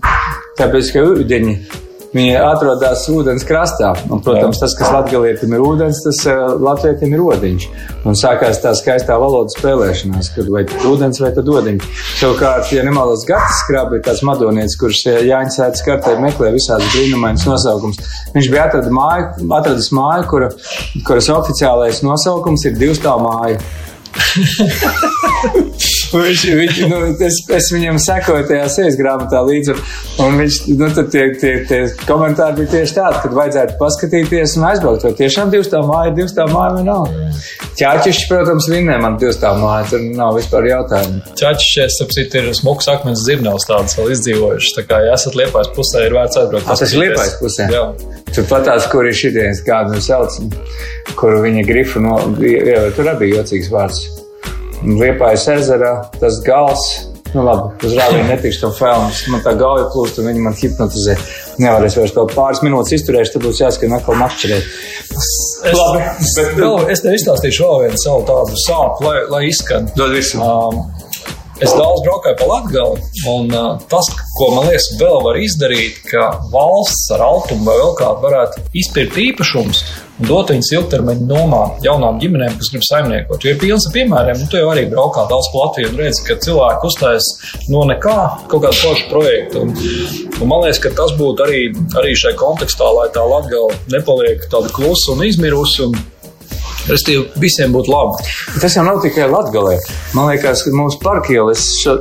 Tāpēc, 0.55 0.93
ka 0.93 1.03
ūdeņi. 1.03 1.55
Viņi 2.15 2.37
atrodas 2.39 3.03
ūdens 3.11 3.43
krastā. 3.47 3.89
Un, 4.07 4.21
protams, 4.23 4.59
tas, 4.61 4.73
kas 4.79 4.91
latgalietim 4.93 5.51
ir 5.55 5.63
ūdens, 5.63 5.99
tas 6.05 6.21
uh, 6.29 6.55
latvietim 6.63 7.13
ir 7.15 7.23
odiņš. 7.23 7.65
Un 8.07 8.15
sākās 8.17 8.61
tā 8.63 8.71
skaistā 8.79 9.17
valodas 9.19 9.57
spēlēšanās, 9.57 10.31
kad 10.35 10.51
vai 10.53 10.63
tad 10.69 10.85
ūdens 10.87 11.19
vai 11.23 11.31
tad 11.35 11.51
odiņš. 11.51 11.89
Savukārt, 12.21 12.71
ja 12.75 12.85
nemalas 12.87 13.25
gads 13.27 13.59
skrabi, 13.63 13.99
tāds 14.05 14.23
madonietis, 14.27 14.77
kurš 14.79 15.03
eh, 15.11 15.19
Jāņa 15.27 15.51
sēdz 15.57 15.83
kartē 15.87 16.15
meklē 16.23 16.53
visādas 16.55 16.87
brīnumainas 16.95 17.45
nosaukums, 17.49 17.99
viņš 18.35 18.51
bija 18.53 18.67
atrada 18.69 18.93
māju, 18.93 19.25
atradis 19.59 19.91
māju, 19.95 20.23
kura, 20.31 20.49
kuras 21.07 21.27
oficiālais 21.35 22.03
nosaukums 22.07 22.65
ir 22.69 22.79
divstāv 22.79 23.23
māja. 23.27 23.59
viņš, 26.13 26.43
viņš, 26.59 26.77
nu, 26.91 26.99
es, 27.27 27.37
es 27.57 27.69
viņam 27.73 27.97
sekoju 28.01 28.47
tajā 28.49 28.67
sejas 28.71 28.97
grāmatā 28.99 29.41
līdzi, 29.47 29.75
un- 30.23 30.37
viņš, 30.39 30.57
nu, 30.79 30.89
tad 30.95 31.11
tie, 31.13 31.25
tie, 31.41 31.53
tie 31.69 31.79
komentāri 32.07 32.61
bija 32.61 32.73
tieši 32.75 32.97
tādi, 32.97 33.21
kad 33.25 33.35
vajadzētu 33.37 33.77
paskatīties 33.81 34.57
un 34.59 34.67
aizbraukt, 34.71 35.05
vai 35.07 35.13
tiešām 35.19 35.51
divstāv 35.53 35.87
māja, 35.89 36.15
divstāv 36.17 36.53
māja 36.53 36.75
vai 36.77 36.83
nav. 36.87 37.07
Ķāķišķi, 37.77 38.27
protams, 38.31 38.69
vinnē 38.71 38.97
man 39.03 39.17
divstāv 39.21 39.59
māja, 39.61 39.85
tur 39.91 40.05
nav 40.17 40.37
vispār 40.39 40.69
jautājumu. 40.71 41.21
Čačs, 41.37 41.99
ap 42.01 42.13
citu, 42.15 42.41
ir 42.41 42.53
smuks 42.57 42.89
akmens 42.89 43.25
zirnavs 43.27 43.67
tāds 43.69 43.97
vēl 43.99 44.13
izdzīvojuši. 44.15 44.75
Tā 44.79 44.85
kā, 44.89 45.01
ja 45.05 45.13
esat 45.17 45.37
liepājis 45.37 45.73
pusē, 45.77 46.05
ir 46.07 46.17
vērts 46.17 46.41
aizbraukt. 46.41 46.67
Tas 46.67 46.85
ir 46.87 47.03
Liepājas 47.03 47.37
pusē? 47.41 47.69
Jā. 47.73 47.83
Tur 48.33 48.47
patās, 48.49 48.87
kur 48.91 49.05
ir 49.07 49.13
šitienes, 49.17 49.61
kādu 49.65 49.93
nu 49.93 50.01
sauc, 50.03 50.39
kur 51.19 51.37
viņa 51.43 51.65
grifu 51.67 52.01
no, 52.03 52.17
jā, 52.41 52.87
tur 52.97 53.11
arī 53.13 53.27
bija 53.27 53.43
jocīgs 53.43 53.69
vārds. 53.73 54.16
Liepājas 54.85 55.47
ezerā, 55.55 55.93
tas 56.21 56.37
gals, 56.45 56.83
nu 57.33 57.43
labi, 57.43 57.71
uz 57.87 57.95
rāvienu 57.97 58.27
netikšu 58.29 58.61
tam 58.61 58.73
filmu, 58.77 59.09
man 59.33 59.41
tā 59.45 59.53
gauja 59.57 59.87
plūst 59.93 60.19
un 60.21 60.29
viņi 60.29 60.43
man 60.45 60.55
hipnotizē. 60.57 61.15
Nevarēs 61.57 61.97
vairs 61.97 62.13
kaut 62.15 62.35
pāris 62.37 62.61
minūtes 62.63 62.93
izturēšu, 62.99 63.33
tad 63.35 63.47
būs 63.47 63.61
jāskan 63.63 63.95
atkal 63.97 64.19
makšķerēt. 64.21 64.69
Es, 65.17 65.31
Labi, 65.73 66.03
bet- 66.37 66.53
vēl, 66.59 66.77
es 66.93 67.01
tev 67.01 67.17
izstāstīšu 67.17 67.65
vēl 67.65 67.83
vienu 67.87 68.01
savu 68.03 68.23
tādu 68.29 68.61
sāpju, 68.67 69.07
lai, 69.09 69.17
lai 69.33 69.43
izskan. 69.49 69.89
Dod 69.97 70.13
visu. 70.13 70.37
Um, 70.37 70.83
es 71.63 71.73
daudz 71.73 72.03
braukāju 72.05 72.37
pa 72.39 72.49
Latgali, 72.51 73.03
un 73.31 73.53
uh, 73.53 73.69
tas, 73.89 74.09
ko 74.37 74.49
man 74.55 74.67
liekas, 74.69 74.91
vēl 75.01 75.21
var 75.25 75.39
izdarīt, 75.41 76.01
ka 76.11 76.27
valsts 76.53 77.07
ar 77.15 77.23
altumu 77.25 77.65
vai 77.69 77.77
vēl 77.81 77.95
kādu 78.01 78.27
varētu 78.27 78.67
izpirkt 78.83 79.17
īpašumus 79.23 79.81
un 80.17 80.29
dot 80.29 80.51
viņus 80.51 80.71
ilgtermiņa 80.73 81.25
nomā 81.29 81.61
jaunām 81.85 82.17
ģimenēm, 82.21 82.57
kas 82.57 82.71
grib 82.73 82.85
saimniekot. 82.87 83.43
Jo 83.43 83.53
ir 83.53 83.59
pilns 83.61 83.87
ar 83.87 83.93
piemēriem, 83.93 84.41
un 84.41 84.51
tu 84.51 84.59
jau 84.59 84.71
arī 84.71 84.87
braukā 84.89 85.27
daudz 85.29 85.49
pa 85.53 85.63
Latviju 85.63 85.91
un 85.91 86.01
redzi, 86.01 86.23
ka 86.25 86.39
cilvēki 86.45 86.89
uzstājas 86.89 87.29
no 87.73 87.83
nekā 87.89 88.17
kaut 88.49 88.65
kādu 88.65 88.81
foršu 88.81 89.09
projektu. 89.11 89.65
Un, 89.65 89.73
un 90.41 90.51
man 90.51 90.65
liekas, 90.65 90.81
ka 90.83 90.93
tas 90.97 91.13
būtu 91.19 91.45
arī, 91.45 91.63
arī 92.01 92.15
šai 92.17 92.33
kontekstā, 92.39 92.89
lai 92.97 93.09
tā 93.13 93.25
Latgala 93.29 93.77
nepaliek 93.93 94.45
tāda 94.51 94.73
klusa 94.73 95.13
un 95.13 95.25
izmirusi. 95.27 95.85
Un, 95.89 95.97
Restīvi, 96.87 97.25
visiem 97.41 97.73
būtu 97.75 97.91
labi. 97.91 98.27
Tas 98.61 98.77
jau 98.77 98.85
nav 98.87 99.01
tikai 99.03 99.27
Latvijā. 99.31 99.79
Man 100.15 100.29
liekas, 100.31 100.63
ka 100.63 100.71
mūsu 100.75 101.01
parka 101.03 101.33
iela, 101.35 101.55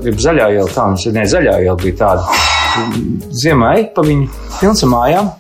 gribu 0.05 0.23
zaļā 0.23 0.51
iela, 0.55 0.69
tā 0.71 0.87
mums 0.87 1.07
ir 1.09 1.17
ne 1.17 1.25
zaļā 1.31 1.57
iela, 1.65 1.79
bija 1.81 1.99
tāda. 2.05 2.39
Ziemā 3.43 3.73
ej 3.81 3.89
pa 3.97 4.05
viņu, 4.07 4.29
pilns 4.61 4.85
mājām, 4.87 5.33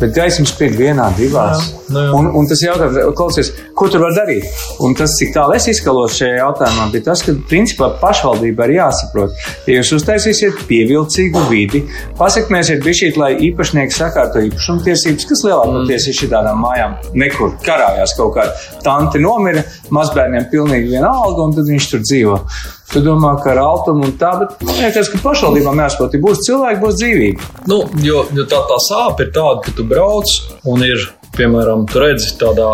bet 0.00 0.14
gaismas 0.16 0.52
spīd 0.54 0.76
vienā, 0.78 1.06
divās. 1.18 1.62
Jā, 1.68 1.94
nu 1.94 2.02
jā. 2.02 2.10
un, 2.18 2.28
un 2.40 2.48
tas 2.50 2.62
jautājums, 2.64 2.98
klausies, 3.18 3.50
ko 3.76 3.88
tur 3.92 4.04
var 4.04 4.14
darīt? 4.16 4.46
Un 4.84 4.96
tas, 4.98 5.14
cik 5.18 5.34
tālu 5.36 5.56
es 5.56 5.68
izskalos 5.70 6.16
šajā 6.18 6.40
jautājumā, 6.40 6.88
bija 6.92 7.08
tas, 7.10 7.22
ka 7.26 7.34
principā 7.50 7.90
pašvaldība 8.02 8.68
ir 8.68 8.76
jāsaprot. 8.78 9.34
Ja 9.68 9.78
jūs 9.80 9.94
uztaisīsiet 9.98 10.64
pievilcīgu 10.68 11.44
vidi, 11.50 11.84
pasakmēsiet 12.20 12.84
bišķīt, 12.84 13.18
lai 13.20 13.32
īpašnieki 13.50 13.96
sakārto 13.96 14.42
īpašumtiesības, 14.48 15.28
kas 15.30 15.44
lielākoties 15.48 16.08
ir 16.10 16.18
šitādām 16.22 16.62
mājām, 16.64 16.96
nekur 17.18 17.56
karājās 17.64 18.16
kaut 18.18 18.36
kāda 18.38 18.56
tanti 18.84 19.22
nomira, 19.22 19.64
mazbērniem 19.94 20.48
pilnīgi 20.52 20.96
vienalga, 20.96 21.48
un 21.48 21.54
tad 21.56 21.68
viņš 21.70 21.92
tur 21.92 22.04
dzīvo. 22.04 22.40
Tu 22.92 23.00
domā, 23.02 23.32
ka 23.42 23.54
ar 23.54 23.62
altumu 23.64 24.04
un 24.06 24.14
tā, 24.20 24.34
bet 24.42 24.60
man 24.66 24.76
liekas, 24.82 25.08
ka 25.10 25.18
pašvaldībām 25.24 25.80
jāsaprot, 25.82 26.14
ja 26.14 26.22
būs 26.22 26.44
cilvēki, 26.46 26.80
būs 26.82 26.98
dzīvība. 27.00 27.50
Nu, 27.70 27.80
jo, 28.04 28.24
jo 28.36 28.46
tā, 28.50 28.60
tā 28.68 28.80
sāpe 28.86 29.26
ir 29.26 29.34
tāda, 29.34 29.64
ka 29.64 29.74
tu 29.74 29.86
brauc 29.88 30.30
un 30.70 30.84
ir, 30.86 31.08
piemēram, 31.34 31.88
tu 31.90 32.02
redzi 32.02 32.34
tādā 32.38 32.68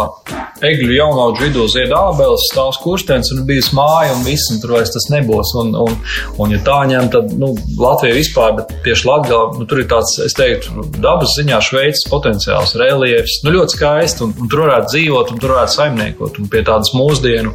egļu 0.66 0.92
jaunauģu 0.92 1.44
vidū 1.46 1.66
zied 1.72 1.92
ābeles, 1.96 2.48
stāvs 2.50 2.80
kurstens 2.82 3.30
un 3.32 3.44
bijis 3.48 3.70
māja 3.76 4.12
un 4.12 4.24
viss, 4.26 4.50
un 4.52 4.60
tur 4.60 4.74
vairs 4.76 4.92
tas 4.92 5.08
nebūs. 5.12 5.54
Un, 5.62 5.72
un, 5.86 5.96
un 6.42 6.52
ja 6.52 6.60
tā 6.66 6.82
ņem, 6.90 7.08
tad, 7.14 7.32
nu, 7.40 7.54
Latvija 7.80 8.18
vispār, 8.18 8.58
bet 8.58 8.74
tieši 8.84 9.08
Latgā, 9.08 9.40
nu, 9.56 9.68
tur 9.70 9.80
ir 9.80 9.88
tāds, 9.90 10.18
es 10.26 10.36
teiktu, 10.36 10.84
dabas 11.00 11.38
ziņā 11.38 11.62
šveicis 11.64 12.10
potenciāls, 12.12 12.76
reliefs, 12.82 13.40
nu, 13.46 13.54
ļoti 13.56 13.78
skaisti, 13.78 14.26
un, 14.26 14.36
un 14.36 14.52
tur 14.52 14.66
varētu 14.66 14.92
dzīvot, 14.92 15.32
un 15.32 15.40
tur 15.40 15.56
varētu 15.56 15.78
saimniekot, 15.78 16.42
un 16.42 16.52
pie 16.52 16.64
tādas 16.66 16.92
mūsdienu 16.98 17.54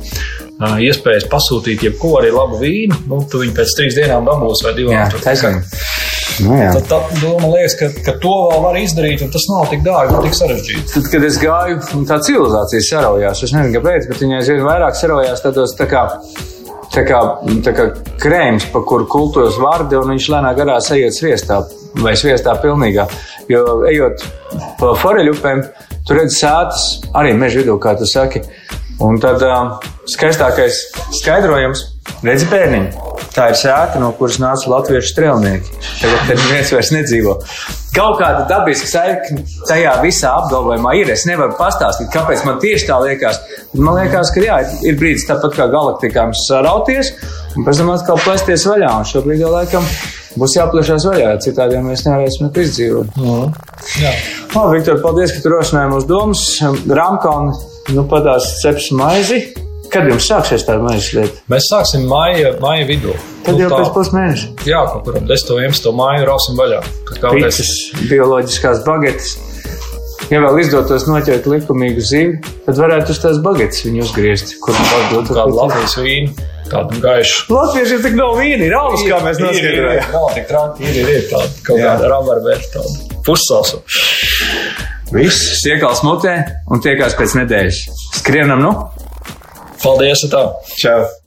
iespējas 0.62 1.28
pasūtīt 1.32 1.84
jebko 1.84 2.16
arī 2.22 2.32
labu 2.36 2.60
vīnu, 2.62 3.02
nu, 3.12 3.22
tu 3.30 3.42
viņu 3.44 3.56
pēc 3.58 3.76
trīs 3.80 3.98
dienām 3.98 4.28
dabūsi 4.28 4.68
vai 4.68 4.74
divām. 4.78 4.96
Jā, 4.96 5.24
taisnība. 5.24 5.64
Nu, 6.44 6.56
jā. 6.60 6.72
Tad 6.76 6.88
tā 6.90 6.98
doma 7.22 7.52
liekas, 7.54 7.76
ka, 7.80 7.90
ka 8.04 8.16
to 8.24 8.34
vēl 8.50 8.64
var 8.64 8.80
izdarīt, 8.80 9.24
un 9.24 9.32
tas 9.32 9.46
nav 9.52 9.70
tik 9.72 9.86
dārgi 9.86 10.18
un 10.18 10.26
tik 10.26 10.36
sarežģīti. 10.36 10.92
Tad, 10.92 11.08
kad 11.14 11.28
es 11.28 11.38
gāju, 11.40 11.78
tā 12.10 12.18
civilizācija 12.28 12.88
saraujās. 12.90 13.44
Es 13.46 13.56
nezinu, 13.56 13.78
kāpēc, 13.78 14.10
bet 14.12 14.24
viņa 14.24 14.42
aizvien 14.42 14.66
vairāk 14.68 15.00
saraujās 15.00 15.44
tādos 15.46 15.76
tā 15.80 15.88
kā. 15.92 16.10
Tā 16.96 17.02
kā, 17.04 17.18
tā 17.66 17.72
kā 17.76 17.86
krēms, 18.22 18.70
pa 18.72 18.80
kuru 18.88 19.08
kultūras 19.12 19.58
vārdi, 19.60 19.98
un 20.00 20.14
viņš 20.14 20.28
lēnā 20.32 20.54
garā 20.56 20.78
ejiet 20.96 21.18
sviestā, 21.18 21.58
vai 22.00 22.14
sviestā 22.16 22.54
pilnīgā. 22.62 23.08
Jo 23.52 23.82
ejot 23.90 24.24
pa 24.80 24.94
foreļupēm, 25.02 25.64
tur 26.08 26.22
redz 26.22 26.38
sētas 26.40 26.86
arī 27.18 27.34
meža 27.36 27.64
vidū, 27.64 27.76
kā 27.84 27.98
tu 28.00 28.08
saki. 28.08 28.46
Un 29.04 29.18
tad 29.20 29.42
uh, 29.44 29.76
skaistākais 30.08 30.86
skaidrojums- 31.20 31.82
redz 32.28 32.46
bērniņu. 32.52 33.14
Tā 33.36 33.50
ir 33.52 33.58
sēta, 33.60 34.00
no 34.00 34.14
kuras 34.16 34.38
nāca 34.40 34.70
latviešu 34.72 35.10
strēlnieki. 35.12 35.74
Tagad 36.00 36.22
tur 36.30 36.38
neviens 36.40 36.72
vairs 36.72 36.92
nedzīvo. 36.96 37.34
Kaut 37.96 38.20
kāda 38.22 38.46
dabiska 38.48 38.88
saikne 38.88 39.44
tajā 39.68 39.98
visā 40.04 40.32
apgalvojumā 40.40 40.94
ir. 41.02 41.12
Es 41.12 41.26
nevaru 41.28 41.58
pastāstīt, 41.60 42.08
kāpēc 42.14 42.46
man 42.48 42.62
tieši 42.64 42.88
tā 42.88 43.02
liekas. 43.04 43.42
Man 43.76 44.00
liekas, 44.00 44.32
ka 44.32 44.44
jā, 44.44 44.62
ir 44.88 44.96
brīdis 45.00 45.28
tāpat 45.28 45.58
kā 45.58 45.68
galaktikām 45.72 46.32
sarauties 46.46 47.12
un 47.56 47.68
pēc 47.68 47.82
tam 47.82 47.92
atkal 47.92 48.20
plēsties 48.24 48.68
vaļā. 48.72 48.96
Un 49.02 49.12
šobrīd 49.12 49.44
jau 49.44 49.52
laikam 49.52 49.88
būs 50.40 50.56
jāplešās 50.56 51.08
vaļā, 51.08 51.36
citādi 51.44 51.84
mēs 51.84 52.08
nevarēsim 52.08 52.52
izdzīvot. 52.64 53.20
Mm. 53.20 53.56
Jā. 54.00 54.12
Labi, 54.56 54.78
Viktor, 54.78 55.00
paldies, 55.04 55.36
ka 55.36 55.44
tu 55.44 55.52
rosināji 55.52 55.92
mūsu 55.92 56.12
domas. 56.12 56.44
Rāmkalni, 57.00 57.56
nu 57.94 58.04
padās 58.10 58.56
ceps 58.64 58.92
maizi. 58.96 59.44
Kad 59.94 60.08
jums 60.10 60.26
sāksies 60.28 60.64
tā 60.66 60.76
maizes 60.82 61.12
lieta? 61.14 61.38
Mēs 61.52 61.68
sāksim 61.72 62.08
maija, 62.10 62.56
maija 62.60 62.88
vidū. 62.90 63.14
Tad 63.46 63.54
Nu, 63.56 63.62
jau 63.62 63.70
tā- 63.70 63.78
pēc 63.84 63.92
pusmēneša. 63.94 64.48
Jā, 64.66 64.80
kaut 64.92 65.04
kur 65.06 65.18
ap 65.20 65.28
10. 65.30 65.52
11. 65.62 65.92
māju 65.94 66.26
rausim 66.26 66.58
vaļā. 66.58 66.80
Kas 67.06 67.20
Pīcis, 67.22 68.10
bioloģiskās 68.10 68.82
bagetes. 68.84 69.36
Ja 70.32 70.40
vēl 70.42 70.58
izdotos 70.64 71.06
noķert 71.06 71.46
likumīgu 71.46 72.02
zivi, 72.02 72.40
tad 72.66 72.76
varētu 72.82 73.14
uz 73.14 73.20
tās 73.22 73.38
bagetes 73.46 73.84
viņu 73.86 74.02
uzgriezt, 74.08 74.56
kur 74.60 74.74
pārdot 74.74 75.30
kādu 75.30 75.54
Latvijas 75.54 75.94
vīnu, 76.02 76.34
tādu 76.72 77.00
gaišu. 77.04 77.46
Latvieši 77.54 78.00
tik 78.08 78.16
nav 78.18 78.34
vīni, 78.42 78.66
ir 78.66 78.74
alus, 78.74 79.04
kā 79.06 79.22
mēs 79.22 79.38
Ir, 79.38 79.46
ir, 79.46 79.52
noskaidrojām. 79.52 80.02
ir, 80.02 80.12
Nav 80.18 80.28
tik 80.34 80.48
traki, 80.50 80.84
ir, 80.90 80.96
ir, 81.04 81.14
ir 81.20 81.30
tāda 81.30 81.64
kaut 81.70 81.80
kāda 81.86 82.10
rabarbeža, 82.10 82.72
tāda 82.74 83.22
pussausa. 83.24 83.84
Viss 85.14 85.62
iekals 85.70 86.02
mutē 86.06 86.34
un 86.74 86.82
tiekās 86.82 87.14
pēc 87.20 87.36
nedēļas. 87.42 87.84
Skrienam, 88.22 88.64
nu? 88.64 88.72
Paldies, 89.84 90.26
tā! 90.32 90.48
Čau! 90.80 91.25